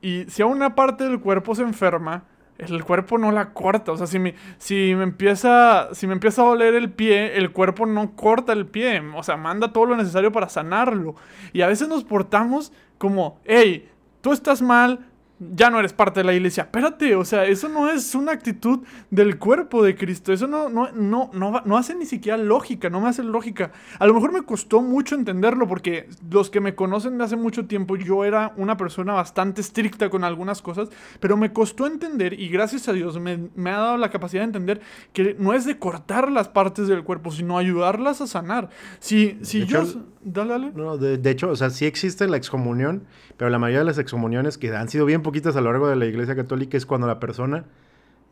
y 0.00 0.24
si 0.28 0.42
a 0.42 0.46
una 0.46 0.74
parte 0.74 1.04
del 1.04 1.20
cuerpo 1.20 1.54
se 1.54 1.62
enferma, 1.62 2.24
el 2.58 2.84
cuerpo 2.84 3.18
no 3.18 3.32
la 3.32 3.52
corta. 3.52 3.92
O 3.92 3.96
sea, 3.96 4.06
si 4.06 4.18
me, 4.18 4.34
si 4.58 4.94
me, 4.94 5.04
empieza, 5.04 5.88
si 5.94 6.06
me 6.06 6.12
empieza 6.12 6.42
a 6.42 6.46
doler 6.46 6.74
el 6.74 6.90
pie, 6.90 7.36
el 7.36 7.52
cuerpo 7.52 7.86
no 7.86 8.14
corta 8.16 8.52
el 8.52 8.66
pie. 8.66 9.02
O 9.16 9.22
sea, 9.22 9.36
manda 9.36 9.72
todo 9.72 9.86
lo 9.86 9.96
necesario 9.96 10.30
para 10.30 10.48
sanarlo. 10.48 11.14
Y 11.52 11.62
a 11.62 11.66
veces 11.66 11.88
nos 11.88 12.04
portamos 12.04 12.72
como, 12.98 13.40
hey, 13.44 13.88
tú 14.20 14.32
estás 14.32 14.60
mal, 14.60 15.09
ya 15.40 15.70
no 15.70 15.78
eres 15.78 15.94
parte 15.94 16.20
de 16.20 16.24
la 16.24 16.34
iglesia. 16.34 16.64
Espérate, 16.64 17.16
o 17.16 17.24
sea, 17.24 17.46
eso 17.46 17.68
no 17.68 17.90
es 17.90 18.14
una 18.14 18.32
actitud 18.32 18.80
del 19.10 19.38
cuerpo 19.38 19.82
de 19.82 19.96
Cristo. 19.96 20.32
Eso 20.32 20.46
no, 20.46 20.68
no, 20.68 20.92
no, 20.92 21.30
no, 21.32 21.62
no 21.64 21.76
hace 21.78 21.94
ni 21.94 22.04
siquiera 22.04 22.36
lógica, 22.36 22.90
no 22.90 23.00
me 23.00 23.08
hace 23.08 23.22
lógica. 23.22 23.72
A 23.98 24.06
lo 24.06 24.12
mejor 24.12 24.32
me 24.32 24.42
costó 24.42 24.82
mucho 24.82 25.14
entenderlo 25.14 25.66
porque 25.66 26.08
los 26.30 26.50
que 26.50 26.60
me 26.60 26.74
conocen 26.74 27.16
de 27.16 27.24
hace 27.24 27.36
mucho 27.36 27.66
tiempo, 27.66 27.96
yo 27.96 28.24
era 28.24 28.52
una 28.56 28.76
persona 28.76 29.14
bastante 29.14 29.62
estricta 29.62 30.10
con 30.10 30.24
algunas 30.24 30.60
cosas, 30.60 30.90
pero 31.20 31.38
me 31.38 31.52
costó 31.52 31.86
entender 31.86 32.38
y 32.38 32.48
gracias 32.48 32.88
a 32.88 32.92
Dios 32.92 33.18
me, 33.18 33.48
me 33.54 33.70
ha 33.70 33.78
dado 33.78 33.96
la 33.96 34.10
capacidad 34.10 34.42
de 34.42 34.46
entender 34.46 34.80
que 35.14 35.34
no 35.38 35.54
es 35.54 35.64
de 35.64 35.78
cortar 35.78 36.30
las 36.30 36.48
partes 36.48 36.86
del 36.86 37.02
cuerpo, 37.02 37.30
sino 37.30 37.56
ayudarlas 37.56 38.20
a 38.20 38.26
sanar. 38.26 38.68
Si, 38.98 39.38
si 39.42 39.64
yo... 39.64 39.84
dale, 40.22 40.50
dale. 40.50 40.72
No, 40.74 40.96
de, 40.96 41.18
de 41.18 41.30
hecho, 41.30 41.50
o 41.50 41.56
sea, 41.56 41.70
sí 41.70 41.86
existe 41.86 42.26
la 42.28 42.36
excomunión, 42.36 43.04
pero 43.36 43.50
la 43.50 43.58
mayoría 43.58 43.80
de 43.80 43.84
las 43.86 43.98
excomuniones 43.98 44.58
que 44.58 44.74
han 44.74 44.88
sido 44.88 45.06
bien 45.06 45.22
poquitas 45.22 45.56
a 45.56 45.60
lo 45.60 45.70
largo 45.72 45.88
de 45.88 45.96
la 45.96 46.06
Iglesia 46.06 46.36
Católica 46.36 46.76
es 46.76 46.86
cuando 46.86 47.06
la 47.06 47.20
persona 47.20 47.64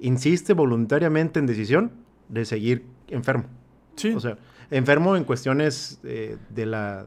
insiste 0.00 0.52
voluntariamente 0.52 1.38
en 1.38 1.46
decisión 1.46 1.92
de 2.28 2.44
seguir 2.44 2.84
enfermo. 3.08 3.44
Sí. 3.96 4.12
O 4.12 4.20
sea, 4.20 4.38
enfermo 4.70 5.16
en 5.16 5.24
cuestiones 5.24 6.00
eh, 6.04 6.36
de 6.50 6.66
la, 6.66 7.06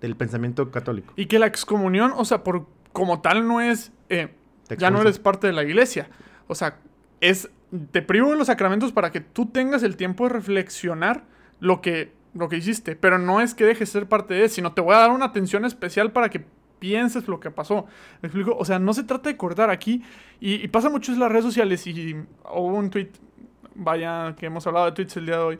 del 0.00 0.16
pensamiento 0.16 0.70
católico. 0.70 1.12
Y 1.16 1.26
que 1.26 1.38
la 1.38 1.46
excomunión, 1.46 2.12
o 2.16 2.24
sea, 2.24 2.42
por 2.42 2.66
como 2.92 3.20
tal 3.20 3.46
no 3.46 3.60
es, 3.60 3.92
eh, 4.08 4.34
ya 4.78 4.90
no 4.90 5.00
eres 5.00 5.18
parte 5.18 5.46
de 5.46 5.52
la 5.52 5.62
iglesia. 5.62 6.08
O 6.46 6.54
sea, 6.54 6.78
es, 7.20 7.50
te 7.90 8.02
privo 8.02 8.30
de 8.30 8.36
los 8.36 8.48
sacramentos 8.48 8.92
para 8.92 9.10
que 9.10 9.20
tú 9.20 9.46
tengas 9.46 9.82
el 9.82 9.96
tiempo 9.96 10.24
de 10.24 10.30
reflexionar 10.30 11.24
lo 11.60 11.80
que, 11.80 12.12
lo 12.34 12.48
que 12.48 12.56
hiciste. 12.56 12.96
Pero 12.96 13.18
no 13.18 13.40
es 13.40 13.54
que 13.54 13.64
dejes 13.64 13.92
de 13.92 14.00
ser 14.00 14.08
parte 14.08 14.34
de 14.34 14.44
él, 14.44 14.50
sino 14.50 14.72
te 14.72 14.80
voy 14.80 14.94
a 14.94 14.98
dar 14.98 15.10
una 15.10 15.26
atención 15.26 15.64
especial 15.64 16.12
para 16.12 16.28
que 16.28 16.44
pienses 16.78 17.28
lo 17.28 17.38
que 17.38 17.50
pasó. 17.50 17.86
¿Me 18.20 18.26
explico? 18.26 18.56
O 18.58 18.64
sea, 18.64 18.78
no 18.78 18.92
se 18.92 19.04
trata 19.04 19.28
de 19.28 19.36
cortar 19.36 19.70
aquí. 19.70 20.02
Y, 20.40 20.66
pasa 20.68 20.90
mucho 20.90 21.12
en 21.12 21.20
las 21.20 21.30
redes 21.30 21.44
sociales. 21.44 21.86
Y 21.86 22.16
hubo 22.52 22.76
un 22.76 22.90
tweet, 22.90 23.10
vaya, 23.74 24.34
que 24.36 24.46
hemos 24.46 24.66
hablado 24.66 24.86
de 24.86 24.92
tweets 24.92 25.16
el 25.16 25.26
día 25.26 25.36
de 25.36 25.42
hoy, 25.42 25.58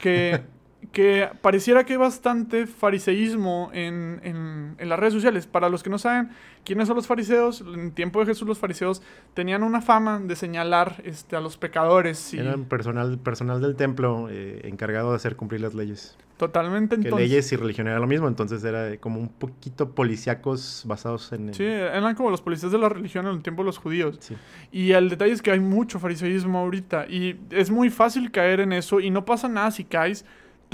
que, 0.00 0.40
que 0.92 1.28
pareciera 1.40 1.84
que 1.84 1.94
hay 1.94 1.98
bastante 1.98 2.66
fariseísmo 2.66 3.70
en, 3.72 4.20
en, 4.22 4.74
en 4.78 4.88
las 4.88 4.98
redes 4.98 5.14
sociales. 5.14 5.46
Para 5.46 5.68
los 5.68 5.82
que 5.82 5.90
no 5.90 5.98
saben, 5.98 6.30
¿Quiénes 6.64 6.88
son 6.88 6.96
los 6.96 7.06
fariseos? 7.06 7.60
En 7.60 7.92
tiempo 7.92 8.20
de 8.20 8.26
Jesús 8.26 8.48
los 8.48 8.58
fariseos 8.58 9.02
tenían 9.34 9.62
una 9.62 9.82
fama 9.82 10.18
de 10.18 10.34
señalar 10.34 11.02
este, 11.04 11.36
a 11.36 11.40
los 11.40 11.58
pecadores. 11.58 12.32
Y... 12.32 12.38
Eran 12.38 12.64
personal, 12.64 13.18
personal 13.18 13.60
del 13.60 13.76
templo 13.76 14.28
eh, 14.30 14.62
encargado 14.64 15.10
de 15.10 15.16
hacer 15.16 15.36
cumplir 15.36 15.60
las 15.60 15.74
leyes. 15.74 16.16
Totalmente. 16.38 16.94
Entonces... 16.94 17.18
Que 17.18 17.22
leyes 17.22 17.52
y 17.52 17.56
religión 17.56 17.86
era 17.86 17.98
lo 17.98 18.06
mismo, 18.06 18.28
entonces 18.28 18.64
era 18.64 18.96
como 18.96 19.20
un 19.20 19.28
poquito 19.28 19.90
policíacos 19.90 20.84
basados 20.86 21.30
en... 21.32 21.52
Sí, 21.52 21.64
eran 21.64 22.14
como 22.14 22.30
los 22.30 22.40
policías 22.40 22.72
de 22.72 22.78
la 22.78 22.88
religión 22.88 23.26
en 23.26 23.34
el 23.34 23.42
tiempo 23.42 23.62
de 23.62 23.66
los 23.66 23.76
judíos. 23.76 24.16
Sí. 24.20 24.34
Y 24.72 24.92
el 24.92 25.10
detalle 25.10 25.32
es 25.32 25.42
que 25.42 25.50
hay 25.50 25.60
mucho 25.60 25.98
fariseísmo 25.98 26.58
ahorita 26.58 27.06
y 27.08 27.38
es 27.50 27.70
muy 27.70 27.90
fácil 27.90 28.30
caer 28.30 28.60
en 28.60 28.72
eso 28.72 29.00
y 29.00 29.10
no 29.10 29.26
pasa 29.26 29.48
nada 29.48 29.70
si 29.70 29.84
caes. 29.84 30.24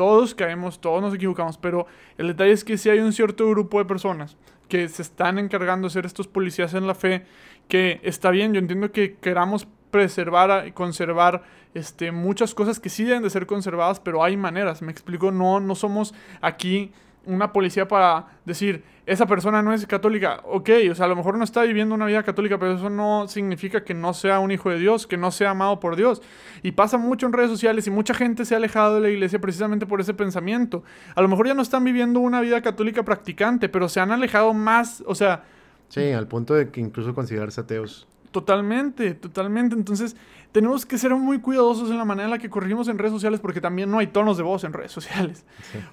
Todos 0.01 0.35
caemos, 0.35 0.81
todos 0.81 1.03
nos 1.03 1.13
equivocamos, 1.13 1.59
pero 1.59 1.87
el 2.17 2.29
detalle 2.29 2.53
es 2.53 2.65
que 2.65 2.79
si 2.79 2.89
hay 2.89 3.01
un 3.01 3.13
cierto 3.13 3.47
grupo 3.51 3.79
de 3.79 3.85
personas 3.85 4.39
que 4.67 4.89
se 4.89 5.03
están 5.03 5.39
encargando 5.39 5.89
de 5.89 5.93
ser 5.93 6.07
estos 6.07 6.27
policías 6.27 6.73
en 6.73 6.87
la 6.87 6.95
fe, 6.95 7.27
que 7.69 8.01
está 8.03 8.31
bien, 8.31 8.55
yo 8.55 8.61
entiendo 8.61 8.93
que 8.93 9.17
queramos 9.17 9.69
preservar 9.91 10.67
y 10.67 10.73
conservar 10.73 11.43
este, 11.75 12.13
muchas 12.13 12.55
cosas 12.55 12.81
que 12.81 12.89
sí 12.89 13.05
deben 13.05 13.23
de 13.23 13.29
ser 13.29 13.45
conservadas, 13.45 14.01
pero 14.01 14.25
hay 14.25 14.39
maneras, 14.39 14.81
me 14.81 14.91
explico, 14.91 15.33
no, 15.33 15.61
no 15.61 15.75
somos 15.75 16.15
aquí 16.41 16.93
una 17.27 17.53
policía 17.53 17.87
para 17.87 18.39
decir, 18.47 18.83
esa 19.11 19.27
persona 19.27 19.61
no 19.61 19.73
es 19.73 19.87
católica. 19.87 20.40
Ok, 20.44 20.70
o 20.88 20.94
sea, 20.94 21.07
a 21.07 21.09
lo 21.09 21.16
mejor 21.16 21.37
no 21.37 21.42
está 21.42 21.62
viviendo 21.62 21.96
una 21.96 22.07
vida 22.07 22.23
católica, 22.23 22.61
pero 22.61 22.75
eso 22.75 22.88
no 22.90 23.27
significa 23.27 23.83
que 23.83 23.92
no 23.92 24.14
sea 24.14 24.38
un 24.38 24.53
hijo 24.53 24.70
de 24.70 24.79
Dios, 24.79 25.09
que 25.09 25.16
no 25.16 25.33
sea 25.33 25.51
amado 25.51 25.81
por 25.81 25.96
Dios. 25.96 26.23
Y 26.62 26.73
pasa 26.73 26.96
mucho 26.96 27.27
en 27.27 27.33
redes 27.33 27.51
sociales 27.51 27.88
y 27.88 27.90
mucha 27.90 28.14
gente 28.14 28.44
se 28.44 28.55
ha 28.55 28.59
alejado 28.59 28.94
de 28.94 29.01
la 29.01 29.11
iglesia 29.11 29.40
precisamente 29.40 29.85
por 29.85 30.01
ese 30.01 30.14
pensamiento. 30.14 30.85
A 31.16 31.23
lo 31.23 31.29
mejor 31.29 31.49
ya 31.49 31.55
no 31.55 31.62
están 31.62 31.83
viviendo 31.83 32.20
una 32.20 32.40
vida 32.40 32.62
católica 32.62 33.03
practicante, 33.03 33.68
pero 33.68 33.88
se 33.88 33.99
han 33.99 34.12
alejado 34.12 34.55
más, 34.55 35.03
o 35.05 35.16
sea... 35.16 35.42
Sí, 35.88 36.12
al 36.12 36.29
punto 36.29 36.55
de 36.55 36.70
que 36.70 36.81
incluso 36.81 37.12
considerarse 37.12 37.62
ateos. 37.62 38.07
Totalmente, 38.31 39.14
totalmente. 39.14 39.75
Entonces, 39.75 40.14
tenemos 40.53 40.87
que 40.87 40.99
ser 40.99 41.16
muy 41.16 41.40
cuidadosos 41.40 41.90
en 41.90 41.99
la 41.99 42.05
manera 42.05 42.27
en 42.27 42.31
la 42.31 42.38
que 42.38 42.49
corregimos 42.49 42.87
en 42.87 42.96
redes 42.96 43.12
sociales 43.12 43.40
porque 43.40 43.61
también 43.61 43.90
no 43.90 43.99
hay 43.99 44.07
tonos 44.07 44.37
de 44.37 44.44
voz 44.44 44.62
en 44.62 44.73
redes 44.73 44.92
sociales. 44.92 45.44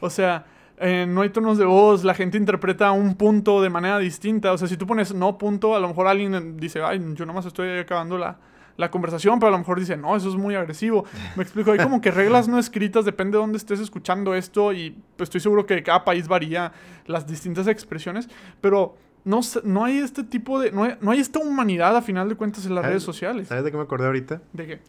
O 0.02 0.12
sea, 0.12 0.46
eh, 0.78 1.06
no 1.08 1.22
hay 1.22 1.30
tonos 1.30 1.58
de 1.58 1.66
voz, 1.66 2.04
la 2.04 2.14
gente 2.14 2.38
interpreta 2.38 2.92
un 2.92 3.16
punto 3.16 3.62
de 3.62 3.70
manera 3.70 3.98
distinta. 3.98 4.54
O 4.54 4.58
sea, 4.58 4.68
si 4.68 4.78
tú 4.78 4.86
pones 4.86 5.14
no 5.14 5.38
punto, 5.38 5.76
a 5.76 5.80
lo 5.80 5.88
mejor 5.88 6.08
alguien 6.08 6.58
dice, 6.58 6.82
ay, 6.82 7.04
yo 7.16 7.26
nomás 7.26 7.46
estoy 7.46 7.80
acabando 7.80 8.18
la, 8.18 8.38
la 8.78 8.92
conversación, 8.92 9.40
pero 9.40 9.50
a 9.50 9.52
lo 9.52 9.58
mejor 9.58 9.80
dice, 9.80 9.98
no, 9.98 10.16
eso 10.16 10.30
es 10.30 10.36
muy 10.36 10.56
agresivo. 10.56 11.06
Me 11.36 11.44
explico, 11.44 11.72
hay 11.72 11.80
como 11.80 12.00
que 12.00 12.12
reglas 12.12 12.48
no 12.48 12.60
escritas, 12.60 13.06
depende 13.06 13.38
de 13.38 13.42
dónde 13.42 13.58
estés 13.58 13.80
escuchando 13.80 14.36
esto 14.36 14.72
y 14.72 14.96
pues, 15.16 15.28
estoy 15.28 15.42
seguro 15.42 15.66
que 15.66 15.82
cada 15.82 16.06
país 16.06 16.28
varía 16.28 16.72
las 17.08 17.26
distintas 17.26 17.68
expresiones, 17.68 18.30
pero 18.62 18.96
no, 19.26 19.42
no 19.64 19.84
hay 19.84 19.98
este 19.98 20.24
tipo 20.24 20.60
de, 20.60 20.72
no 20.72 20.84
hay, 20.84 20.96
no 21.02 21.12
hay 21.12 21.20
esta 21.20 21.40
humanidad 21.40 21.98
a 21.98 22.02
final 22.02 22.30
de 22.30 22.36
cuentas 22.36 22.66
en 22.68 22.76
las 22.76 22.86
redes 22.86 23.04
sociales. 23.04 23.48
¿Sabes 23.48 23.64
de 23.64 23.72
qué 23.72 23.78
me 23.78 23.84
acordé 23.84 24.06
ahorita? 24.06 24.42
¿De 24.54 24.68
qué? 24.68 24.80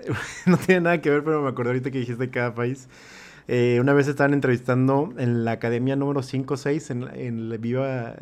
no 0.46 0.56
tiene 0.58 0.82
nada 0.82 1.00
que 1.00 1.10
ver, 1.10 1.24
pero 1.24 1.42
me 1.42 1.48
acordé 1.48 1.70
ahorita 1.70 1.90
que 1.90 1.98
dijiste 1.98 2.30
cada 2.30 2.54
país. 2.54 2.88
Eh, 3.48 3.78
una 3.80 3.92
vez 3.92 4.08
estaban 4.08 4.32
entrevistando 4.32 5.12
en 5.18 5.44
la 5.44 5.52
academia 5.52 5.96
número 5.96 6.22
5 6.22 6.54
o 6.54 6.56
6, 6.56 6.90
en, 6.90 7.08
en 7.14 7.60
Viva, 7.60 8.14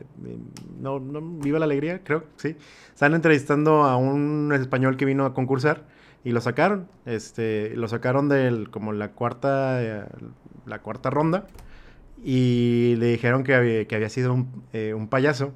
no, 0.81 1.01
no, 1.01 1.21
Viva 1.21 1.59
la 1.59 1.67
Alegría, 1.67 2.03
creo, 2.03 2.25
sí. 2.37 2.57
Estaban 2.93 3.15
entrevistando 3.15 3.85
a 3.85 3.97
un 3.97 4.53
español 4.55 4.97
que 4.97 5.05
vino 5.05 5.25
a 5.25 5.35
concursar 5.35 5.85
y 6.25 6.33
lo 6.33 6.41
sacaron. 6.41 6.89
Este, 7.07 7.77
lo 7.77 7.89
sacaron 7.89 8.29
de 8.29 8.67
como 8.71 8.93
la 8.93 9.13
cuarta, 9.13 9.83
eh, 9.83 10.05
la 10.67 10.81
cuarta 10.81 11.11
ronda 11.11 11.47
y 12.25 12.97
le 12.99 13.07
dijeron 13.07 13.45
que 13.45 13.55
había, 13.55 13.85
que 13.87 13.97
había 13.97 14.09
sido 14.09 14.33
un, 14.35 14.65
eh, 14.73 14.95
un 14.95 15.09
payaso. 15.09 15.53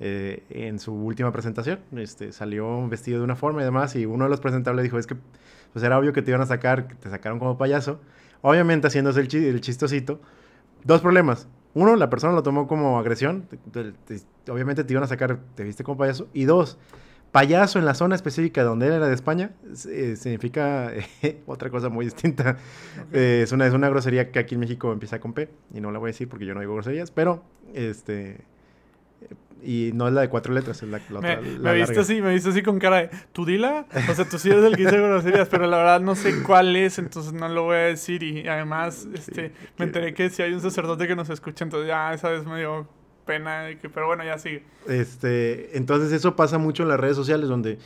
en 0.00 0.78
su 0.78 0.92
última 0.94 1.32
presentación. 1.32 1.80
Este, 1.96 2.32
salió 2.32 2.86
vestido 2.88 3.18
de 3.18 3.24
una 3.24 3.34
forma 3.34 3.62
y 3.62 3.64
demás, 3.64 3.96
y 3.96 4.06
uno 4.06 4.24
de 4.24 4.30
los 4.30 4.40
presentables 4.40 4.84
dijo, 4.84 4.96
es 4.98 5.08
que 5.08 5.16
pues 5.72 5.84
era 5.84 5.98
obvio 5.98 6.12
que 6.12 6.22
te 6.22 6.30
iban 6.30 6.40
a 6.40 6.46
sacar, 6.46 6.88
que 6.88 6.94
te 6.94 7.10
sacaron 7.10 7.38
como 7.38 7.58
payaso, 7.58 8.00
Obviamente 8.42 8.86
haciéndose 8.86 9.20
el, 9.20 9.60
chistosito. 9.60 10.20
Dos 10.84 11.00
problemas. 11.00 11.48
Uno, 11.74 11.96
la 11.96 12.08
persona 12.10 12.32
lo 12.32 12.42
tomó 12.42 12.66
como 12.66 12.98
agresión. 12.98 13.48
obviamente 14.48 14.84
te 14.84 14.92
iban 14.92 15.04
a 15.04 15.06
sacar, 15.06 15.38
te 15.54 15.64
viste 15.64 15.84
como 15.84 15.98
payaso. 15.98 16.28
Y 16.32 16.44
dos, 16.44 16.78
payaso 17.32 17.78
en 17.78 17.84
la 17.84 17.94
zona 17.94 18.14
específica 18.14 18.62
donde 18.62 18.86
él 18.86 18.94
era 18.94 19.08
de 19.08 19.14
España 19.14 19.50
eh, 19.88 20.16
significa 20.16 20.92
otra 21.46 21.70
cosa 21.70 21.88
muy 21.88 22.04
distinta. 22.04 22.56
Eh, 23.12 23.40
es, 23.42 23.52
una, 23.52 23.66
es 23.66 23.74
una 23.74 23.88
grosería 23.88 24.30
que 24.30 24.38
aquí 24.38 24.54
en 24.54 24.60
México 24.60 24.92
empieza 24.92 25.20
con 25.20 25.32
P. 25.32 25.48
Y 25.74 25.80
no 25.80 25.90
la 25.90 25.98
voy 25.98 26.08
a 26.08 26.12
decir 26.12 26.28
porque 26.28 26.46
yo 26.46 26.54
no 26.54 26.60
digo 26.60 26.74
groserías. 26.74 27.10
Pero, 27.10 27.42
este 27.74 28.38
y 29.62 29.90
no 29.94 30.06
es 30.08 30.14
la 30.14 30.22
de 30.22 30.28
cuatro 30.28 30.52
letras, 30.54 30.82
es 30.82 30.88
la, 30.88 31.00
la 31.10 31.18
otra. 31.18 31.40
Me, 31.40 31.74
viste 31.74 31.98
así, 31.98 32.22
me 32.22 32.32
viste 32.32 32.50
así 32.50 32.62
con 32.62 32.78
cara 32.78 33.02
de, 33.02 33.10
¿tú 33.32 33.44
dila? 33.44 33.86
O 34.08 34.14
sea, 34.14 34.24
tú 34.28 34.38
sí 34.38 34.50
eres 34.50 34.64
el 34.64 34.76
que 34.76 34.84
dice 34.84 34.96
groserías, 34.96 35.48
pero 35.48 35.66
la 35.66 35.78
verdad 35.78 36.00
no 36.00 36.14
sé 36.14 36.42
cuál 36.42 36.74
es, 36.76 36.98
entonces 36.98 37.32
no 37.32 37.48
lo 37.48 37.64
voy 37.64 37.76
a 37.76 37.80
decir. 37.80 38.22
Y 38.22 38.46
además, 38.48 39.08
este, 39.12 39.52
me 39.76 39.86
enteré 39.86 40.14
que 40.14 40.30
si 40.30 40.42
hay 40.42 40.52
un 40.52 40.60
sacerdote 40.60 41.06
que 41.06 41.16
nos 41.16 41.30
escucha, 41.30 41.64
entonces 41.64 41.88
ya 41.88 42.12
esa 42.14 42.30
vez 42.30 42.44
me 42.46 42.58
dio 42.58 42.88
pena, 43.26 43.68
que, 43.80 43.90
pero 43.90 44.06
bueno, 44.06 44.24
ya 44.24 44.38
sigue. 44.38 44.62
Este, 44.86 45.76
entonces 45.76 46.12
eso 46.12 46.34
pasa 46.34 46.58
mucho 46.58 46.82
en 46.84 46.88
las 46.88 47.00
redes 47.00 47.16
sociales, 47.16 47.48
donde 47.48 47.78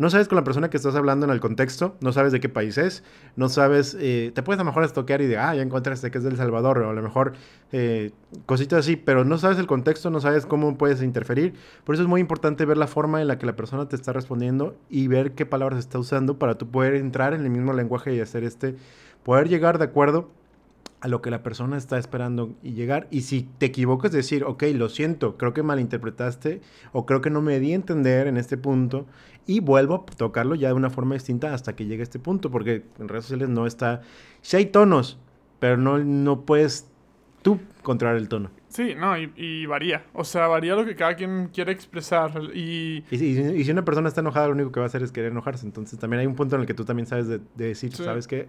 no 0.00 0.08
sabes 0.08 0.28
con 0.28 0.36
la 0.36 0.44
persona 0.44 0.70
que 0.70 0.78
estás 0.78 0.94
hablando 0.94 1.26
en 1.26 1.30
el 1.30 1.40
contexto, 1.40 1.94
no 2.00 2.10
sabes 2.14 2.32
de 2.32 2.40
qué 2.40 2.48
país 2.48 2.78
es, 2.78 3.04
no 3.36 3.50
sabes, 3.50 3.94
eh, 4.00 4.32
te 4.34 4.42
puedes 4.42 4.58
a 4.58 4.64
lo 4.64 4.70
mejor 4.70 4.82
estoquear 4.82 5.20
y 5.20 5.26
de, 5.26 5.36
ah, 5.36 5.54
ya 5.54 5.60
encontraste 5.60 6.10
que 6.10 6.16
es 6.16 6.24
del 6.24 6.38
Salvador, 6.38 6.78
o 6.78 6.88
a 6.88 6.94
lo 6.94 7.02
mejor 7.02 7.34
eh, 7.70 8.10
cositas 8.46 8.78
así, 8.78 8.96
pero 8.96 9.26
no 9.26 9.36
sabes 9.36 9.58
el 9.58 9.66
contexto, 9.66 10.08
no 10.08 10.22
sabes 10.22 10.46
cómo 10.46 10.78
puedes 10.78 11.02
interferir. 11.02 11.52
Por 11.84 11.96
eso 11.96 12.02
es 12.02 12.08
muy 12.08 12.22
importante 12.22 12.64
ver 12.64 12.78
la 12.78 12.86
forma 12.86 13.20
en 13.20 13.28
la 13.28 13.36
que 13.36 13.44
la 13.44 13.56
persona 13.56 13.88
te 13.88 13.96
está 13.96 14.14
respondiendo 14.14 14.74
y 14.88 15.06
ver 15.06 15.32
qué 15.32 15.44
palabras 15.44 15.78
está 15.78 15.98
usando 15.98 16.38
para 16.38 16.56
tú 16.56 16.70
poder 16.70 16.94
entrar 16.94 17.34
en 17.34 17.42
el 17.42 17.50
mismo 17.50 17.74
lenguaje 17.74 18.14
y 18.14 18.20
hacer 18.20 18.42
este, 18.42 18.76
poder 19.22 19.50
llegar 19.50 19.76
de 19.76 19.84
acuerdo 19.84 20.30
a 21.00 21.08
lo 21.08 21.22
que 21.22 21.30
la 21.30 21.42
persona 21.42 21.76
está 21.76 21.98
esperando 21.98 22.54
y 22.62 22.72
llegar. 22.72 23.08
Y 23.10 23.22
si 23.22 23.42
te 23.42 23.66
equivocas, 23.66 24.12
decir, 24.12 24.44
ok, 24.44 24.64
lo 24.74 24.88
siento, 24.88 25.36
creo 25.36 25.54
que 25.54 25.62
malinterpretaste 25.62 26.60
o 26.92 27.06
creo 27.06 27.20
que 27.20 27.30
no 27.30 27.40
me 27.40 27.58
di 27.58 27.72
a 27.72 27.76
entender 27.76 28.26
en 28.26 28.36
este 28.36 28.56
punto 28.56 29.06
y 29.46 29.60
vuelvo 29.60 29.94
a 29.94 30.16
tocarlo 30.16 30.54
ya 30.54 30.68
de 30.68 30.74
una 30.74 30.90
forma 30.90 31.14
distinta 31.14 31.54
hasta 31.54 31.74
que 31.74 31.86
llegue 31.86 32.02
a 32.02 32.04
este 32.04 32.18
punto, 32.18 32.50
porque 32.50 32.84
en 32.98 33.08
redes 33.08 33.24
sociales 33.24 33.48
no 33.48 33.66
está... 33.66 34.02
Si 34.42 34.56
hay 34.56 34.66
tonos, 34.66 35.18
pero 35.58 35.76
no, 35.76 35.98
no 35.98 36.42
puedes 36.42 36.86
tú 37.42 37.58
controlar 37.82 38.16
el 38.16 38.28
tono. 38.28 38.50
Sí, 38.68 38.94
no, 38.96 39.16
y, 39.18 39.66
varía. 39.66 40.04
O 40.12 40.22
sea, 40.22 40.46
varía 40.46 40.76
lo 40.76 40.84
que 40.84 40.94
cada 40.94 41.16
quien 41.16 41.48
quiere 41.48 41.72
expresar. 41.72 42.30
Y... 42.54 43.04
Y, 43.10 43.16
y, 43.16 43.64
si 43.64 43.70
una 43.72 43.84
persona 43.84 44.06
está 44.06 44.20
enojada, 44.20 44.46
lo 44.46 44.52
único 44.52 44.70
que 44.70 44.78
va 44.78 44.86
a 44.86 44.88
hacer 44.88 45.02
es 45.02 45.10
querer 45.10 45.32
enojarse. 45.32 45.66
Entonces 45.66 45.98
también 45.98 46.20
hay 46.20 46.26
un 46.26 46.36
punto 46.36 46.54
en 46.54 46.60
el 46.60 46.66
que 46.68 46.74
tú 46.74 46.84
también 46.84 47.06
sabes 47.06 47.26
de, 47.26 47.40
decir, 47.56 47.92
¿sabes 47.92 48.28
qué? 48.28 48.48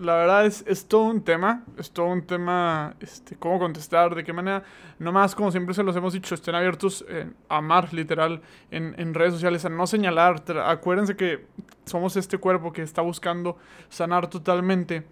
La 0.00 0.14
verdad 0.16 0.46
es, 0.46 0.64
es 0.66 0.86
todo 0.86 1.04
un 1.04 1.22
tema, 1.22 1.64
es 1.76 1.90
todo 1.90 2.06
un 2.06 2.22
tema, 2.22 2.94
este, 3.00 3.36
cómo 3.36 3.58
contestar, 3.58 4.14
de 4.14 4.24
qué 4.24 4.32
manera, 4.32 4.62
nomás 4.98 5.34
como 5.34 5.50
siempre 5.50 5.74
se 5.74 5.82
los 5.82 5.94
hemos 5.96 6.12
dicho, 6.12 6.34
estén 6.34 6.54
abiertos 6.54 7.04
a 7.48 7.56
amar 7.56 7.92
literal 7.92 8.40
en, 8.70 8.94
en, 8.98 9.14
redes 9.14 9.34
sociales, 9.34 9.64
a 9.64 9.68
no 9.68 9.86
señalar, 9.86 10.42
acuérdense 10.64 11.16
que 11.16 11.46
somos 11.84 12.16
este 12.16 12.38
cuerpo 12.38 12.72
que 12.72 12.82
está 12.82 13.02
buscando 13.02 13.58
sanar 13.88 14.28
totalmente 14.28 15.04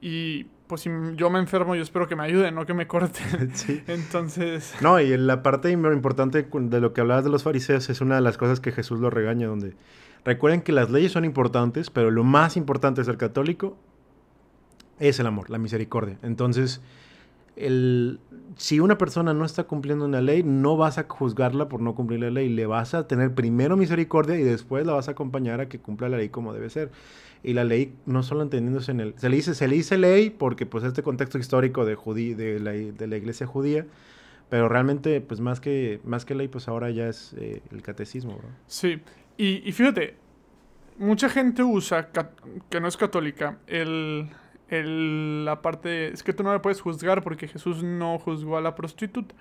y 0.00 0.46
pues 0.68 0.82
si 0.82 0.90
yo 1.16 1.30
me 1.30 1.38
enfermo 1.38 1.74
yo 1.74 1.82
espero 1.82 2.06
que 2.06 2.14
me 2.14 2.24
ayuden, 2.24 2.54
no 2.54 2.66
que 2.66 2.74
me 2.74 2.86
corten. 2.86 3.52
Entonces... 3.86 4.74
No, 4.80 5.00
y 5.00 5.16
la 5.16 5.42
parte 5.42 5.70
importante 5.70 6.46
de 6.50 6.80
lo 6.80 6.92
que 6.92 7.00
hablabas 7.00 7.24
de 7.24 7.30
los 7.30 7.42
fariseos 7.42 7.88
es 7.90 8.00
una 8.00 8.16
de 8.16 8.20
las 8.20 8.36
cosas 8.36 8.60
que 8.60 8.70
Jesús 8.70 9.00
lo 9.00 9.10
regaña, 9.10 9.46
donde 9.46 9.74
recuerden 10.28 10.60
que 10.60 10.72
las 10.72 10.90
leyes 10.90 11.12
son 11.12 11.24
importantes, 11.24 11.88
pero 11.88 12.10
lo 12.10 12.22
más 12.22 12.58
importante 12.58 13.00
de 13.00 13.06
ser 13.06 13.16
católico 13.16 13.78
es 14.98 15.18
el 15.20 15.26
amor, 15.26 15.48
la 15.48 15.56
misericordia. 15.56 16.18
Entonces, 16.22 16.82
el, 17.56 18.20
si 18.56 18.78
una 18.78 18.98
persona 18.98 19.32
no 19.32 19.46
está 19.46 19.64
cumpliendo 19.64 20.04
una 20.04 20.20
ley, 20.20 20.42
no 20.42 20.76
vas 20.76 20.98
a 20.98 21.06
juzgarla 21.08 21.70
por 21.70 21.80
no 21.80 21.94
cumplir 21.94 22.20
la 22.20 22.30
ley. 22.30 22.50
Le 22.50 22.66
vas 22.66 22.92
a 22.92 23.08
tener 23.08 23.34
primero 23.34 23.76
misericordia 23.78 24.36
y 24.38 24.42
después 24.42 24.86
la 24.86 24.92
vas 24.92 25.08
a 25.08 25.12
acompañar 25.12 25.62
a 25.62 25.68
que 25.68 25.78
cumpla 25.78 26.10
la 26.10 26.18
ley 26.18 26.28
como 26.28 26.52
debe 26.52 26.68
ser. 26.68 26.90
Y 27.42 27.54
la 27.54 27.64
ley, 27.64 27.94
no 28.04 28.22
solo 28.22 28.42
entendiéndose 28.42 28.90
en 28.90 29.00
el... 29.00 29.14
Se 29.16 29.30
le 29.30 29.36
dice, 29.36 29.54
se 29.54 29.66
le 29.66 29.76
dice 29.76 29.96
ley 29.96 30.28
porque 30.28 30.66
pues 30.66 30.84
este 30.84 31.02
contexto 31.02 31.38
histórico 31.38 31.86
de, 31.86 31.94
judí, 31.94 32.34
de, 32.34 32.60
la, 32.60 32.72
de 32.72 33.06
la 33.06 33.16
iglesia 33.16 33.46
judía, 33.46 33.86
pero 34.50 34.68
realmente 34.68 35.22
pues 35.22 35.40
más 35.40 35.58
que, 35.60 36.00
más 36.04 36.26
que 36.26 36.34
ley 36.34 36.48
pues 36.48 36.68
ahora 36.68 36.90
ya 36.90 37.08
es 37.08 37.34
eh, 37.38 37.62
el 37.72 37.80
catecismo. 37.80 38.38
Sí, 38.66 39.00
y, 39.38 39.66
y 39.66 39.72
fíjate, 39.72 40.16
mucha 40.98 41.30
gente 41.30 41.62
usa, 41.62 42.10
que 42.68 42.80
no 42.80 42.88
es 42.88 42.96
católica, 42.98 43.58
el 43.66 44.30
el, 44.68 45.44
la 45.44 45.62
parte, 45.62 46.12
es 46.12 46.22
que 46.22 46.32
tú 46.32 46.42
no 46.42 46.52
me 46.52 46.60
puedes 46.60 46.80
juzgar 46.80 47.22
porque 47.22 47.48
Jesús 47.48 47.82
no 47.82 48.18
juzgó 48.18 48.56
a 48.56 48.60
la 48.60 48.74
prostituta. 48.74 49.34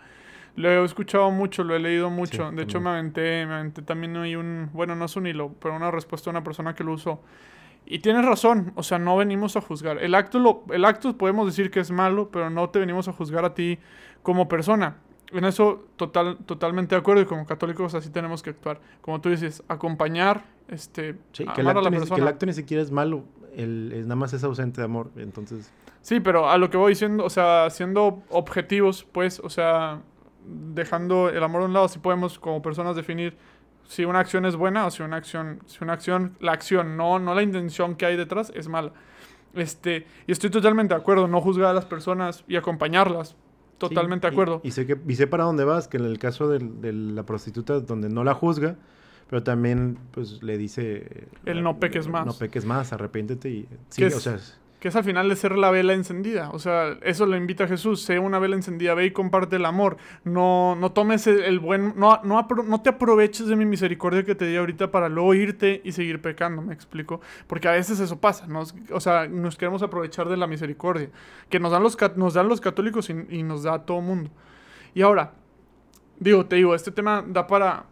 Lo 0.55 0.69
he 0.69 0.83
escuchado 0.83 1.29
mucho, 1.29 1.63
lo 1.63 1.75
he 1.75 1.79
leído 1.79 2.09
mucho. 2.09 2.51
de 2.51 2.63
hecho, 2.63 2.81
me 2.81 2.89
aventé, 2.89 3.45
me 3.45 3.55
aventé 3.55 3.83
también 3.83 4.15
hay 4.17 4.35
un, 4.35 4.71
bueno, 4.73 4.95
no 4.95 5.05
es 5.05 5.15
un 5.15 5.27
hilo, 5.27 5.53
pero 5.61 5.75
una 5.75 5.91
respuesta 5.91 6.29
a 6.29 6.31
una 6.31 6.43
persona 6.43 6.73
que 6.73 6.83
lo 6.83 6.93
usó. 6.93 7.21
Y 7.85 7.99
tienes 7.99 8.25
razón, 8.25 8.73
o 8.75 8.83
sea, 8.83 8.97
no 8.97 9.15
venimos 9.15 9.55
a 9.55 9.61
juzgar. 9.61 9.99
El 9.99 10.15
acto, 10.15 10.39
lo, 10.39 10.63
el 10.71 10.83
acto 10.83 11.15
podemos 11.15 11.45
decir 11.45 11.69
que 11.69 11.79
es 11.79 11.91
malo, 11.91 12.31
pero 12.31 12.49
no 12.49 12.69
te 12.69 12.79
venimos 12.79 13.07
a 13.07 13.13
juzgar 13.13 13.45
a 13.45 13.53
ti 13.53 13.77
como 14.23 14.47
persona. 14.47 14.97
En 15.31 15.43
eso 15.43 15.85
total, 15.95 16.37
totalmente 16.45 16.95
de 16.95 16.99
acuerdo 16.99 17.21
y 17.21 17.25
como 17.25 17.45
católicos 17.45 17.93
así 17.93 18.09
tenemos 18.09 18.41
que 18.41 18.51
actuar. 18.51 18.79
Como 19.01 19.19
tú 19.19 19.29
dices, 19.29 19.63
acompañar, 19.67 20.45
este, 20.69 21.15
sí, 21.33 21.45
que, 21.53 21.61
el 21.61 21.67
acto, 21.67 22.15
que 22.15 22.21
el 22.21 22.27
acto 22.27 22.45
ni 22.45 22.53
siquiera 22.53 22.81
es 22.81 22.91
malo 22.91 23.23
el, 23.57 24.03
nada 24.03 24.15
más 24.15 24.33
es 24.33 24.43
ausente 24.43 24.81
de 24.81 24.85
amor, 24.85 25.11
entonces... 25.17 25.71
Sí, 26.01 26.19
pero 26.19 26.49
a 26.49 26.57
lo 26.57 26.69
que 26.69 26.77
voy 26.77 26.91
diciendo, 26.91 27.25
o 27.25 27.29
sea, 27.29 27.69
siendo 27.69 28.23
objetivos, 28.29 29.05
pues, 29.11 29.41
o 29.43 29.49
sea, 29.49 30.01
dejando 30.45 31.29
el 31.29 31.43
amor 31.43 31.63
a 31.63 31.65
un 31.65 31.73
lado, 31.73 31.87
si 31.89 31.99
podemos 31.99 32.39
como 32.39 32.61
personas 32.61 32.95
definir 32.95 33.35
si 33.87 34.05
una 34.05 34.19
acción 34.19 34.45
es 34.45 34.55
buena 34.55 34.85
o 34.85 34.91
si 34.91 35.01
una 35.01 35.17
acción, 35.17 35.59
si 35.65 35.83
una 35.83 35.93
acción, 35.93 36.37
la 36.39 36.51
acción, 36.51 36.95
no, 36.95 37.19
no 37.19 37.33
la 37.33 37.41
intención 37.41 37.95
que 37.95 38.05
hay 38.05 38.15
detrás, 38.15 38.51
es 38.55 38.67
mala. 38.67 38.93
Este, 39.53 40.05
y 40.27 40.31
estoy 40.31 40.49
totalmente 40.49 40.93
de 40.93 40.99
acuerdo, 40.99 41.27
no 41.27 41.41
juzgar 41.41 41.71
a 41.71 41.73
las 41.73 41.85
personas 41.85 42.43
y 42.47 42.57
acompañarlas. 42.57 43.35
Totalmente 43.77 44.27
de 44.27 44.31
acuerdo. 44.31 44.61
Y, 44.63 44.71
sé 44.71 44.85
que, 44.85 44.97
y 45.07 45.15
sé 45.15 45.27
para 45.27 45.43
dónde 45.43 45.63
vas, 45.63 45.87
que 45.87 45.97
en 45.97 46.05
el 46.05 46.19
caso 46.19 46.47
de, 46.47 46.59
de 46.59 46.93
la 46.93 47.23
prostituta, 47.23 47.79
donde 47.79 48.09
no 48.09 48.23
la 48.23 48.33
juzga, 48.33 48.75
pero 49.29 49.43
también 49.43 49.97
pues 50.11 50.41
le 50.41 50.57
dice... 50.57 51.27
El 51.45 51.63
no 51.63 51.79
peques 51.79 52.07
más. 52.07 52.25
No 52.25 52.33
peques 52.33 52.65
más, 52.65 52.93
arrepiéntete 52.93 53.49
y... 53.49 53.67
Sí, 53.89 54.03
o 54.03 54.19
sea... 54.19 54.39
Que 54.79 54.89
es 54.89 54.95
al 54.95 55.03
final 55.03 55.27
de 55.27 55.35
ser 55.35 55.57
la 55.57 55.71
vela 55.71 55.93
encendida. 55.93 56.51
O 56.51 56.59
sea, 56.59 56.97
eso 57.01 57.25
lo 57.25 57.35
invita 57.35 57.63
a 57.63 57.67
Jesús. 57.67 58.01
Sé 58.03 58.19
una 58.19 58.37
vela 58.37 58.55
encendida, 58.55 58.93
ve 58.93 59.05
y 59.05 59.11
comparte 59.11 59.55
el 59.55 59.65
amor. 59.65 59.97
No, 60.23 60.75
no 60.75 60.91
tomes 60.91 61.25
el, 61.25 61.59
buen... 61.59 61.93
No, 61.97 62.21
no, 62.23 62.47
no 62.65 62.81
te 62.81 62.89
aproveches 62.89 63.47
de 63.47 63.55
mi 63.55 63.65
misericordia 63.65 64.23
que 64.23 64.35
te 64.35 64.45
di 64.45 64.55
ahorita 64.55 64.91
para 64.91 65.09
luego 65.09 65.33
irte 65.33 65.81
y 65.83 65.93
seguir 65.93 66.21
pecando, 66.21 66.61
me 66.61 66.73
explico. 66.73 67.21
Porque 67.47 67.67
a 67.67 67.71
veces 67.71 67.99
eso 67.99 68.19
pasa. 68.19 68.45
Nos, 68.45 68.75
o 68.91 68.99
sea, 68.99 69.27
nos 69.27 69.57
queremos 69.57 69.81
aprovechar 69.81 70.29
de 70.29 70.37
la 70.37 70.45
misericordia. 70.45 71.09
Que 71.49 71.59
nos 71.59 71.71
dan 71.71 71.81
los, 71.81 71.97
nos 72.15 72.35
dan 72.35 72.47
los 72.47 72.61
católicos 72.61 73.09
y, 73.09 73.13
y 73.29 73.43
nos 73.43 73.63
da 73.63 73.73
a 73.73 73.85
todo 73.85 74.01
mundo. 74.01 74.29
Y 74.93 75.01
ahora, 75.01 75.33
digo, 76.19 76.45
te 76.45 76.57
digo, 76.57 76.75
este 76.75 76.91
tema 76.91 77.23
da 77.27 77.47
para 77.47 77.85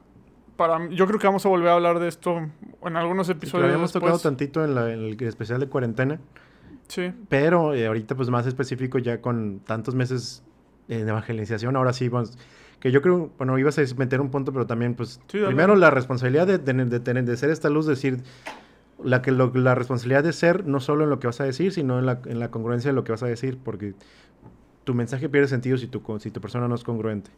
para 0.56 0.90
yo 0.90 1.06
creo 1.08 1.20
que 1.20 1.28
vamos 1.28 1.46
a 1.46 1.50
volver 1.50 1.70
a 1.70 1.74
hablar 1.74 2.00
de 2.00 2.08
esto 2.08 2.50
en 2.84 2.96
algunos 2.96 3.30
episodios. 3.30 3.64
lo 3.64 3.74
habíamos 3.74 3.92
tocado 3.92 4.18
tantito 4.20 4.64
en, 4.64 4.78
el 4.78 5.22
especial 5.22 5.60
de 5.60 5.68
cuarentena. 5.68 6.20
Sí. 6.88 7.12
Pero 7.30 7.74
eh, 7.74 7.88
ahorita 7.88 8.16
pues 8.16 8.30
más 8.30 8.46
específico 8.48 9.00
ya 9.00 9.22
con 9.22 9.60
tantos 9.60 9.96
meses 9.96 10.44
en 10.88 11.08
evangelización, 11.08 11.76
ahora 11.76 11.94
sí 11.94 12.10
vamos 12.10 12.38
que 12.86 12.92
yo 12.92 13.02
creo, 13.02 13.32
bueno, 13.40 13.58
ibas 13.58 13.80
a 13.80 13.96
meter 13.98 14.22
un 14.22 14.30
punto, 14.30 14.54
pero 14.54 14.68
también 14.68 14.94
pues 14.94 15.20
primero 15.28 15.76
la 15.76 15.90
responsabilidad 15.90 16.46
de, 16.46 16.60
de, 16.60 17.00
tener, 17.00 17.26
de 17.26 17.36
ser 17.36 17.50
esta 17.50 17.68
luz, 17.68 17.88
decir 17.88 18.22
la 19.04 19.24
que 19.24 19.32
la 19.32 19.74
responsabilidad 19.74 20.24
de 20.24 20.34
ser 20.34 20.68
no 20.68 20.80
solo 20.80 21.04
en 21.04 21.10
lo 21.10 21.20
que 21.20 21.26
vas 21.26 21.42
a 21.42 21.46
decir, 21.46 21.72
sino 21.72 21.98
en 21.98 22.06
la, 22.06 22.22
en 22.26 22.40
la 22.40 22.52
congruencia 22.52 22.92
de 22.92 22.96
lo 22.96 23.04
que 23.04 23.12
vas 23.12 23.24
a 23.24 23.26
decir, 23.26 23.58
porque 23.64 23.96
tu 24.84 24.94
mensaje 24.94 25.30
pierde 25.30 25.48
sentido 25.48 25.78
si 25.78 25.88
tu, 25.88 26.04
si 26.20 26.30
tu 26.30 26.40
persona 26.42 26.68
no 26.68 26.76
es 26.76 26.84
congruente. 26.84 27.32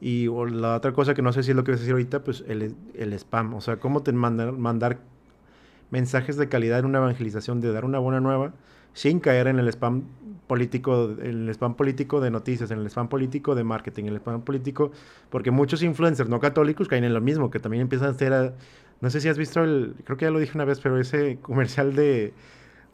Y 0.00 0.26
la 0.26 0.74
otra 0.74 0.92
cosa 0.92 1.14
que 1.14 1.22
no 1.22 1.32
sé 1.32 1.44
si 1.44 1.52
es 1.52 1.56
lo 1.56 1.62
que 1.62 1.70
vas 1.70 1.78
a 1.78 1.82
decir 1.82 1.92
ahorita, 1.92 2.24
pues 2.24 2.44
el, 2.48 2.74
el 2.94 3.12
spam. 3.12 3.54
O 3.54 3.60
sea, 3.60 3.76
cómo 3.76 4.02
te 4.02 4.12
mandar, 4.12 4.52
mandar 4.52 4.98
mensajes 5.94 6.36
de 6.36 6.48
calidad 6.48 6.80
en 6.80 6.86
una 6.86 6.98
evangelización, 6.98 7.60
de 7.60 7.72
dar 7.72 7.84
una 7.84 7.98
buena 7.98 8.20
nueva, 8.20 8.52
sin 8.92 9.20
caer 9.20 9.46
en 9.46 9.58
el 9.58 9.68
spam 9.68 10.02
político, 10.46 11.16
en 11.20 11.48
el 11.48 11.48
spam 11.50 11.74
político 11.74 12.20
de 12.20 12.30
noticias, 12.30 12.70
en 12.70 12.80
el 12.80 12.86
spam 12.86 13.08
político 13.08 13.54
de 13.54 13.64
marketing, 13.64 14.04
en 14.04 14.10
el 14.10 14.16
spam 14.16 14.42
político, 14.42 14.92
porque 15.30 15.50
muchos 15.50 15.82
influencers 15.82 16.28
no 16.28 16.40
católicos 16.40 16.88
caen 16.88 17.04
en 17.04 17.14
lo 17.14 17.20
mismo, 17.20 17.50
que 17.50 17.60
también 17.60 17.82
empiezan 17.82 18.08
a 18.08 18.10
hacer, 18.10 18.54
no 19.00 19.10
sé 19.10 19.20
si 19.20 19.28
has 19.28 19.38
visto 19.38 19.62
el, 19.62 19.94
creo 20.04 20.16
que 20.16 20.26
ya 20.26 20.30
lo 20.30 20.38
dije 20.38 20.52
una 20.54 20.64
vez, 20.64 20.80
pero 20.80 21.00
ese 21.00 21.38
comercial 21.40 21.94
de 21.94 22.34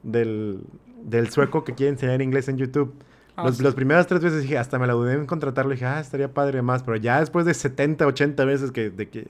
del, 0.02 0.60
del 1.04 1.28
sueco 1.28 1.64
que 1.64 1.74
quiere 1.74 1.90
enseñar 1.90 2.22
inglés 2.22 2.48
en 2.48 2.56
YouTube 2.56 2.94
Ah, 3.40 3.44
los, 3.44 3.60
Las 3.60 3.74
primeras 3.74 4.06
tres 4.06 4.20
veces 4.20 4.42
dije, 4.42 4.58
hasta 4.58 4.78
me 4.78 4.86
la 4.86 4.92
dudé 4.92 5.14
en 5.14 5.26
contratarlo. 5.26 5.72
Dije, 5.72 5.86
ah, 5.86 6.00
estaría 6.00 6.32
padre 6.32 6.62
más. 6.62 6.82
Pero 6.82 6.96
ya 6.96 7.20
después 7.20 7.46
de 7.46 7.54
70, 7.54 8.06
80 8.06 8.44
veces 8.44 8.72
que, 8.72 8.90
de 8.90 9.08
que, 9.08 9.28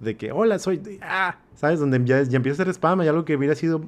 de 0.00 0.16
que 0.16 0.32
hola, 0.32 0.58
soy. 0.58 0.98
ah, 1.02 1.36
¿sabes? 1.54 1.80
Donde 1.80 2.00
ya, 2.04 2.22
ya 2.22 2.36
empieza 2.36 2.62
a 2.62 2.66
ser 2.66 2.74
spam. 2.74 3.02
Y 3.02 3.08
algo 3.08 3.24
que 3.24 3.36
hubiera 3.36 3.54
sido 3.54 3.82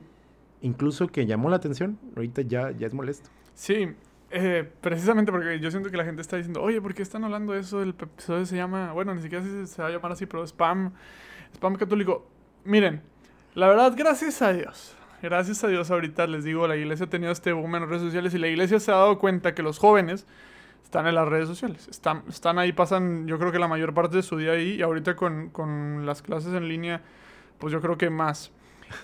incluso 0.63 1.09
que 1.09 1.27
llamó 1.27 1.51
la 1.51 1.57
atención. 1.57 1.99
Ahorita 2.17 2.43
ya, 2.43 2.71
ya 2.73 2.87
es 2.87 2.95
molesto. 2.95 3.31
Sí, 3.55 3.89
eh, 4.31 4.71
precisamente 4.81 5.33
porque 5.33 5.59
yo 5.61 5.71
siento 5.71 5.91
que 5.91 5.97
la 5.97 6.05
gente 6.05 6.23
está 6.23 6.37
diciendo, 6.37 6.63
oye, 6.63 6.81
¿por 6.81 6.95
qué 6.95 7.03
están 7.03 7.25
hablando 7.25 7.53
de 7.53 7.61
eso? 7.61 7.83
El 7.83 7.91
episodio 7.91 8.47
se 8.47 8.57
llama, 8.57 8.93
bueno, 8.93 9.15
ni 9.15 9.23
siquiera 9.23 9.45
se, 9.45 9.67
se 9.67 9.83
va 9.83 9.89
a 9.89 9.91
llamar 9.91 10.13
así, 10.13 10.27
pero 10.27 10.45
spam, 10.47 10.93
spam 11.55 11.77
católico. 11.77 12.27
Miren, 12.65 13.03
la 13.55 13.69
verdad, 13.69 13.95
gracias 13.97 14.43
a 14.43 14.53
Dios 14.53 14.97
gracias 15.29 15.63
a 15.65 15.69
Dios 15.69 15.91
ahorita 15.91 16.27
les 16.27 16.45
digo, 16.45 16.67
la 16.67 16.77
iglesia 16.77 17.07
ha 17.07 17.11
tenido 17.11 17.33
este 17.33 17.53
boom 17.53 17.77
en 17.77 17.89
redes 17.89 18.03
sociales 18.03 18.33
y 18.35 18.39
la 18.39 18.49
iglesia 18.49 18.81
se 18.81 18.91
ha 18.91 18.97
dado 18.97 19.19
cuenta 19.19 19.55
que 19.55 19.63
los 19.63 19.79
jóvenes 19.79 20.27
están 20.91 21.07
en 21.07 21.15
las 21.15 21.29
redes 21.29 21.47
sociales. 21.47 21.87
Están, 21.87 22.25
están 22.29 22.59
ahí, 22.59 22.73
pasan 22.73 23.29
yo 23.29 23.39
creo 23.39 23.53
que 23.53 23.61
la 23.61 23.69
mayor 23.69 23.95
parte 23.95 24.17
de 24.17 24.25
su 24.25 24.37
día 24.37 24.53
ahí 24.53 24.73
y 24.73 24.83
ahorita 24.83 25.15
con, 25.15 25.51
con 25.51 26.05
las 26.05 26.21
clases 26.21 26.53
en 26.53 26.67
línea, 26.67 27.01
pues 27.59 27.73
yo 27.73 27.81
creo 27.81 27.97
que 27.97 28.11
más. 28.11 28.51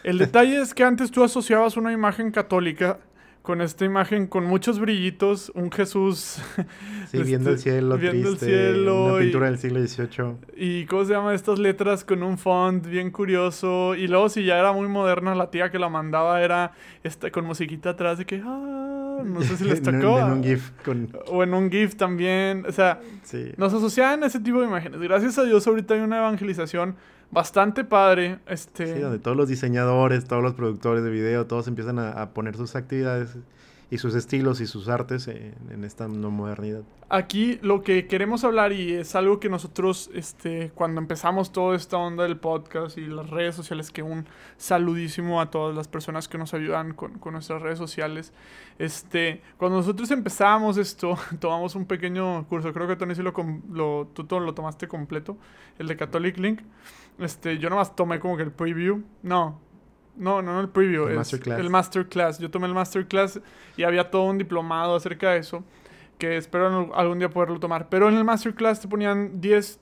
El 0.03 0.19
detalle 0.19 0.61
es 0.61 0.75
que 0.75 0.83
antes 0.83 1.13
tú 1.13 1.23
asociabas 1.23 1.77
una 1.77 1.93
imagen 1.93 2.33
católica 2.33 2.99
con 3.47 3.61
esta 3.61 3.85
imagen 3.85 4.27
con 4.27 4.45
muchos 4.45 4.81
brillitos, 4.81 5.53
un 5.55 5.71
Jesús. 5.71 6.39
Sí, 7.07 7.23
viendo 7.23 7.51
el 7.51 7.57
este, 7.57 7.71
cielo, 7.71 7.97
viendo 7.97 8.31
el 8.31 8.37
cielo. 8.37 9.05
Una 9.05 9.19
pintura 9.21 9.47
del 9.47 9.59
siglo 9.59 9.81
XVIII. 9.81 10.35
Y 10.57 10.87
cómo 10.87 11.05
se 11.05 11.13
llama 11.13 11.35
estas 11.35 11.61
letras 11.61 12.05
con 12.05 12.25
un 12.25 12.37
font 12.37 12.85
bien 12.85 13.13
curioso. 13.13 13.95
Y 13.95 14.09
luego, 14.09 14.29
si 14.29 14.45
ya 14.45 14.59
era 14.59 14.73
muy 14.73 14.89
moderna, 14.89 15.37
la 15.37 15.49
tía 15.53 15.71
que 15.71 15.79
la 15.79 15.89
mandaba 15.89 16.43
era 16.43 16.73
esta, 17.05 17.31
con 17.31 17.45
musiquita 17.45 17.91
atrás 17.91 18.19
de 18.19 18.27
que. 18.27 18.43
Ah, 18.45 19.23
no 19.25 19.41
sé 19.41 19.57
si 19.57 19.63
les 19.69 19.81
tocó. 19.81 20.19
en 20.19 20.25
un 20.25 20.43
GIF. 20.43 20.73
Con... 20.85 21.09
O 21.29 21.45
en 21.45 21.55
un 21.55 21.71
GIF 21.71 21.95
también. 21.95 22.67
O 22.67 22.73
sea, 22.73 22.99
nos 23.57 23.73
asociaban 23.73 24.25
a 24.25 24.27
ese 24.27 24.41
tipo 24.41 24.59
de 24.59 24.67
imágenes. 24.67 25.01
Gracias 25.01 25.39
a 25.39 25.45
Dios, 25.45 25.65
ahorita 25.65 25.95
hay 25.95 26.01
una 26.01 26.19
evangelización 26.19 26.97
bastante 27.31 27.85
padre. 27.85 28.39
Este... 28.47 28.95
Sí, 28.95 29.01
donde 29.01 29.19
todos 29.19 29.37
los 29.37 29.49
diseñadores, 29.49 30.25
todos 30.25 30.43
los 30.43 30.55
productores 30.55 31.05
de 31.05 31.11
video, 31.11 31.47
todos 31.47 31.69
empiezan 31.69 31.99
a, 31.99 32.31
poner 32.31 32.57
sus 32.57 32.77
actividades 32.77 33.37
y 33.89 33.99
sus 33.99 34.15
estilos 34.17 34.61
y 34.61 34.67
sus 34.67 34.89
artes 34.89 35.29
en, 35.29 35.85
esta 35.85 36.09
no 36.09 36.31
modernidad. 36.31 36.83
Aquí 37.09 37.61
lo 37.63 37.83
que 37.83 38.09
queremos 38.09 38.43
hablar 38.43 38.73
y 38.73 38.95
es 38.95 39.15
algo 39.15 39.39
que 39.39 39.49
nosotros, 39.49 40.11
este, 40.13 40.73
cuando 40.75 41.01
empezamos 41.01 41.53
toda 41.53 41.77
esta 41.77 41.97
onda 41.97 42.25
del 42.25 42.37
podcast 42.37 42.99
y 42.99 43.07
las 43.07 43.31
redes 43.31 43.55
sociales, 43.55 43.93
que 43.93 44.03
un 44.03 44.27
saludísimo 44.57 45.41
a 45.41 45.53
todas 45.53 45.77
las 45.77 45.87
personas 45.87 46.27
que 46.27 46.37
nos 46.37 46.53
ayudan 46.53 46.95
con, 46.95 47.21
con 47.21 47.35
nuestras 47.35 47.63
redes 47.63 47.79
sociales. 47.79 48.33
Este, 48.81 49.41
cuando 49.57 49.79
nosotros 49.79 50.11
empezamos 50.11 50.79
esto, 50.79 51.17
tomamos 51.39 51.77
un 51.77 51.87
pequeño 51.87 52.45
curso, 52.49 52.73
creo 52.73 52.89
que 52.89 52.97
Tony 52.97 53.15
sí 53.15 53.23
lo, 53.23 53.33
lo, 53.71 54.09
tú 54.13 54.41
lo 54.41 54.53
tomaste 54.53 54.89
completo, 54.89 55.37
el 55.79 55.87
de 55.87 55.97
Catholic 55.97 56.39
Link. 56.39 56.61
Este, 57.19 57.59
yo 57.59 57.71
nomás 57.71 57.95
tomé 57.97 58.21
como 58.21 58.37
que 58.37 58.43
el 58.43 58.53
preview. 58.53 59.03
No, 59.23 59.61
no, 60.17 60.43
no, 60.43 60.55
no 60.55 60.61
el 60.61 60.69
preview. 60.69 61.09
El 61.09 61.17
masterclass. 61.17 61.59
El 61.59 61.71
masterclass. 61.71 62.39
Yo 62.39 62.51
tomé 62.51 62.67
el 62.67 62.75
masterclass 62.75 63.41
y 63.77 63.85
había 63.85 64.11
todo 64.11 64.25
un 64.25 64.39
diplomado 64.39 64.97
acerca 64.97 65.31
de 65.33 65.39
eso. 65.39 65.65
Que 66.19 66.37
espero 66.37 66.95
algún 66.95 67.19
día 67.19 67.29
poderlo 67.29 67.61
tomar. 67.61 67.89
Pero 67.89 68.09
en 68.09 68.17
el 68.17 68.25
masterclass 68.25 68.81
te 68.81 68.89
ponían 68.89 69.41
10 69.41 69.81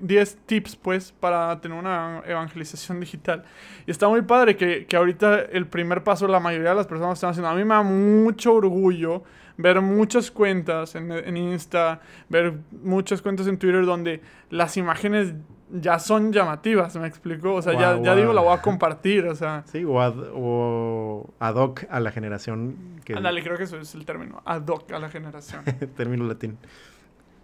10 0.00 0.38
tips, 0.46 0.76
pues, 0.76 1.12
para 1.12 1.60
tener 1.60 1.76
una 1.76 2.22
evangelización 2.24 3.00
digital. 3.00 3.44
Y 3.86 3.90
está 3.90 4.08
muy 4.08 4.22
padre 4.22 4.56
que, 4.56 4.86
que, 4.86 4.96
ahorita 4.96 5.40
el 5.40 5.66
primer 5.66 6.04
paso 6.04 6.28
la 6.28 6.38
mayoría 6.38 6.70
de 6.70 6.76
las 6.76 6.86
personas 6.86 7.14
están 7.14 7.30
haciendo. 7.30 7.48
A 7.48 7.54
mí 7.54 7.64
me 7.64 7.74
da 7.74 7.82
mucho 7.82 8.54
orgullo 8.54 9.24
ver 9.56 9.80
muchas 9.80 10.30
cuentas 10.30 10.94
en, 10.94 11.10
en 11.10 11.36
Insta, 11.36 12.00
ver 12.28 12.58
muchas 12.70 13.22
cuentas 13.22 13.46
en 13.46 13.58
Twitter 13.58 13.84
donde 13.84 14.20
las 14.50 14.76
imágenes 14.76 15.34
ya 15.70 15.98
son 15.98 16.32
llamativas, 16.32 16.96
¿me 16.96 17.06
explico? 17.06 17.54
O 17.54 17.62
sea, 17.62 17.72
ya, 17.72 18.00
ya, 18.00 18.14
digo, 18.14 18.32
la 18.32 18.40
voy 18.40 18.54
a 18.54 18.62
compartir, 18.62 19.26
o 19.26 19.34
sea. 19.34 19.64
Sí, 19.66 19.84
o 19.84 20.00
ad, 20.00 20.14
o 20.32 21.28
ad 21.38 21.54
hoc 21.56 21.84
a 21.90 22.00
la 22.00 22.12
generación 22.12 23.00
que... 23.04 23.14
Ándale, 23.14 23.42
creo 23.42 23.56
que 23.56 23.64
eso 23.64 23.78
es 23.78 23.94
el 23.94 24.04
término, 24.04 24.42
ad 24.44 24.66
hoc 24.66 24.92
a 24.92 24.98
la 24.98 25.08
generación. 25.08 25.64
término 25.96 26.24
latín. 26.24 26.58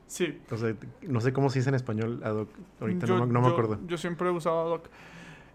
Sí. 0.07 0.39
O 0.51 0.57
sea, 0.57 0.75
no 1.03 1.21
sé 1.21 1.33
cómo 1.33 1.51
se 1.51 1.59
dice 1.59 1.71
en 1.71 1.75
español 1.75 2.21
ad 2.23 2.37
hoc, 2.37 2.49
ahorita 2.81 3.07
no, 3.07 3.27
me 3.27 3.49
acuerdo. 3.49 3.79
Yo 3.87 3.97
siempre 3.97 4.29
he 4.29 4.31
usado 4.31 4.61
ad 4.61 4.71
hoc. 4.73 4.89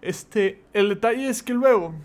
Este, 0.01 0.61
el 0.73 0.89
detalle 0.89 1.29
es 1.29 1.43
que 1.43 1.53
luego, 1.53 1.95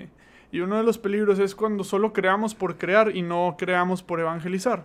y 0.52 0.60
uno 0.60 0.76
de 0.76 0.82
los 0.82 0.98
peligros 0.98 1.38
es 1.38 1.54
cuando 1.54 1.84
solo 1.84 2.12
creamos 2.12 2.54
por 2.54 2.76
crear 2.76 3.14
y 3.14 3.22
no 3.22 3.54
creamos 3.56 4.02
por 4.02 4.20
evangelizar. 4.20 4.84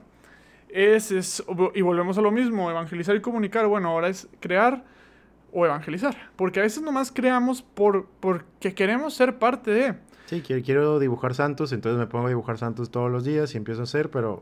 Es, 0.70 1.12
es, 1.12 1.44
y 1.76 1.82
volvemos 1.82 2.18
a 2.18 2.22
lo 2.22 2.32
mismo, 2.32 2.70
evangelizar 2.70 3.16
y 3.16 3.22
comunicar, 3.22 3.68
bueno, 3.68 3.90
ahora 3.90 4.10
es 4.10 4.28
crear 4.40 4.84
o 5.54 5.66
evangelizar. 5.66 6.16
Porque 6.36 6.60
a 6.60 6.64
veces 6.64 6.84
nomás 6.84 7.12
creamos 7.12 7.62
por, 7.62 8.08
porque 8.20 8.74
queremos 8.74 9.14
ser 9.14 9.38
parte 9.38 9.72
de. 9.72 9.96
Sí, 10.26 10.42
quiero, 10.42 10.64
quiero 10.64 11.00
dibujar 11.00 11.36
santos, 11.36 11.72
entonces 11.72 12.00
me 12.00 12.08
pongo 12.08 12.26
a 12.26 12.30
dibujar 12.30 12.58
santos 12.58 12.90
todos 12.90 13.12
los 13.12 13.24
días 13.24 13.54
y 13.54 13.58
empiezo 13.58 13.82
a 13.82 13.84
hacer, 13.84 14.10
pero... 14.10 14.42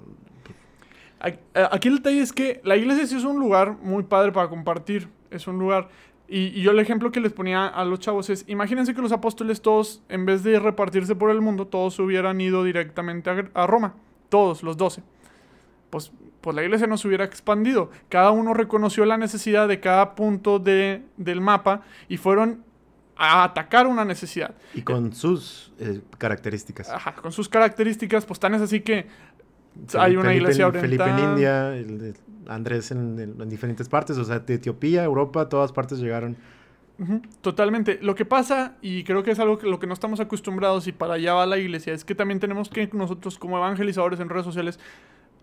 Aquí 1.53 1.88
el 1.88 1.97
detalle 1.97 2.20
es 2.20 2.34
que 2.34 2.62
la 2.64 2.76
iglesia 2.78 3.05
sí 3.05 3.16
es 3.16 3.26
un 3.26 3.39
lugar 3.39 3.78
muy 3.84 4.03
padre 4.03 4.32
para 4.32 4.49
compartir. 4.49 5.07
Es 5.30 5.47
un 5.47 5.59
lugar... 5.59 5.89
Y, 6.28 6.62
yo 6.62 6.72
el 6.72 6.80
ejemplo 6.80 7.12
que 7.12 7.20
les 7.20 7.34
ponía 7.34 7.68
a 7.68 7.84
los 7.84 7.99
chavos 7.99 8.30
es, 8.30 8.45
imagínense 8.47 8.95
que 8.95 9.01
los 9.01 9.12
apóstoles 9.12 9.62
todos, 9.62 10.01
en 10.07 10.26
vez 10.26 10.43
de 10.43 10.59
repartirse 10.59 11.14
por 11.14 11.30
el 11.30 11.41
mundo, 11.41 11.68
todos 11.68 11.99
hubieran 11.99 12.39
ido 12.41 12.64
directamente 12.64 13.30
a, 13.30 13.49
a 13.53 13.68
Roma. 13.68 13.95
Todos, 14.30 14.64
los 14.64 14.78
doce. 14.78 15.03
Pues 15.89 16.12
pues 16.42 16.56
la 16.56 16.64
iglesia 16.64 16.88
no 16.88 16.98
se 16.98 17.08
hubiera 17.08 17.24
expandido. 17.24 17.92
Cada 18.10 18.32
uno 18.32 18.54
reconoció 18.54 19.06
la 19.06 19.18
necesidad 19.18 19.68
de 19.68 19.80
cada 19.80 20.16
punto 20.16 20.60
de, 20.60 21.04
del 21.18 21.39
mapa 21.39 21.82
y 22.10 22.18
fueron 22.18 22.64
a 23.16 23.44
atacar 23.44 23.86
una 23.86 24.04
necesidad. 24.04 24.56
Y 24.74 24.82
con 24.82 25.14
sus 25.14 25.72
eh, 25.80 26.02
características. 26.18 26.89
Ajá, 26.89 27.14
con 27.14 27.32
sus 27.32 27.48
características, 27.48 28.26
pues 28.26 28.39
tan 28.39 28.56
es 28.56 28.62
así 28.62 28.82
que 28.82 29.06
hay 29.98 30.16
una 30.16 30.34
iglesia 30.34 30.68
oriental. 30.68 30.98
Felipe 30.98 31.22
en 31.22 31.30
India, 31.30 31.74
Andrés 32.48 32.92
en, 32.92 33.48
diferentes 33.48 33.88
partes, 33.88 34.18
o 34.18 34.26
sea, 34.26 34.39
de 34.39 34.56
Etiopía, 34.56 35.04
Europa, 35.04 35.48
todas 35.50 35.72
partes 35.72 36.00
llegaron. 36.00 36.36
totalmente. 37.42 38.00
Lo 38.02 38.16
que 38.16 38.26
pasa, 38.26 38.76
y 38.82 39.04
creo 39.04 39.24
que 39.24 39.32
es 39.32 39.39
algo 39.39 39.58
que 39.58 39.68
lo 39.68 39.80
que 39.80 39.88
no 39.88 39.94
estamos 39.94 40.20
acostumbrados 40.20 40.88
y 40.88 40.92
para 40.92 41.16
allá 41.16 41.36
va 41.36 41.46
la 41.46 41.58
iglesia, 41.58 41.94
es 41.94 42.04
que 42.04 42.16
también 42.16 42.39
tenemos 42.39 42.70
que 42.70 42.89
nosotros 42.94 43.38
como 43.38 43.58
evangelizadores 43.58 44.20
en 44.20 44.30
redes 44.30 44.46
sociales 44.46 44.80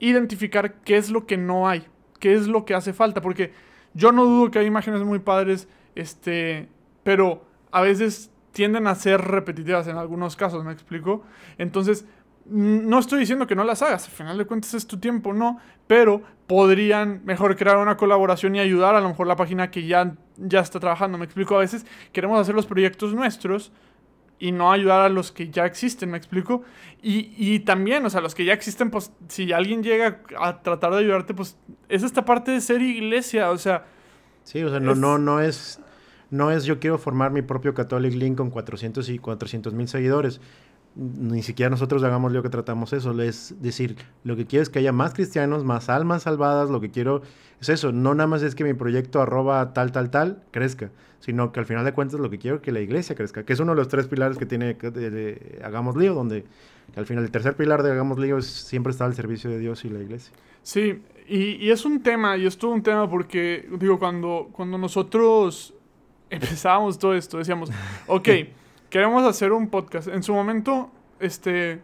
identificar 0.01 0.75
qué 0.83 0.97
es 0.97 1.11
lo 1.11 1.27
que 1.27 1.37
no 1.37 1.69
hay, 1.69 1.87
qué 2.21 2.35
es 2.35 2.47
lo 2.47 2.65
que 2.65 2.75
hace 2.75 2.93
falta, 2.93 3.21
porque 3.21 3.53
yo 3.95 4.13
no 4.13 4.25
dudo 4.25 4.51
que 4.51 4.59
hay 4.59 4.67
imágenes 4.67 5.03
muy 5.03 5.19
padres, 5.19 5.69
este, 5.95 6.69
pero 7.03 7.45
a 7.71 7.81
veces 7.81 8.31
tienden 8.53 8.87
a 8.87 8.95
ser 8.95 9.21
repetitivas 9.21 9.87
en 9.89 9.97
algunos 9.97 10.37
casos, 10.37 10.65
¿me 10.65 10.73
explico? 10.73 11.23
Entonces, 11.59 12.07
no 12.51 12.99
estoy 12.99 13.21
diciendo 13.21 13.47
que 13.47 13.55
no 13.55 13.65
las 13.65 13.83
hagas, 13.83 14.07
al 14.07 14.11
final 14.11 14.39
de 14.39 14.47
cuentas 14.47 14.73
es 14.75 14.87
tu 14.87 14.99
tiempo, 14.99 15.35
no, 15.35 15.59
pero 15.87 16.23
podrían 16.47 17.21
mejor 17.25 17.57
crear 17.57 17.77
una 17.77 17.97
colaboración 17.97 18.57
y 18.57 18.61
ayudar 18.61 18.95
a 18.95 19.01
lo 19.01 19.09
mejor 19.09 19.27
la 19.27 19.37
página 19.37 19.71
que 19.71 19.87
ya, 19.87 20.15
ya 20.37 20.61
está 20.61 20.81
trabajando, 20.81 21.19
me 21.19 21.25
explico, 21.25 21.57
a 21.57 21.61
veces 21.61 21.85
queremos 22.13 22.41
hacer 22.41 22.55
los 22.55 22.67
proyectos 22.67 23.13
nuestros, 23.13 23.71
y 24.39 24.53
no 24.53 24.73
ayudar 24.73 25.03
a 25.03 25.09
los 25.09 25.33
que 25.33 25.51
ya 25.51 25.67
existen, 25.67 26.11
¿me 26.11 26.19
explico? 26.19 26.63
Y, 27.03 27.33
y, 27.37 27.61
también, 27.61 28.05
o 28.05 28.11
sea, 28.11 28.21
los 28.21 28.35
que 28.35 28.45
ya 28.45 28.53
existen, 28.53 28.91
pues 28.91 29.13
si 29.29 29.53
alguien 29.53 29.83
llega 29.83 30.21
a 30.39 30.63
tratar 30.63 30.93
de 30.93 30.99
ayudarte, 30.99 31.35
pues 31.35 31.57
es 31.89 32.03
esta 32.03 32.25
parte 32.25 32.51
de 32.51 32.61
ser 32.61 32.83
iglesia, 32.83 33.51
o 33.51 33.59
sea... 33.59 33.87
Sí, 34.45 34.63
o 34.63 34.71
sea, 34.71 34.81
no, 34.81 34.95
no, 34.95 35.19
no 35.19 35.41
es 35.41 35.81
no 36.31 36.51
es 36.51 36.65
yo 36.65 36.79
quiero 36.79 36.99
formar 36.99 37.31
mi 37.31 37.43
propio 37.43 37.75
Catholic 37.75 38.15
Link 38.15 38.37
con 38.37 38.51
400 38.51 39.09
y 39.09 39.19
400 39.19 39.73
mil 39.75 39.89
seguidores. 39.89 40.41
Ni 40.95 41.43
siquiera 41.43 41.71
nosotros 41.71 42.03
hagamos 42.03 42.33
lo 42.33 42.43
que 42.43 42.49
tratamos 42.49 42.93
eso. 42.93 43.19
Es 43.23 43.55
decir, 43.61 43.97
lo 44.25 44.37
que 44.37 44.47
quiero 44.47 44.63
es 44.63 44.69
que 44.69 44.81
haya 44.81 44.93
más 44.93 45.15
cristianos, 45.15 45.65
más 45.65 45.89
almas 45.89 46.25
salvadas. 46.25 46.71
Lo 46.71 46.81
que 46.81 46.91
quiero 46.91 47.23
es 47.61 47.69
eso. 47.69 47.93
No 47.93 48.15
nada 48.15 48.27
más 48.27 48.43
es 48.43 48.55
que 48.55 48.65
mi 48.65 48.75
proyecto 48.75 49.21
arroba 49.21 49.73
tal, 49.73 49.93
tal, 49.93 50.11
tal 50.11 50.43
crezca, 50.51 50.91
sino 51.21 51.53
que 51.53 51.61
al 51.61 51.67
final 51.67 51.85
de 51.85 51.93
cuentas 51.93 52.21
lo 52.21 52.31
que 52.31 52.39
quiero 52.39 52.57
es 52.57 52.63
que 52.63 52.73
la 52.73 52.81
iglesia 52.81 53.17
crezca, 53.17 53.45
que 53.45 53.53
es 53.53 53.61
uno 53.61 53.73
de 53.73 53.77
los 53.77 53.89
tres 53.89 54.07
pilares 54.07 54.39
que 54.39 54.47
tiene 54.47 54.77
Hagamos 55.63 55.97
Lío, 55.97 56.15
donde 56.15 56.45
al 56.97 57.07
final 57.07 57.25
el 57.25 57.31
tercer 57.31 57.57
pilar 57.57 57.83
de 57.83 57.93
Hagamos 57.93 58.19
Lío 58.19 58.39
es 58.39 58.47
siempre 58.47 58.93
está 58.93 59.05
al 59.05 59.15
servicio 59.15 59.51
de 59.51 59.59
Dios 59.59 59.85
y 59.85 59.91
la 59.91 60.01
iglesia. 60.01 60.33
Sí, 60.63 61.03
y, 61.27 61.65
y 61.65 61.71
es 61.71 61.85
un 61.85 62.03
tema, 62.03 62.37
y 62.37 62.47
es 62.47 62.57
todo 62.57 62.71
un 62.73 62.83
tema 62.83 63.09
porque, 63.09 63.69
digo, 63.79 63.99
cuando, 63.99 64.49
cuando 64.53 64.79
nosotros 64.79 65.75
empezábamos 66.31 66.99
todo 66.99 67.15
esto, 67.15 67.39
decíamos, 67.39 67.71
ok, 68.07 68.29
queremos 68.91 69.25
hacer 69.25 69.53
un 69.53 69.69
podcast. 69.69 70.09
En 70.09 70.23
su 70.23 70.33
momento, 70.33 70.91
este, 71.21 71.81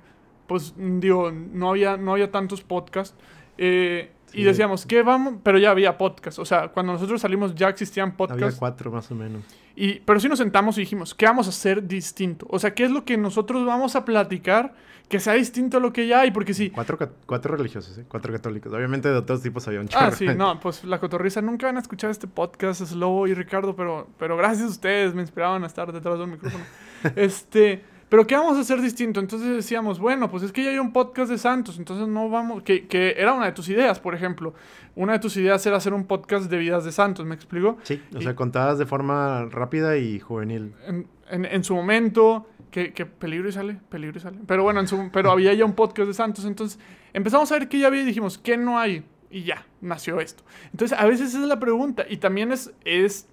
pues 0.46 0.74
digo, 0.76 1.30
no 1.32 1.70
había, 1.70 1.96
no 1.96 2.12
había 2.12 2.30
tantos 2.30 2.62
podcasts. 2.62 3.16
Eh, 3.56 4.10
y 4.34 4.44
decíamos, 4.44 4.86
¿qué 4.86 5.02
vamos? 5.02 5.34
Pero 5.42 5.58
ya 5.58 5.70
había 5.70 5.96
podcast. 5.96 6.38
O 6.38 6.44
sea, 6.44 6.68
cuando 6.68 6.92
nosotros 6.92 7.20
salimos 7.20 7.54
ya 7.54 7.68
existían 7.68 8.16
podcasts. 8.16 8.42
Había 8.42 8.58
cuatro 8.58 8.90
más 8.90 9.10
o 9.10 9.14
menos. 9.14 9.42
Y, 9.76 10.00
pero 10.00 10.20
sí 10.20 10.28
nos 10.28 10.38
sentamos 10.38 10.78
y 10.78 10.82
dijimos, 10.82 11.14
¿qué 11.14 11.26
vamos 11.26 11.46
a 11.46 11.50
hacer 11.50 11.86
distinto? 11.86 12.46
O 12.50 12.58
sea, 12.58 12.74
¿qué 12.74 12.84
es 12.84 12.90
lo 12.90 13.04
que 13.04 13.16
nosotros 13.16 13.66
vamos 13.66 13.96
a 13.96 14.04
platicar 14.04 14.74
que 15.08 15.18
sea 15.20 15.34
distinto 15.34 15.78
a 15.78 15.80
lo 15.80 15.92
que 15.92 16.06
ya 16.06 16.20
hay? 16.20 16.30
Porque 16.30 16.54
sí. 16.54 16.70
Cuatro, 16.70 16.98
cuatro 17.26 17.56
religiosos, 17.56 17.98
¿eh? 17.98 18.04
Cuatro 18.08 18.32
católicos. 18.32 18.72
Obviamente 18.72 19.08
de 19.08 19.22
todos 19.22 19.42
tipos 19.42 19.66
había 19.66 19.80
un 19.80 19.88
Ah, 19.94 20.10
sí, 20.10 20.26
no, 20.26 20.60
pues 20.60 20.84
la 20.84 21.00
cotorriza 21.00 21.42
nunca 21.42 21.66
van 21.66 21.76
a 21.76 21.80
escuchar 21.80 22.10
este 22.10 22.28
podcast, 22.28 22.82
Slobo 22.82 23.26
y 23.26 23.34
Ricardo, 23.34 23.74
pero, 23.74 24.08
pero 24.18 24.36
gracias 24.36 24.68
a 24.68 24.70
ustedes 24.70 25.14
me 25.14 25.22
inspiraban 25.22 25.64
a 25.64 25.66
estar 25.66 25.92
detrás 25.92 26.18
de 26.18 26.24
un 26.24 26.30
micrófono. 26.30 26.64
este. 27.16 27.93
Pero 28.14 28.28
¿qué 28.28 28.36
vamos 28.36 28.56
a 28.56 28.60
hacer 28.60 28.80
distinto? 28.80 29.18
Entonces 29.18 29.56
decíamos, 29.56 29.98
bueno, 29.98 30.30
pues 30.30 30.44
es 30.44 30.52
que 30.52 30.62
ya 30.62 30.70
hay 30.70 30.78
un 30.78 30.92
podcast 30.92 31.28
de 31.32 31.36
Santos, 31.36 31.78
entonces 31.78 32.06
no 32.06 32.30
vamos, 32.30 32.62
que, 32.62 32.86
que, 32.86 33.16
era 33.18 33.32
una 33.32 33.46
de 33.46 33.50
tus 33.50 33.68
ideas, 33.68 33.98
por 33.98 34.14
ejemplo. 34.14 34.54
Una 34.94 35.14
de 35.14 35.18
tus 35.18 35.36
ideas 35.36 35.66
era 35.66 35.78
hacer 35.78 35.92
un 35.92 36.06
podcast 36.06 36.48
de 36.48 36.56
vidas 36.56 36.84
de 36.84 36.92
Santos, 36.92 37.26
¿me 37.26 37.34
explico? 37.34 37.76
Sí, 37.82 38.00
o 38.14 38.20
sea, 38.20 38.36
contadas 38.36 38.78
de 38.78 38.86
forma 38.86 39.46
rápida 39.46 39.96
y 39.96 40.20
juvenil. 40.20 40.74
En, 40.86 41.08
en, 41.44 41.64
su 41.64 41.74
momento, 41.74 42.46
que, 42.70 42.92
que, 42.92 43.04
peligro 43.04 43.48
y 43.48 43.52
sale, 43.52 43.80
peligro 43.88 44.16
y 44.16 44.20
sale. 44.20 44.38
Pero 44.46 44.62
bueno, 44.62 44.78
en 44.78 44.86
su, 44.86 45.10
pero 45.12 45.32
había 45.32 45.52
ya 45.52 45.64
un 45.64 45.74
podcast 45.74 46.06
de 46.06 46.14
Santos, 46.14 46.44
entonces 46.44 46.78
empezamos 47.14 47.50
a 47.50 47.58
ver 47.58 47.68
qué 47.68 47.80
ya 47.80 47.88
había 47.88 48.02
y 48.02 48.04
dijimos, 48.04 48.38
¿qué 48.38 48.56
no 48.56 48.78
hay? 48.78 49.04
Y 49.28 49.42
ya, 49.42 49.66
nació 49.80 50.20
esto. 50.20 50.44
Entonces, 50.70 50.96
a 50.96 51.04
veces 51.06 51.30
esa 51.30 51.42
es 51.42 51.48
la 51.48 51.58
pregunta 51.58 52.04
y 52.08 52.18
también 52.18 52.52
es, 52.52 52.72
es, 52.84 53.26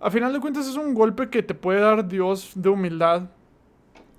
a 0.00 0.10
final 0.10 0.32
de 0.32 0.40
cuentas 0.40 0.66
es 0.66 0.74
un 0.74 0.94
golpe 0.94 1.30
que 1.30 1.44
te 1.44 1.54
puede 1.54 1.78
dar 1.78 2.08
Dios 2.08 2.50
de 2.56 2.68
humildad 2.68 3.28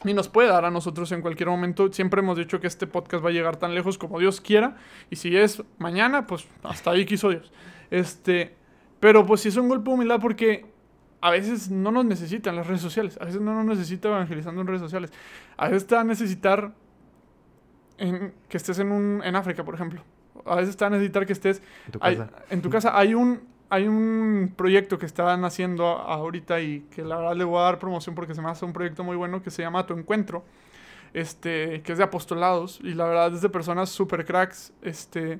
y 0.04 0.14
nos 0.14 0.28
puede 0.28 0.49
dar 0.49 0.66
a 0.66 0.72
nosotros 0.72 1.12
en 1.12 1.22
cualquier 1.22 1.49
momento. 1.49 1.91
Siempre 1.91 2.22
hemos 2.22 2.38
dicho 2.38 2.60
que 2.60 2.68
este 2.68 2.88
podcast 2.88 3.24
va 3.24 3.30
a 3.30 3.32
llegar 3.32 3.58
tan 3.58 3.74
lejos 3.74 3.97
como 3.97 4.20
Dios 4.20 4.41
quiera. 4.41 4.76
Y 5.10 5.16
si 5.16 5.36
es 5.36 5.64
mañana, 5.78 6.28
pues 6.28 6.47
hasta 6.64 6.91
ahí 6.91 7.06
quiso 7.06 7.30
Dios. 7.30 7.51
Este, 7.91 8.56
pero 8.99 9.26
pues 9.26 9.41
sí 9.41 9.49
es 9.49 9.58
un 9.58 9.70
golpe 9.70 9.89
de 9.89 9.95
humildad 9.95 10.20
porque 10.20 10.66
a 11.22 11.32
veces 11.32 11.70
no 11.70 11.91
nos 11.91 12.06
necesitan 12.06 12.56
las 12.56 12.68
redes 12.68 12.82
sociales. 12.82 13.18
A 13.22 13.26
veces 13.26 13.39
no 13.39 13.56
nos 13.56 13.66
necesita 13.66 14.10
evangelizando 14.10 14.62
en 14.62 14.68
redes 14.68 14.82
sociales. 14.82 15.12
A 15.56 15.70
veces 15.70 15.88
te 15.88 15.95
va 15.95 16.01
a 16.01 16.06
necesitar 16.06 16.74
en, 17.97 18.34
que 18.49 18.58
estés 18.58 18.80
en, 18.80 18.91
un, 18.91 19.22
en 19.24 19.36
África, 19.36 19.64
por 19.64 19.76
ejemplo. 19.76 20.01
A 20.45 20.56
veces 20.56 20.76
te 20.76 20.84
va 20.84 20.88
a 20.88 20.91
necesitar 20.91 21.26
que 21.26 21.34
estés 21.34 21.62
en 22.49 22.62
tu 22.62 22.70
casa. 22.70 22.97
Hay 22.97 23.14
un, 23.14 23.41
hay 23.74 23.88
un 23.88 24.53
proyecto 24.55 24.99
que 24.99 25.07
están 25.07 25.43
haciendo 25.45 25.88
ahorita 25.88 26.61
y 26.61 26.82
que 26.91 27.03
la 27.03 27.17
verdad 27.17 27.36
le 27.36 27.43
voy 27.43 27.57
a 27.57 27.63
dar 27.63 27.80
promoción 27.80 28.13
porque 28.13 28.36
se 28.36 28.41
me 28.43 28.51
hace 28.51 28.65
un 28.65 28.71
proyecto 28.71 29.03
muy 29.03 29.17
bueno 29.17 29.41
que 29.41 29.49
se 29.49 29.63
llama 29.63 29.88
Tu 29.88 29.95
Encuentro, 29.95 30.43
este, 31.11 31.82
que 31.82 31.93
es 31.93 31.97
de 31.97 32.03
apostolados 32.03 32.80
y 32.84 32.93
la 32.93 33.05
verdad 33.05 33.34
es 33.34 33.41
de 33.41 33.49
personas 33.49 33.89
super 33.89 34.26
cracks, 34.26 34.74
este, 34.84 35.39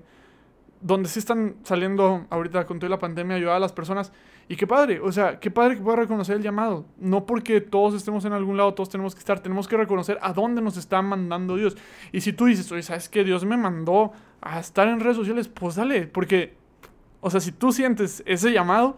donde 0.81 1.09
sí 1.09 1.19
están 1.19 1.57
saliendo 1.61 2.25
ahorita 2.31 2.65
con 2.65 2.79
toda 2.79 2.89
la 2.89 2.97
pandemia 2.97 3.36
ayudar 3.36 3.57
a 3.57 3.59
las 3.59 3.71
personas. 3.71 4.11
Y 4.49 4.55
qué 4.55 4.65
padre, 4.65 4.99
o 4.99 5.11
sea, 5.11 5.39
qué 5.39 5.51
padre 5.51 5.77
que 5.77 5.84
pueda 5.84 5.97
reconocer 5.97 6.36
el 6.36 6.41
llamado. 6.41 6.86
No 6.97 7.27
porque 7.27 7.61
todos 7.61 7.93
estemos 7.93 8.25
en 8.25 8.34
algún 8.34 8.57
lado, 8.57 8.73
todos 8.73 8.89
tenemos 8.89 9.13
que 9.13 9.19
estar, 9.19 9.41
tenemos 9.41 9.67
que 9.67 9.77
reconocer 9.77 10.17
a 10.23 10.34
dónde 10.34 10.59
nos 10.59 10.75
está 10.77 11.03
mandando 11.03 11.55
Dios. 11.55 11.77
Y 12.11 12.21
si 12.21 12.34
tú 12.34 12.45
dices, 12.45 12.71
oye, 12.71 12.81
¿sabes 12.81 13.09
que 13.09 13.23
Dios 13.23 13.45
me 13.45 13.57
mandó 13.57 14.11
a 14.41 14.59
estar 14.59 14.88
en 14.88 15.01
redes 15.01 15.17
sociales? 15.17 15.47
Pues 15.49 15.75
dale, 15.75 16.07
porque 16.07 16.62
o 17.24 17.30
sea, 17.30 17.39
si 17.39 17.53
tú 17.53 17.71
sientes 17.71 18.21
ese 18.26 18.51
llamado, 18.51 18.97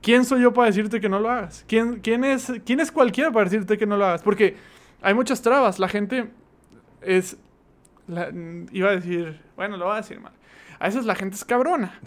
¿quién 0.00 0.24
soy 0.24 0.42
yo 0.42 0.54
para 0.54 0.68
decirte 0.68 1.00
que 1.00 1.08
no 1.08 1.18
lo 1.18 1.28
hagas? 1.28 1.64
¿Quién, 1.66 1.98
quién, 1.98 2.22
es, 2.22 2.52
¿Quién 2.64 2.78
es 2.78 2.92
cualquiera 2.92 3.32
para 3.32 3.50
decirte 3.50 3.76
que 3.76 3.84
no 3.84 3.96
lo 3.96 4.06
hagas? 4.06 4.22
Porque 4.22 4.56
hay 5.02 5.12
muchas 5.12 5.42
trabas. 5.42 5.80
La 5.80 5.88
gente 5.88 6.30
es... 7.02 7.36
iba 8.70 8.90
a 8.90 8.92
decir... 8.92 9.40
Bueno, 9.56 9.76
lo 9.76 9.86
voy 9.86 9.94
a 9.94 9.96
decir 9.96 10.20
mal. 10.20 10.32
A 10.78 10.86
veces 10.86 11.04
la 11.04 11.16
gente 11.16 11.34
es 11.34 11.44
cabrona. 11.44 11.98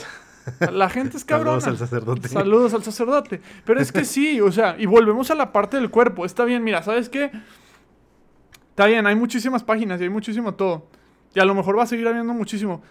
La 0.71 0.89
gente 0.89 1.17
es 1.17 1.25
cabrona. 1.25 1.59
Saludos 1.59 1.81
al 1.81 1.87
sacerdote. 1.87 2.27
Saludos 2.29 2.73
al 2.73 2.83
sacerdote. 2.83 3.41
Pero 3.65 3.81
es 3.81 3.91
que 3.91 4.05
sí, 4.05 4.39
o 4.39 4.53
sea, 4.53 4.77
y 4.79 4.85
volvemos 4.85 5.31
a 5.31 5.35
la 5.35 5.51
parte 5.51 5.75
del 5.75 5.89
cuerpo. 5.89 6.23
Está 6.23 6.45
bien, 6.45 6.63
mira, 6.63 6.81
¿sabes 6.81 7.09
qué? 7.09 7.29
Está 8.69 8.85
bien, 8.85 9.05
hay 9.05 9.17
muchísimas 9.17 9.65
páginas 9.65 9.99
y 9.99 10.03
hay 10.03 10.09
muchísimo 10.09 10.53
todo. 10.53 10.87
Y 11.35 11.41
a 11.41 11.45
lo 11.45 11.53
mejor 11.53 11.77
va 11.77 11.83
a 11.83 11.87
seguir 11.87 12.07
habiendo 12.07 12.33
muchísimo. 12.33 12.81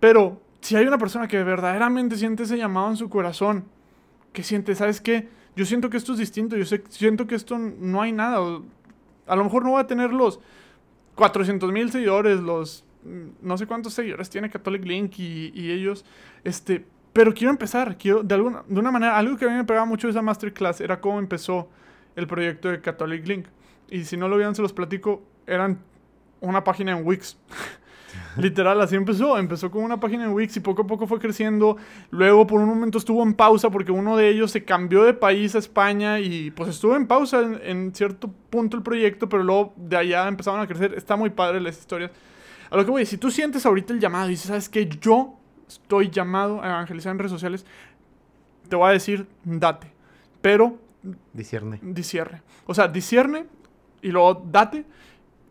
Pero 0.00 0.40
si 0.66 0.74
hay 0.74 0.84
una 0.84 0.98
persona 0.98 1.28
que 1.28 1.44
verdaderamente 1.44 2.16
siente 2.16 2.42
ese 2.42 2.58
llamado 2.58 2.90
en 2.90 2.96
su 2.96 3.08
corazón, 3.08 3.66
que 4.32 4.42
siente, 4.42 4.74
¿sabes 4.74 5.00
qué? 5.00 5.28
Yo 5.54 5.64
siento 5.64 5.90
que 5.90 5.96
esto 5.96 6.14
es 6.14 6.18
distinto, 6.18 6.56
yo 6.56 6.64
siento 6.88 7.28
que 7.28 7.36
esto 7.36 7.56
no 7.56 8.02
hay 8.02 8.10
nada. 8.10 8.38
A 9.28 9.36
lo 9.36 9.44
mejor 9.44 9.64
no 9.64 9.74
va 9.74 9.82
a 9.82 9.86
tener 9.86 10.12
los 10.12 10.40
400 11.14 11.70
mil 11.70 11.92
seguidores, 11.92 12.40
los 12.40 12.84
no 13.42 13.56
sé 13.56 13.68
cuántos 13.68 13.94
seguidores 13.94 14.28
tiene 14.28 14.50
Catholic 14.50 14.84
Link 14.84 15.16
y, 15.20 15.70
ellos, 15.70 16.04
este, 16.42 16.84
pero 17.12 17.32
quiero 17.32 17.52
empezar, 17.52 17.96
quiero, 17.96 18.24
de, 18.24 18.34
alguna, 18.34 18.64
de 18.66 18.80
una 18.80 18.90
manera, 18.90 19.16
algo 19.16 19.36
que 19.36 19.44
a 19.44 19.48
mí 19.48 19.54
me 19.54 19.62
pegaba 19.62 19.86
mucho 19.86 20.08
esa 20.08 20.20
masterclass 20.20 20.80
era 20.80 21.00
cómo 21.00 21.20
empezó 21.20 21.68
el 22.16 22.26
proyecto 22.26 22.70
de 22.70 22.80
Catholic 22.80 23.24
Link. 23.24 23.46
Y 23.88 24.02
si 24.02 24.16
no 24.16 24.26
lo 24.26 24.34
vieron, 24.34 24.56
se 24.56 24.62
los 24.62 24.72
platico, 24.72 25.22
eran 25.46 25.78
una 26.40 26.64
página 26.64 26.98
en 26.98 27.06
Wix. 27.06 27.38
Literal, 28.36 28.80
así 28.80 28.96
empezó. 28.96 29.38
Empezó 29.38 29.70
con 29.70 29.82
una 29.82 29.98
página 29.98 30.24
en 30.24 30.32
Wix 30.32 30.56
y 30.56 30.60
poco 30.60 30.82
a 30.82 30.86
poco 30.86 31.06
fue 31.06 31.18
creciendo. 31.18 31.76
Luego, 32.10 32.46
por 32.46 32.60
un 32.60 32.68
momento, 32.68 32.98
estuvo 32.98 33.22
en 33.22 33.34
pausa 33.34 33.70
porque 33.70 33.92
uno 33.92 34.16
de 34.16 34.28
ellos 34.28 34.50
se 34.50 34.64
cambió 34.64 35.04
de 35.04 35.14
país 35.14 35.54
a 35.54 35.58
España 35.58 36.20
y 36.20 36.50
pues 36.50 36.70
estuvo 36.70 36.96
en 36.96 37.06
pausa 37.06 37.42
en, 37.62 37.94
cierto 37.94 38.30
punto 38.50 38.76
el 38.76 38.82
proyecto, 38.82 39.28
pero 39.28 39.42
luego 39.42 39.74
de 39.76 39.96
allá 39.96 40.28
empezaron 40.28 40.60
a 40.60 40.66
crecer. 40.66 40.94
Está 40.94 41.16
muy 41.16 41.30
padre 41.30 41.60
las 41.60 41.78
historias. 41.78 42.10
A 42.70 42.76
lo 42.76 42.84
que 42.84 42.90
voy, 42.90 43.06
si 43.06 43.16
tú 43.16 43.30
sientes 43.30 43.64
ahorita 43.64 43.92
el 43.92 44.00
llamado 44.00 44.26
y 44.26 44.30
dices, 44.30 44.48
¿sabes 44.48 44.68
qué? 44.68 44.88
Yo 44.88 45.38
estoy 45.68 46.10
llamado 46.10 46.62
a 46.62 46.66
evangelizar 46.66 47.12
en 47.12 47.18
redes 47.18 47.32
sociales, 47.32 47.64
te 48.68 48.76
voy 48.76 48.88
a 48.88 48.92
decir, 48.92 49.26
date. 49.44 49.92
Pero... 50.40 50.78
Discierne. 51.32 51.78
Discierne. 51.82 52.42
O 52.66 52.74
sea, 52.74 52.88
discierne 52.88 53.46
y 54.02 54.08
luego 54.08 54.42
date 54.50 54.84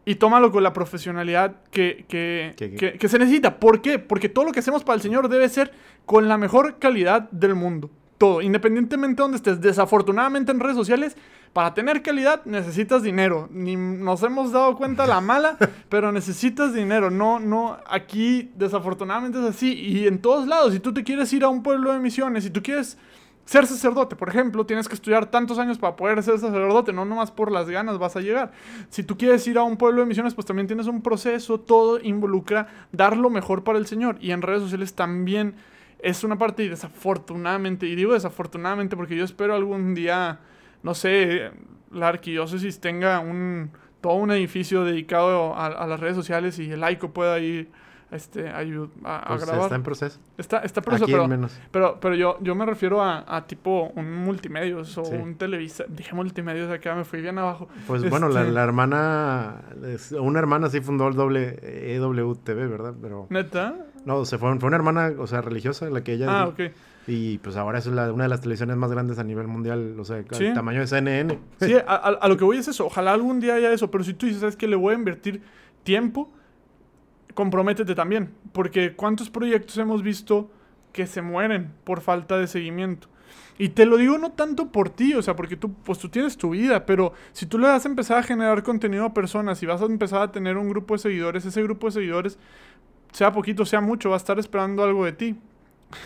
y 0.05 0.15
tómalo 0.15 0.51
con 0.51 0.63
la 0.63 0.71
profesionalidad 0.71 1.55
que, 1.71 2.05
que, 2.07 3.09
se 3.09 3.19
necesita. 3.19 3.59
¿Por 3.59 3.81
qué? 3.81 3.97
Porque 3.97 4.29
todo 4.29 4.45
lo 4.45 4.51
que 4.51 4.59
hacemos 4.59 4.83
para 4.83 4.95
el 4.95 5.01
Señor 5.01 5.27
debe 5.29 5.49
ser 5.49 5.73
con 6.05 6.27
la 6.27 6.37
mejor 6.37 6.77
calidad 6.77 7.29
del 7.31 7.55
mundo. 7.55 7.89
Todo, 8.19 8.41
independientemente 8.41 9.17
de 9.17 9.23
donde 9.23 9.37
estés. 9.37 9.59
Desafortunadamente 9.59 10.51
en 10.51 10.59
redes 10.59 10.77
sociales, 10.77 11.17
para 11.53 11.73
tener 11.73 12.01
calidad 12.01 12.45
necesitas 12.45 13.01
dinero. 13.01 13.49
Ni 13.51 13.75
nos 13.75 14.21
hemos 14.23 14.51
dado 14.51 14.77
cuenta 14.77 15.07
la 15.07 15.21
mala, 15.21 15.57
pero 15.89 16.11
necesitas 16.11 16.73
dinero. 16.73 17.09
No, 17.09 17.39
no, 17.39 17.77
aquí 17.87 18.51
desafortunadamente 18.55 19.39
es 19.39 19.45
así. 19.45 19.73
Y 19.73 20.07
en 20.07 20.19
todos 20.19 20.47
lados, 20.47 20.73
si 20.73 20.79
tú 20.79 20.93
te 20.93 21.03
quieres 21.03 21.33
ir 21.33 21.43
a 21.43 21.49
un 21.49 21.63
pueblo 21.63 21.91
de 21.91 21.99
misiones, 21.99 22.43
si 22.43 22.51
tú 22.51 22.61
quieres 22.61 22.97
ser 23.45 23.67
sacerdote, 23.67 24.15
por 24.15 24.29
ejemplo, 24.29 24.65
tienes 24.65 24.87
que 24.87 24.95
estudiar 24.95 25.27
tantos 25.27 25.59
años 25.59 25.77
para 25.77 25.95
poder 25.95 26.21
ser 26.23 26.39
sacerdote, 26.39 26.91
no 26.91 27.05
nomás 27.05 27.29
por 27.31 27.51
las 27.51 27.69
ganas 27.69 27.99
vas 27.99 28.15
a 28.15 28.21
llegar. 28.21 28.51
Si 28.89 29.03
tú 29.03 29.17
quieres 29.17 29.47
ir 29.47 29.59
a 29.59 29.63
un 29.63 29.77
pueblo 29.77 30.01
de 30.01 30.07
misiones, 30.07 30.33
pues 30.33 30.47
también 30.47 30.65
tienes 30.65 30.87
un 30.87 31.01
proceso, 31.03 31.59
todo 31.59 31.99
involucra 32.01 32.67
dar 32.91 33.15
lo 33.15 33.29
mejor 33.29 33.63
para 33.63 33.77
el 33.77 33.85
Señor. 33.85 34.17
Y 34.19 34.31
en 34.31 34.41
redes 34.41 34.63
sociales 34.63 34.95
también 34.95 35.55
es 35.99 36.23
una 36.23 36.37
parte 36.37 36.63
y 36.63 36.69
desafortunadamente, 36.69 37.85
y 37.85 37.95
digo 37.95 38.13
desafortunadamente 38.13 38.95
porque 38.97 39.15
yo 39.15 39.23
espero 39.23 39.53
algún 39.53 39.93
día, 39.93 40.39
no 40.81 40.95
sé, 40.95 41.51
la 41.91 42.07
arquidiócesis 42.07 42.79
tenga 42.79 43.19
un, 43.19 43.69
todo 44.01 44.15
un 44.15 44.31
edificio 44.31 44.83
dedicado 44.83 45.53
a, 45.53 45.67
a 45.67 45.87
las 45.87 45.99
redes 45.99 46.15
sociales 46.15 46.57
y 46.57 46.71
el 46.71 46.79
laico 46.79 47.11
pueda 47.11 47.39
ir 47.39 47.69
este, 48.11 48.49
a, 48.49 48.59
a, 48.59 49.27
pues 49.27 49.45
grabar. 49.45 49.63
Está 49.63 49.75
en 49.75 49.83
proceso. 49.83 50.19
Está, 50.37 50.59
está 50.59 50.79
en 50.79 50.83
proceso, 50.83 51.05
pero, 51.05 51.27
menos. 51.27 51.59
pero, 51.71 51.97
pero, 51.99 52.15
yo, 52.15 52.37
yo 52.41 52.55
me 52.55 52.65
refiero 52.65 53.03
a, 53.03 53.45
tipo 53.47 53.91
un 53.95 54.13
multimedios 54.23 54.97
o 54.97 55.03
un 55.03 55.35
televisa. 55.35 55.85
Dije 55.87 56.15
multimedios, 56.15 56.71
acá 56.71 56.95
me 56.95 57.03
fui 57.03 57.21
bien 57.21 57.37
abajo. 57.37 57.67
Pues 57.87 58.09
bueno, 58.09 58.29
la, 58.29 58.41
este 58.41 58.53
la, 58.53 58.63
hermana, 58.63 59.61
una 60.19 60.39
hermana 60.39 60.69
sí 60.69 60.81
fundó 60.81 61.07
el 61.07 61.15
doble 61.15 61.59
EWTV, 61.95 62.69
¿verdad? 62.69 62.93
Pero, 63.01 63.27
¿Neta? 63.29 63.75
No, 64.05 64.23
se 64.25 64.37
fue, 64.37 64.57
fue 64.59 64.67
una 64.67 64.77
hermana, 64.77 65.13
o 65.17 65.27
sea, 65.27 65.41
religiosa, 65.41 65.89
la 65.89 66.03
que 66.03 66.13
ella... 66.13 66.27
Ah, 66.29 66.47
ok. 66.47 66.59
Y 67.07 67.37
pues 67.39 67.55
ahora 67.55 67.79
es 67.79 67.85
una 67.85 68.07
de 68.07 68.27
las 68.27 68.41
televisiones 68.41 68.77
más 68.77 68.91
grandes 68.91 69.19
a 69.19 69.23
nivel 69.23 69.47
mundial, 69.47 69.99
o 69.99 70.05
sea, 70.05 70.17
el 70.17 70.53
tamaño 70.53 70.79
de 70.79 70.87
CNN. 70.87 71.39
Sí, 71.59 71.75
a, 71.85 72.27
lo 72.27 72.37
que 72.37 72.43
voy 72.43 72.57
es 72.57 72.67
eso. 72.67 72.87
Ojalá 72.87 73.13
algún 73.13 73.39
día 73.39 73.55
haya 73.55 73.71
eso, 73.71 73.91
pero 73.91 74.03
si 74.03 74.15
tú 74.15 74.25
dices, 74.25 74.41
¿sabes 74.41 74.55
que 74.55 74.67
Le 74.67 74.75
voy 74.75 74.95
a 74.95 74.97
invertir 74.97 75.41
tiempo, 75.83 76.31
comprométete 77.35 77.93
también. 77.93 78.33
Porque 78.51 78.95
¿cuántos 78.95 79.29
proyectos 79.29 79.77
hemos 79.77 80.01
visto 80.01 80.49
que 80.91 81.05
se 81.05 81.21
mueren 81.21 81.71
por 81.83 82.01
falta 82.01 82.39
de 82.39 82.47
seguimiento? 82.47 83.07
Y 83.57 83.69
te 83.69 83.85
lo 83.85 83.97
digo 83.97 84.17
no 84.17 84.31
tanto 84.31 84.71
por 84.71 84.89
ti, 84.89 85.13
o 85.13 85.21
sea, 85.21 85.35
porque 85.35 85.55
tú, 85.55 85.73
pues 85.73 85.99
tú 85.99 86.09
tienes 86.09 86.37
tu 86.37 86.49
vida, 86.49 86.85
pero 86.85 87.13
si 87.31 87.45
tú 87.45 87.57
le 87.57 87.67
vas 87.67 87.85
a 87.85 87.89
empezar 87.89 88.17
a 88.17 88.23
generar 88.23 88.63
contenido 88.63 89.05
a 89.05 89.13
personas 89.13 89.61
y 89.63 89.65
vas 89.65 89.81
a 89.81 89.85
empezar 89.85 90.21
a 90.21 90.31
tener 90.31 90.57
un 90.57 90.69
grupo 90.69 90.95
de 90.95 90.99
seguidores, 90.99 91.45
ese 91.45 91.63
grupo 91.63 91.87
de 91.87 91.93
seguidores, 91.93 92.37
sea 93.13 93.31
poquito, 93.31 93.65
sea 93.65 93.79
mucho, 93.79 94.09
va 94.09 94.15
a 94.15 94.17
estar 94.17 94.37
esperando 94.39 94.83
algo 94.83 95.05
de 95.05 95.13
ti. 95.13 95.35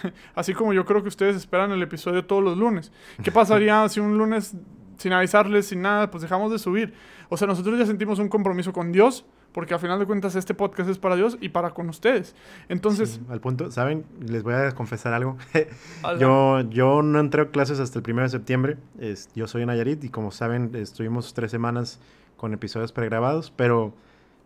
Así 0.36 0.54
como 0.54 0.74
yo 0.74 0.86
creo 0.86 1.02
que 1.02 1.08
ustedes 1.08 1.36
esperan 1.36 1.72
el 1.72 1.82
episodio 1.82 2.26
todos 2.26 2.44
los 2.44 2.56
lunes. 2.56 2.92
¿Qué 3.24 3.32
pasaría 3.32 3.88
si 3.90 4.00
un 4.00 4.18
lunes, 4.18 4.56
sin 4.98 5.14
avisarles, 5.14 5.68
sin 5.68 5.82
nada, 5.82 6.12
pues 6.12 6.22
dejamos 6.22 6.52
de 6.52 6.60
subir? 6.60 6.94
O 7.30 7.38
sea, 7.38 7.48
nosotros 7.48 7.80
ya 7.80 7.86
sentimos 7.88 8.20
un 8.20 8.30
compromiso 8.30 8.74
con 8.74 8.92
Dios, 8.92 9.26
porque 9.52 9.74
al 9.74 9.80
final 9.80 10.00
de 10.00 10.06
cuentas 10.06 10.36
este 10.36 10.54
podcast 10.54 10.90
es 10.90 10.98
para 10.98 11.16
Dios 11.16 11.38
y 11.42 11.50
para 11.50 11.72
con 11.72 11.90
ustedes. 11.90 12.36
Entonces... 12.68 13.20
al 13.30 13.40
punto, 13.42 13.72
¿saben? 13.72 14.06
Les 14.20 14.44
voy 14.44 14.54
a 14.54 14.72
confesar 14.72 15.14
algo. 15.14 15.38
yo, 16.20 16.62
yo 16.70 17.02
no 17.02 17.20
entré 17.20 17.44
a 17.44 17.50
clases 17.50 17.80
hasta 17.80 18.00
el 18.00 18.06
1 18.08 18.22
de 18.24 18.30
septiembre. 18.30 18.78
Es, 19.00 19.30
yo 19.36 19.48
soy 19.48 19.62
en 19.62 19.68
Nayarit 19.68 20.04
y 20.04 20.10
como 20.10 20.32
saben, 20.32 20.72
estuvimos 20.76 21.34
tres 21.34 21.52
semanas 21.52 22.00
con 22.38 22.54
episodios 22.54 22.92
pregrabados, 22.92 23.52
pero 23.52 23.94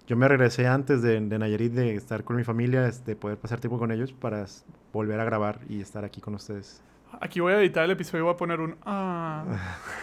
yo 0.07 0.17
me 0.17 0.27
regresé 0.27 0.67
antes 0.67 1.01
de, 1.01 1.19
de, 1.19 1.39
Nayarit, 1.39 1.73
de 1.73 1.95
estar 1.95 2.23
con 2.23 2.35
mi 2.35 2.43
familia, 2.43 2.81
de 2.81 2.89
este, 2.89 3.15
poder 3.15 3.37
pasar 3.37 3.59
tiempo 3.59 3.77
con 3.77 3.91
ellos 3.91 4.11
para 4.13 4.45
volver 4.91 5.19
a 5.19 5.25
grabar 5.25 5.59
y 5.69 5.81
estar 5.81 6.03
aquí 6.03 6.21
con 6.21 6.35
ustedes. 6.35 6.81
Aquí 7.21 7.39
voy 7.39 7.53
a 7.53 7.59
editar 7.59 7.83
el 7.85 7.91
episodio 7.91 8.19
y 8.19 8.23
voy 8.23 8.33
a 8.33 8.37
poner 8.37 8.59
un... 8.59 8.75
Ah. 8.85 9.45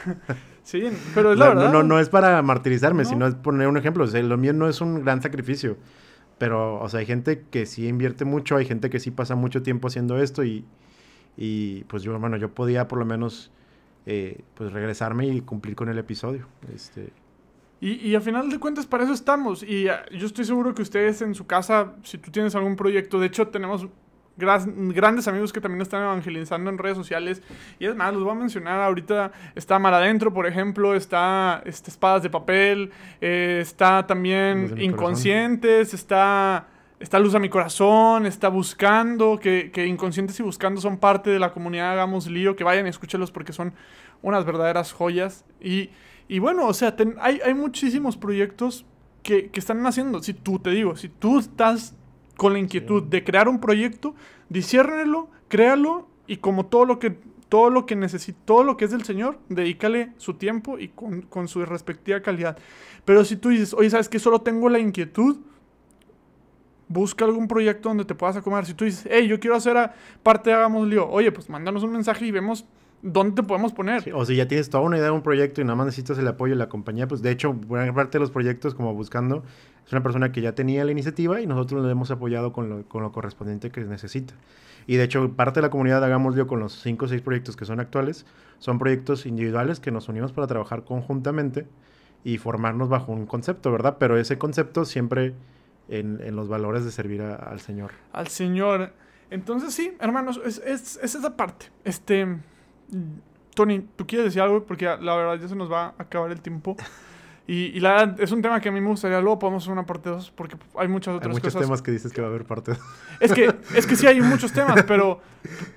sí, 0.62 0.84
pero 1.14 1.32
es 1.32 1.38
la 1.38 1.48
verdad. 1.48 1.72
No, 1.72 1.82
no, 1.82 1.98
es 1.98 2.08
para 2.08 2.40
martirizarme, 2.42 3.04
sino 3.04 3.26
es 3.26 3.34
poner 3.34 3.68
un 3.68 3.76
ejemplo. 3.76 4.04
O 4.04 4.06
sea, 4.06 4.22
lo 4.22 4.36
mío 4.36 4.52
no 4.52 4.68
es 4.68 4.80
un 4.80 5.02
gran 5.02 5.22
sacrificio. 5.22 5.76
Pero, 6.38 6.80
o 6.80 6.88
sea, 6.88 7.00
hay 7.00 7.06
gente 7.06 7.44
que 7.50 7.66
sí 7.66 7.86
invierte 7.86 8.24
mucho, 8.24 8.56
hay 8.56 8.64
gente 8.64 8.88
que 8.88 8.98
sí 8.98 9.10
pasa 9.10 9.34
mucho 9.34 9.62
tiempo 9.62 9.88
haciendo 9.88 10.18
esto 10.18 10.42
y, 10.42 10.64
y 11.36 11.84
pues 11.84 12.02
yo, 12.02 12.12
hermano, 12.12 12.38
yo 12.38 12.54
podía 12.54 12.88
por 12.88 12.98
lo 12.98 13.04
menos 13.04 13.52
eh, 14.06 14.40
pues 14.54 14.72
regresarme 14.72 15.26
y 15.26 15.42
cumplir 15.42 15.76
con 15.76 15.90
el 15.90 15.98
episodio. 15.98 16.46
Este, 16.74 17.12
y, 17.80 17.92
y 18.08 18.14
a 18.14 18.20
final 18.20 18.50
de 18.50 18.58
cuentas 18.58 18.86
para 18.86 19.04
eso 19.04 19.12
estamos. 19.12 19.62
Y 19.62 19.88
ah, 19.88 20.04
yo 20.10 20.26
estoy 20.26 20.44
seguro 20.44 20.74
que 20.74 20.82
ustedes 20.82 21.22
en 21.22 21.34
su 21.34 21.46
casa, 21.46 21.94
si 22.02 22.18
tú 22.18 22.30
tienes 22.30 22.54
algún 22.54 22.76
proyecto, 22.76 23.18
de 23.18 23.26
hecho 23.26 23.48
tenemos 23.48 23.86
grandes 24.36 25.28
amigos 25.28 25.52
que 25.52 25.60
también 25.60 25.82
están 25.82 26.02
evangelizando 26.02 26.70
en 26.70 26.78
redes 26.78 26.96
sociales. 26.96 27.42
Y 27.78 27.86
es 27.86 27.94
más, 27.94 28.12
los 28.12 28.22
voy 28.22 28.32
a 28.32 28.36
mencionar. 28.36 28.80
Ahorita 28.80 29.32
está 29.54 29.78
Mar 29.78 29.94
Adentro, 29.94 30.32
por 30.32 30.46
ejemplo, 30.46 30.94
está 30.94 31.62
este, 31.64 31.90
Espadas 31.90 32.22
de 32.22 32.30
Papel, 32.30 32.90
eh, 33.20 33.58
está 33.60 34.06
también 34.06 34.80
Inconscientes, 34.80 35.92
está, 35.92 36.68
está 36.98 37.18
Luz 37.18 37.34
a 37.34 37.38
mi 37.38 37.48
Corazón, 37.48 38.26
está 38.26 38.48
Buscando, 38.48 39.38
que, 39.38 39.70
que, 39.70 39.86
Inconscientes 39.86 40.38
y 40.40 40.42
Buscando 40.42 40.80
son 40.80 40.98
parte 40.98 41.30
de 41.30 41.38
la 41.38 41.52
comunidad 41.52 41.92
Hagamos 41.92 42.26
Lío. 42.26 42.56
Que 42.56 42.64
vayan 42.64 42.86
y 42.86 42.90
escúchenlos 42.90 43.30
porque 43.30 43.52
son 43.52 43.74
unas 44.22 44.44
verdaderas 44.44 44.92
joyas. 44.92 45.44
Y 45.60 45.90
y 46.30 46.38
bueno, 46.38 46.68
o 46.68 46.72
sea, 46.72 46.94
hay, 47.18 47.40
hay, 47.44 47.54
muchísimos 47.54 48.16
proyectos 48.16 48.86
que, 49.24 49.50
que, 49.50 49.58
están 49.58 49.84
haciendo. 49.84 50.22
Si 50.22 50.32
tú, 50.32 50.60
te 50.60 50.70
digo, 50.70 50.94
si 50.94 51.08
tú 51.08 51.40
estás 51.40 51.96
con 52.40 52.54
la 52.54 52.58
inquietud 52.58 53.02
de 53.02 53.22
crear 53.22 53.50
un 53.50 53.60
proyecto, 53.60 54.14
disiérnelo, 54.48 55.28
créalo 55.48 56.08
y 56.26 56.38
como 56.38 56.64
todo 56.64 56.86
lo 56.86 56.98
que 56.98 57.18
todo 57.50 57.68
lo 57.68 57.84
que 57.84 57.96
necesita, 57.96 58.38
todo 58.46 58.64
lo 58.64 58.78
que 58.78 58.86
es 58.86 58.92
del 58.92 59.04
Señor, 59.04 59.38
dedícale 59.50 60.14
su 60.16 60.32
tiempo 60.32 60.78
y 60.78 60.88
con, 60.88 61.20
con 61.20 61.48
su 61.48 61.62
respectiva 61.66 62.22
calidad. 62.22 62.56
Pero 63.04 63.26
si 63.26 63.36
tú 63.36 63.50
dices, 63.50 63.74
oye, 63.74 63.90
¿sabes 63.90 64.08
que 64.08 64.18
Solo 64.18 64.40
tengo 64.40 64.70
la 64.70 64.78
inquietud, 64.78 65.36
busca 66.88 67.26
algún 67.26 67.46
proyecto 67.46 67.90
donde 67.90 68.06
te 68.06 68.14
puedas 68.14 68.38
acomodar. 68.38 68.64
Si 68.64 68.72
tú 68.72 68.86
dices, 68.86 69.06
hey, 69.10 69.28
yo 69.28 69.38
quiero 69.38 69.54
hacer 69.54 69.90
parte 70.22 70.48
de 70.48 70.56
Hagamos 70.56 70.88
Lío, 70.88 71.10
oye, 71.10 71.30
pues 71.32 71.50
mándanos 71.50 71.82
un 71.82 71.92
mensaje 71.92 72.24
y 72.24 72.30
vemos 72.30 72.64
¿dónde 73.02 73.36
te 73.36 73.42
podemos 73.42 73.72
poner? 73.72 74.12
o 74.14 74.24
si 74.24 74.36
ya 74.36 74.46
tienes 74.48 74.70
toda 74.70 74.82
una 74.84 74.96
idea 74.96 75.06
de 75.06 75.12
un 75.12 75.22
proyecto 75.22 75.60
y 75.60 75.64
nada 75.64 75.76
más 75.76 75.86
necesitas 75.86 76.18
el 76.18 76.28
apoyo 76.28 76.54
de 76.54 76.58
la 76.58 76.68
compañía, 76.68 77.08
pues 77.08 77.22
de 77.22 77.30
hecho, 77.30 77.52
buena 77.52 77.92
parte 77.94 78.18
de 78.18 78.20
los 78.20 78.30
proyectos, 78.30 78.74
como 78.74 78.94
buscando, 78.94 79.42
es 79.86 79.92
una 79.92 80.02
persona 80.02 80.32
que 80.32 80.40
ya 80.40 80.54
tenía 80.54 80.84
la 80.84 80.92
iniciativa 80.92 81.40
y 81.40 81.46
nosotros 81.46 81.84
le 81.84 81.90
hemos 81.90 82.10
apoyado 82.10 82.52
con 82.52 82.68
lo, 82.68 82.88
con 82.88 83.02
lo 83.02 83.12
correspondiente 83.12 83.70
que 83.70 83.80
necesita. 83.82 84.34
Y 84.86 84.96
de 84.96 85.04
hecho, 85.04 85.32
parte 85.32 85.60
de 85.60 85.66
la 85.66 85.70
comunidad, 85.70 86.02
hagámoslo 86.04 86.46
con 86.46 86.60
los 86.60 86.80
5 86.80 87.04
o 87.04 87.08
6 87.08 87.22
proyectos 87.22 87.56
que 87.56 87.64
son 87.64 87.80
actuales, 87.80 88.26
son 88.58 88.78
proyectos 88.78 89.26
individuales 89.26 89.80
que 89.80 89.90
nos 89.90 90.08
unimos 90.08 90.32
para 90.32 90.46
trabajar 90.46 90.84
conjuntamente 90.84 91.66
y 92.24 92.38
formarnos 92.38 92.88
bajo 92.88 93.12
un 93.12 93.26
concepto, 93.26 93.72
¿verdad? 93.72 93.96
Pero 93.98 94.18
ese 94.18 94.38
concepto 94.38 94.84
siempre 94.84 95.34
en, 95.88 96.20
en 96.22 96.36
los 96.36 96.48
valores 96.48 96.84
de 96.84 96.90
servir 96.90 97.22
al 97.22 97.60
Señor. 97.60 97.92
Al 98.12 98.28
Señor. 98.28 98.92
Entonces 99.30 99.74
sí, 99.74 99.96
hermanos, 100.00 100.40
es, 100.44 100.58
es, 100.64 100.98
es 101.02 101.14
esa 101.14 101.36
parte. 101.36 101.66
Este, 101.84 102.26
Tony, 103.54 103.86
¿tú 103.96 104.06
quieres 104.06 104.26
decir 104.26 104.42
algo? 104.42 104.64
Porque 104.64 104.84
la 104.84 105.16
verdad 105.16 105.38
ya 105.40 105.48
se 105.48 105.56
nos 105.56 105.70
va 105.70 105.86
a 105.86 105.94
acabar 105.98 106.30
el 106.30 106.40
tiempo. 106.40 106.76
Y, 107.46 107.80
la 107.80 108.14
es 108.18 108.30
un 108.30 108.42
tema 108.42 108.60
que 108.60 108.68
a 108.68 108.72
mí 108.72 108.80
me 108.80 108.86
gustaría. 108.86 109.20
Luego 109.20 109.40
podemos 109.40 109.64
hacer 109.64 109.72
una 109.72 109.84
parte 109.84 110.08
2 110.08 110.32
porque 110.36 110.56
hay 110.76 110.86
muchas 110.86 111.16
otras 111.16 111.30
hay 111.30 111.32
muchos 111.32 111.56
temas 111.56 111.82
que 111.82 111.90
dices 111.90 112.12
que 112.12 112.20
va 112.20 112.28
a 112.28 112.30
haber 112.30 112.44
parte 112.44 112.72
2. 112.72 112.80
Es 113.18 113.32
que, 113.32 113.52
es 113.74 113.88
que 113.88 113.96
sí 113.96 114.06
hay 114.06 114.20
muchos 114.20 114.52
temas, 114.52 114.82
pero, 114.86 115.20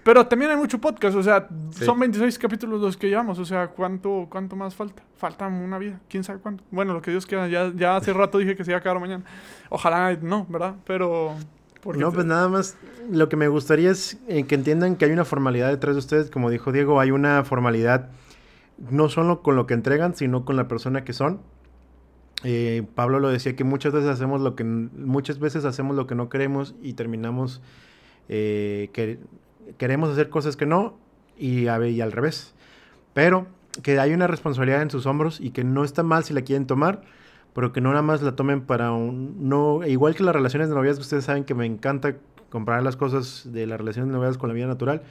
pero 0.03 0.27
también 0.27 0.51
hay 0.51 0.57
mucho 0.57 0.77
podcast. 0.77 1.15
O 1.17 1.23
sea, 1.23 1.47
son 1.71 1.99
26 1.99 2.37
capítulos 2.37 2.79
los 2.79 2.95
que 2.95 3.09
llevamos. 3.09 3.39
O 3.39 3.45
sea, 3.45 3.69
¿cuánto, 3.69 4.27
¿cuánto 4.29 4.55
más 4.55 4.75
falta? 4.75 5.01
Falta 5.17 5.47
una 5.47 5.79
vida. 5.79 5.99
¿Quién 6.07 6.23
sabe 6.23 6.37
cuánto? 6.37 6.63
Bueno, 6.69 6.93
lo 6.93 7.01
que 7.01 7.09
Dios 7.09 7.25
quiera. 7.25 7.47
Ya, 7.47 7.71
ya 7.75 7.95
hace 7.95 8.13
rato 8.13 8.37
dije 8.37 8.55
que 8.55 8.63
se 8.63 8.69
iba 8.69 8.77
a 8.77 8.79
acabar 8.81 8.99
mañana. 8.99 9.23
Ojalá 9.69 10.15
no, 10.21 10.45
¿verdad? 10.47 10.75
Pero 10.85 11.35
no, 11.85 12.11
pues 12.11 12.25
nada 12.25 12.47
más, 12.47 12.77
lo 13.11 13.29
que 13.29 13.35
me 13.35 13.47
gustaría 13.47 13.91
es 13.91 14.17
eh, 14.27 14.43
que 14.43 14.55
entiendan 14.55 14.95
que 14.95 15.05
hay 15.05 15.11
una 15.11 15.25
formalidad 15.25 15.69
detrás 15.69 15.95
de 15.95 15.99
ustedes, 15.99 16.29
como 16.29 16.49
dijo 16.49 16.71
Diego, 16.71 16.99
hay 16.99 17.11
una 17.11 17.43
formalidad 17.43 18.09
no 18.89 19.09
solo 19.09 19.41
con 19.41 19.55
lo 19.55 19.67
que 19.67 19.73
entregan, 19.73 20.15
sino 20.15 20.45
con 20.45 20.55
la 20.55 20.67
persona 20.67 21.03
que 21.03 21.13
son. 21.13 21.41
Eh, 22.43 22.83
Pablo 22.95 23.19
lo 23.19 23.29
decía 23.29 23.55
que 23.55 23.63
muchas 23.63 23.93
veces 23.93 24.09
hacemos 24.09 24.41
lo 24.41 24.55
que 24.55 24.63
muchas 24.63 25.39
veces 25.39 25.65
hacemos 25.65 25.95
lo 25.95 26.07
que 26.07 26.15
no 26.15 26.29
queremos 26.29 26.75
y 26.81 26.93
terminamos 26.93 27.61
eh, 28.27 28.89
que 28.93 29.19
queremos 29.77 30.09
hacer 30.09 30.29
cosas 30.29 30.57
que 30.57 30.65
no 30.65 30.97
y, 31.37 31.63
y 31.63 32.01
al 32.01 32.11
revés. 32.11 32.53
Pero 33.13 33.47
que 33.81 33.99
hay 33.99 34.13
una 34.13 34.27
responsabilidad 34.27 34.81
en 34.81 34.89
sus 34.89 35.05
hombros 35.05 35.39
y 35.39 35.51
que 35.51 35.63
no 35.63 35.83
está 35.83 36.03
mal 36.03 36.23
si 36.23 36.33
la 36.33 36.41
quieren 36.41 36.67
tomar 36.67 37.03
pero 37.53 37.71
que 37.71 37.81
no 37.81 37.89
nada 37.89 38.01
más 38.01 38.21
la 38.21 38.35
tomen 38.35 38.61
para 38.61 38.91
un... 38.91 39.47
No, 39.47 39.85
igual 39.85 40.15
que 40.15 40.23
las 40.23 40.35
relaciones 40.35 40.69
de 40.69 40.75
noviazgo, 40.75 41.01
ustedes 41.01 41.25
saben 41.25 41.43
que 41.43 41.53
me 41.53 41.65
encanta 41.65 42.15
comparar 42.49 42.83
las 42.83 42.95
cosas 42.95 43.49
de 43.51 43.67
las 43.67 43.79
relaciones 43.79 44.09
de 44.09 44.17
noviazgo 44.17 44.39
con 44.39 44.49
la 44.49 44.55
vida 44.55 44.67
natural. 44.67 45.03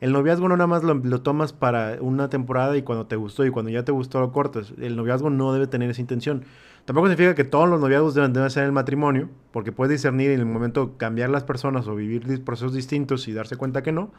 El 0.00 0.12
noviazgo 0.12 0.48
no 0.48 0.56
nada 0.56 0.66
más 0.66 0.82
lo, 0.82 1.22
tomas 1.22 1.52
para 1.52 1.98
una 2.00 2.28
temporada 2.28 2.76
y 2.76 2.82
cuando 2.82 3.06
te 3.06 3.14
gustó 3.14 3.46
y 3.46 3.50
cuando 3.50 3.70
ya 3.70 3.84
te 3.84 3.92
gustó 3.92 4.20
lo 4.20 4.32
cortas. 4.32 4.72
El 4.80 4.96
noviazgo 4.96 5.30
no 5.30 5.52
debe 5.52 5.68
tener 5.68 5.90
esa 5.90 6.00
intención. 6.00 6.44
Tampoco 6.86 7.06
significa 7.06 7.36
que 7.36 7.44
todos 7.44 7.68
los 7.68 7.80
noviazgos 7.80 8.14
deben, 8.14 8.32
deben 8.32 8.50
ser 8.50 8.64
el 8.64 8.72
matrimonio, 8.72 9.28
porque 9.52 9.70
puedes 9.70 9.92
discernir 9.92 10.32
en 10.32 10.40
el 10.40 10.46
momento 10.46 10.96
cambiar 10.96 11.30
las 11.30 11.44
personas 11.44 11.86
o 11.86 11.94
vivir 11.94 12.42
procesos 12.42 12.74
distintos 12.74 13.28
y 13.28 13.32
darse 13.32 13.56
cuenta 13.56 13.84
que 13.84 13.92
no. 13.92 14.10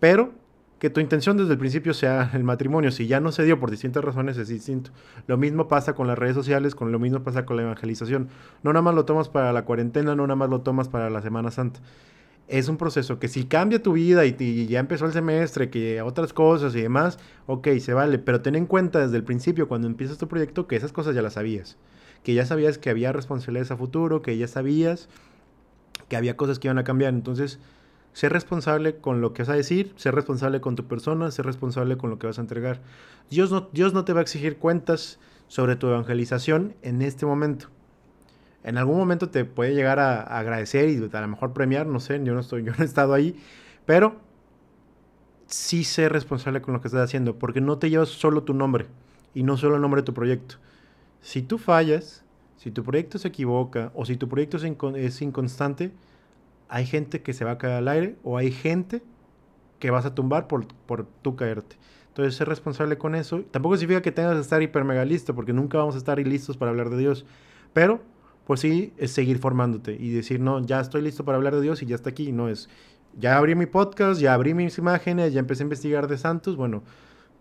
Pero 0.00 0.32
que 0.80 0.88
tu 0.88 0.98
intención 0.98 1.36
desde 1.36 1.52
el 1.52 1.58
principio 1.58 1.94
sea 1.94 2.30
el 2.34 2.42
matrimonio. 2.42 2.90
Si 2.90 3.06
ya 3.06 3.20
no 3.20 3.30
se 3.30 3.44
dio 3.44 3.60
por 3.60 3.70
distintas 3.70 4.02
razones, 4.02 4.36
es 4.38 4.48
distinto. 4.48 4.90
Lo 5.28 5.36
mismo 5.36 5.68
pasa 5.68 5.94
con 5.94 6.08
las 6.08 6.18
redes 6.18 6.34
sociales, 6.34 6.74
con 6.74 6.90
lo 6.90 6.98
mismo 6.98 7.22
pasa 7.22 7.44
con 7.44 7.56
la 7.56 7.62
evangelización. 7.62 8.28
No 8.64 8.72
nada 8.72 8.82
más 8.82 8.94
lo 8.94 9.04
tomas 9.04 9.28
para 9.28 9.52
la 9.52 9.64
cuarentena, 9.64 10.16
no 10.16 10.26
nada 10.26 10.36
más 10.36 10.48
lo 10.48 10.62
tomas 10.62 10.88
para 10.88 11.10
la 11.10 11.22
Semana 11.22 11.50
Santa. 11.50 11.80
Es 12.48 12.68
un 12.68 12.78
proceso 12.78 13.20
que 13.20 13.28
si 13.28 13.44
cambia 13.44 13.80
tu 13.80 13.92
vida 13.92 14.24
y, 14.24 14.66
ya 14.66 14.80
empezó 14.80 15.04
el 15.04 15.12
semestre, 15.12 15.70
que 15.70 16.02
otras 16.02 16.32
cosas 16.32 16.74
y 16.74 16.80
demás, 16.80 17.18
ok, 17.46 17.68
se 17.78 17.92
vale. 17.92 18.18
Pero 18.18 18.40
ten 18.40 18.56
en 18.56 18.66
cuenta 18.66 19.00
desde 19.00 19.18
el 19.18 19.22
principio, 19.22 19.68
cuando 19.68 19.86
empiezas 19.86 20.18
tu 20.18 20.26
proyecto, 20.26 20.66
que 20.66 20.74
esas 20.74 20.92
cosas 20.92 21.14
ya 21.14 21.22
las 21.22 21.34
sabías. 21.34 21.76
Que 22.24 22.34
ya 22.34 22.46
sabías 22.46 22.78
que 22.78 22.90
había 22.90 23.12
responsabilidades 23.12 23.70
a 23.70 23.76
futuro, 23.76 24.22
que 24.22 24.36
ya 24.36 24.48
sabías 24.48 25.08
que 26.08 26.16
había 26.16 26.36
cosas 26.36 26.58
que 26.58 26.68
iban 26.68 26.78
a 26.78 26.84
cambiar. 26.84 27.14
Entonces, 27.14 27.60
Ser 28.12 28.32
responsable 28.32 28.96
con 28.96 29.20
lo 29.20 29.32
que 29.32 29.42
vas 29.42 29.50
a 29.50 29.54
decir, 29.54 29.92
ser 29.96 30.14
responsable 30.14 30.60
con 30.60 30.76
tu 30.76 30.86
persona, 30.86 31.30
ser 31.30 31.46
responsable 31.46 31.96
con 31.96 32.10
lo 32.10 32.18
que 32.18 32.26
vas 32.26 32.38
a 32.38 32.42
entregar. 32.42 32.80
Dios 33.30 33.50
no, 33.50 33.68
Dios 33.72 33.94
no 33.94 34.04
te 34.04 34.12
va 34.12 34.20
a 34.20 34.22
exigir 34.22 34.58
cuentas 34.58 35.18
sobre 35.48 35.76
tu 35.76 35.86
evangelización 35.86 36.74
en 36.82 37.02
este 37.02 37.26
momento. 37.26 37.68
En 38.62 38.78
algún 38.78 38.98
momento 38.98 39.30
te 39.30 39.44
puede 39.44 39.74
llegar 39.74 39.98
a, 39.98 40.22
agradecer 40.22 40.88
y 40.88 40.96
a 40.96 41.20
lo 41.20 41.28
mejor 41.28 41.52
premiar, 41.52 41.86
no 41.86 42.00
sé, 42.00 42.20
yo 42.22 42.34
no, 42.34 42.40
estoy, 42.40 42.62
yo 42.64 42.72
no 42.76 42.82
he 42.82 42.86
estado 42.86 43.14
ahí, 43.14 43.36
pero 43.86 44.16
sí 45.46 45.84
ser 45.84 46.12
responsable 46.12 46.62
con 46.62 46.74
lo 46.74 46.80
que 46.80 46.88
estás 46.88 47.02
haciendo, 47.02 47.38
porque 47.38 47.60
no 47.60 47.78
te 47.78 47.90
llevas 47.90 48.08
solo 48.08 48.42
tu 48.42 48.54
nombre 48.54 48.86
y 49.34 49.42
no 49.42 49.56
solo 49.56 49.76
el 49.76 49.82
nombre 49.82 50.02
de 50.02 50.06
tu 50.06 50.14
proyecto. 50.14 50.56
Si 51.20 51.42
tú 51.42 51.58
fallas, 51.58 52.24
si 52.56 52.70
tu 52.70 52.84
proyecto 52.84 53.18
se 53.18 53.28
equivoca 53.28 53.90
o 53.94 54.04
si 54.04 54.16
tu 54.16 54.28
proyecto 54.28 54.58
es, 54.58 55.22
inconstante, 55.22 55.92
hay 56.70 56.86
gente 56.86 57.20
que 57.22 57.32
se 57.32 57.44
va 57.44 57.52
a 57.52 57.58
caer 57.58 57.74
al 57.74 57.88
aire 57.88 58.16
o 58.22 58.38
hay 58.38 58.52
gente 58.52 59.02
que 59.80 59.90
vas 59.90 60.06
a 60.06 60.14
tumbar 60.14 60.46
por, 60.46 60.66
por 60.86 61.06
tú 61.22 61.36
caerte. 61.36 61.76
Entonces, 62.08 62.36
ser 62.36 62.48
responsable 62.48 62.96
con 62.96 63.14
eso. 63.14 63.42
Tampoco 63.50 63.76
significa 63.76 64.02
que 64.02 64.12
tengas 64.12 64.34
que 64.34 64.40
estar 64.40 64.62
hiper 64.62 64.84
mega 64.84 65.04
listo, 65.04 65.34
porque 65.34 65.52
nunca 65.52 65.78
vamos 65.78 65.94
a 65.96 65.98
estar 65.98 66.18
listos 66.18 66.56
para 66.56 66.70
hablar 66.70 66.90
de 66.90 66.98
Dios. 66.98 67.24
Pero, 67.72 68.00
pues 68.46 68.60
sí, 68.60 68.92
es 68.98 69.10
seguir 69.10 69.38
formándote 69.38 69.96
y 69.98 70.10
decir, 70.10 70.40
no, 70.40 70.64
ya 70.64 70.80
estoy 70.80 71.02
listo 71.02 71.24
para 71.24 71.36
hablar 71.36 71.54
de 71.54 71.62
Dios 71.62 71.82
y 71.82 71.86
ya 71.86 71.94
está 71.94 72.10
aquí. 72.10 72.30
No 72.30 72.48
es, 72.48 72.68
ya 73.18 73.36
abrí 73.36 73.54
mi 73.54 73.66
podcast, 73.66 74.20
ya 74.20 74.34
abrí 74.34 74.54
mis 74.54 74.78
imágenes, 74.78 75.32
ya 75.32 75.40
empecé 75.40 75.62
a 75.62 75.64
investigar 75.64 76.08
de 76.08 76.18
santos. 76.18 76.56
Bueno, 76.56 76.82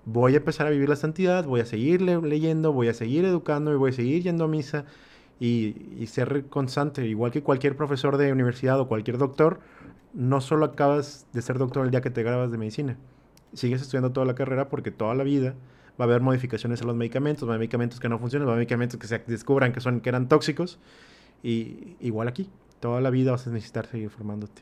voy 0.06 0.34
a 0.34 0.38
empezar 0.38 0.66
a 0.66 0.70
vivir 0.72 0.90
la 0.90 0.96
santidad, 0.96 1.46
voy 1.46 1.62
a 1.62 1.66
seguir 1.66 2.02
leyendo, 2.02 2.74
voy 2.74 2.88
a 2.88 2.94
seguir 2.94 3.26
educando 3.26 3.74
y 3.74 3.76
voy 3.76 3.92
a 3.92 3.94
seguir 3.94 4.24
yendo 4.24 4.46
a 4.46 4.48
misa 4.48 4.86
y, 5.40 5.76
y 5.98 6.08
ser 6.08 6.46
constante. 6.50 7.06
Igual 7.08 7.32
que 7.32 7.44
cualquier 7.44 7.76
profesor 7.76 8.18
de 8.18 8.32
universidad 8.32 8.80
o 8.80 8.88
cualquier 8.88 9.18
doctor, 9.18 9.60
no 10.14 10.42
solo 10.42 10.66
acabas 10.66 11.28
de 11.34 11.42
ser 11.42 11.58
doctor 11.58 11.86
el 11.86 11.92
día 11.92 12.02
que 12.02 12.10
te 12.10 12.24
grabas 12.24 12.52
de 12.52 12.58
medicina 12.58 12.98
sigues 13.54 13.82
estudiando 13.82 14.12
toda 14.12 14.26
la 14.26 14.36
carrera 14.36 14.70
porque 14.70 14.92
toda 14.92 15.16
la 15.16 15.24
vida 15.24 15.56
va 16.00 16.06
a 16.06 16.08
haber 16.08 16.22
modificaciones 16.22 16.82
en 16.82 16.88
los 16.88 16.96
medicamentos, 16.96 17.48
va 17.48 17.54
a 17.54 17.56
haber 17.56 17.62
medicamentos 17.62 18.00
que 18.00 18.10
no 18.10 18.20
funcionan, 18.20 18.48
va 18.48 18.52
a 18.52 18.54
haber 18.54 18.66
medicamentos 18.66 19.00
que 19.00 19.08
se 19.08 19.20
descubran 19.20 19.74
que, 19.74 19.82
son, 19.82 20.00
que 20.00 20.10
eran 20.10 20.28
tóxicos. 20.28 20.80
Y 21.44 21.96
igual 22.00 22.28
aquí, 22.28 22.50
toda 22.80 23.02
la 23.02 23.10
vida 23.10 23.32
vas 23.32 23.48
a 23.48 23.50
necesitar 23.50 23.86
seguir 23.88 24.10
formándote. 24.10 24.62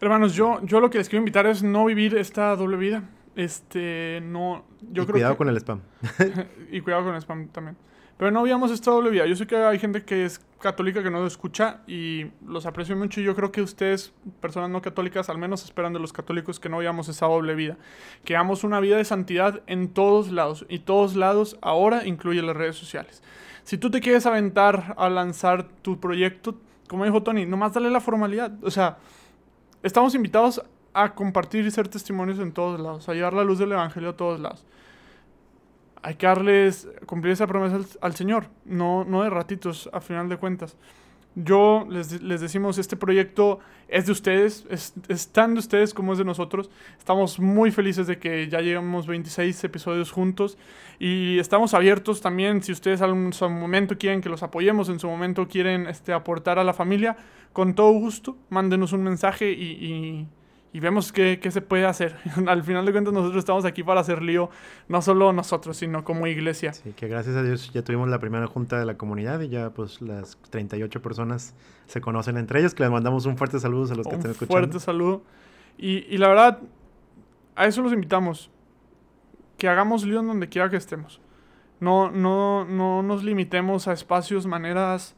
Hermanos, 0.00 0.34
yo, 0.34 0.60
yo 0.64 0.80
lo 0.80 0.90
que 0.90 0.98
les 0.98 1.08
quiero 1.08 1.20
invitar 1.20 1.46
es 1.46 1.62
no 1.62 1.84
vivir 1.84 2.16
esta 2.16 2.54
doble 2.56 2.76
vida. 2.76 3.08
Este, 3.36 4.20
no, 4.22 4.64
yo 4.90 5.04
y 5.04 5.06
cuidado 5.06 5.36
con 5.36 5.48
el 5.48 5.56
spam. 5.56 5.80
y 6.70 6.80
cuidado 6.80 7.04
con 7.04 7.14
el 7.14 7.22
spam 7.22 7.48
también. 7.48 7.76
Pero 8.16 8.30
no 8.30 8.42
veamos 8.42 8.70
esta 8.70 8.90
doble 8.90 9.10
vida. 9.10 9.26
Yo 9.26 9.36
sé 9.36 9.46
que 9.46 9.56
hay 9.56 9.78
gente 9.78 10.04
que 10.04 10.24
es 10.24 10.40
católica 10.60 11.02
que 11.02 11.10
no 11.10 11.20
lo 11.20 11.26
escucha 11.26 11.80
y 11.86 12.26
los 12.46 12.66
aprecio 12.66 12.96
mucho. 12.96 13.20
Y 13.20 13.24
yo 13.24 13.34
creo 13.34 13.50
que 13.50 13.62
ustedes, 13.62 14.12
personas 14.40 14.70
no 14.70 14.80
católicas, 14.80 15.28
al 15.28 15.38
menos 15.38 15.64
esperan 15.64 15.92
de 15.92 15.98
los 15.98 16.12
católicos 16.12 16.60
que 16.60 16.68
no 16.68 16.78
veamos 16.78 17.08
esa 17.08 17.26
doble 17.26 17.54
vida. 17.54 17.76
Que 18.24 18.36
hagamos 18.36 18.64
una 18.64 18.80
vida 18.80 18.96
de 18.96 19.04
santidad 19.04 19.62
en 19.66 19.88
todos 19.88 20.30
lados. 20.30 20.64
Y 20.68 20.80
todos 20.80 21.16
lados 21.16 21.58
ahora 21.62 22.06
incluye 22.06 22.42
las 22.42 22.56
redes 22.56 22.76
sociales. 22.76 23.22
Si 23.64 23.78
tú 23.78 23.90
te 23.90 24.00
quieres 24.00 24.26
aventar 24.26 24.94
a 24.96 25.08
lanzar 25.08 25.68
tu 25.82 25.98
proyecto, 25.98 26.56
como 26.88 27.04
dijo 27.04 27.22
Tony, 27.22 27.46
nomás 27.46 27.72
dale 27.72 27.90
la 27.90 28.00
formalidad. 28.00 28.52
O 28.62 28.70
sea, 28.70 28.98
estamos 29.82 30.14
invitados 30.14 30.62
a 30.94 31.14
compartir 31.14 31.64
y 31.64 31.70
ser 31.70 31.88
testimonios 31.88 32.38
en 32.38 32.52
todos 32.52 32.78
lados, 32.78 33.08
a 33.08 33.14
llevar 33.14 33.32
la 33.32 33.44
luz 33.44 33.58
del 33.58 33.72
Evangelio 33.72 34.10
a 34.10 34.16
todos 34.16 34.38
lados 34.38 34.64
hay 36.02 36.14
que 36.16 36.26
darles, 36.26 36.88
cumplir 37.06 37.32
esa 37.32 37.46
promesa 37.46 37.78
al, 38.00 38.14
Señor, 38.14 38.46
no, 38.64 39.04
no 39.04 39.22
de 39.22 39.30
ratitos, 39.30 39.88
a 39.92 40.00
final 40.00 40.28
de 40.28 40.36
cuentas. 40.36 40.76
Yo 41.34 41.86
les, 41.88 42.20
les 42.20 42.42
decimos, 42.42 42.76
este 42.76 42.96
proyecto 42.96 43.60
es 43.88 44.04
de 44.06 44.12
ustedes, 44.12 44.66
es, 44.68 45.28
tan 45.32 45.54
de 45.54 45.60
ustedes 45.60 45.94
como 45.94 46.12
es 46.12 46.18
de 46.18 46.24
nosotros. 46.24 46.70
Estamos 46.98 47.38
muy 47.38 47.70
felices 47.70 48.06
de 48.06 48.18
que 48.18 48.48
ya 48.48 48.60
llegamos 48.60 49.06
26 49.06 49.64
episodios 49.64 50.10
juntos 50.10 50.58
y 50.98 51.38
estamos 51.38 51.72
abiertos 51.72 52.20
también, 52.20 52.62
si 52.62 52.72
ustedes 52.72 53.00
en 53.00 53.32
su 53.32 53.48
momento 53.48 53.96
quieren 53.96 54.20
que 54.20 54.28
los 54.28 54.42
apoyemos, 54.42 54.90
en 54.90 54.98
su 54.98 55.08
momento 55.08 55.48
quieren 55.48 55.86
este, 55.86 56.12
aportar 56.12 56.58
a 56.58 56.64
la 56.64 56.74
familia, 56.74 57.16
con 57.54 57.74
todo 57.74 57.92
gusto, 57.92 58.36
mándenos 58.50 58.92
un 58.92 59.02
mensaje 59.02 59.52
y 59.52 59.72
y 59.72 60.26
vemos 60.80 61.12
qué, 61.12 61.38
qué, 61.40 61.50
se 61.50 61.60
puede 61.60 61.84
hacer. 61.84 62.16
Al 62.46 62.62
final 62.62 62.86
de 62.86 62.92
cuentas 62.92 63.12
nosotros 63.12 63.40
estamos 63.40 63.64
aquí 63.66 63.82
para 63.82 64.00
hacer 64.00 64.22
lío, 64.22 64.48
no 64.88 65.02
solo 65.02 65.32
nosotros, 65.32 65.76
sino 65.76 66.02
como 66.02 66.26
iglesia. 66.26 66.72
Sí, 66.72 66.92
que 66.92 67.08
gracias 67.08 67.36
a 67.36 67.42
Dios 67.42 67.70
ya 67.72 67.82
tuvimos 67.82 68.08
la 68.08 68.18
primera 68.18 68.46
junta 68.46 68.78
de 68.78 68.86
la 68.86 68.96
comunidad 68.96 69.40
y 69.40 69.48
ya 69.48 69.70
pues 69.70 70.00
las 70.00 70.38
38 70.50 71.02
personas 71.02 71.54
se 71.86 72.00
conocen 72.00 72.38
entre 72.38 72.60
ellos, 72.60 72.74
que 72.74 72.82
les 72.82 72.92
mandamos 72.92 73.26
un 73.26 73.36
fuerte 73.36 73.58
saludo 73.60 73.92
a 73.92 73.96
los 73.96 74.06
que 74.06 74.14
estén 74.14 74.30
escuchando. 74.30 74.54
Un 74.56 74.70
fuerte 74.70 74.80
saludo. 74.80 75.22
Y, 75.76 76.06
y 76.14 76.16
la 76.16 76.28
verdad, 76.28 76.60
a 77.54 77.66
eso 77.66 77.82
los 77.82 77.92
invitamos. 77.92 78.50
Que 79.58 79.68
hagamos 79.68 80.04
lío 80.04 80.20
en 80.20 80.26
donde 80.26 80.48
quiera 80.48 80.70
que 80.70 80.76
estemos. 80.76 81.20
No, 81.80 82.10
no, 82.10 82.64
no 82.64 83.02
nos 83.02 83.24
limitemos 83.24 83.88
a 83.88 83.92
espacios, 83.92 84.46
maneras. 84.46 85.16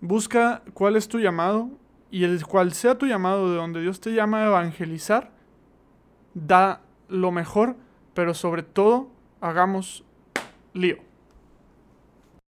Busca 0.00 0.62
cuál 0.74 0.96
es 0.96 1.06
tu 1.06 1.20
llamado 1.20 1.70
y 2.10 2.24
el 2.24 2.44
cual 2.46 2.72
sea 2.72 2.96
tu 2.96 3.06
llamado 3.06 3.50
de 3.50 3.56
donde 3.56 3.80
Dios 3.80 4.00
te 4.00 4.12
llama 4.12 4.42
a 4.42 4.46
evangelizar, 4.46 5.32
da 6.34 6.82
lo 7.08 7.32
mejor, 7.32 7.76
pero 8.14 8.34
sobre 8.34 8.62
todo 8.62 9.10
hagamos 9.40 10.04
lío. 10.72 11.07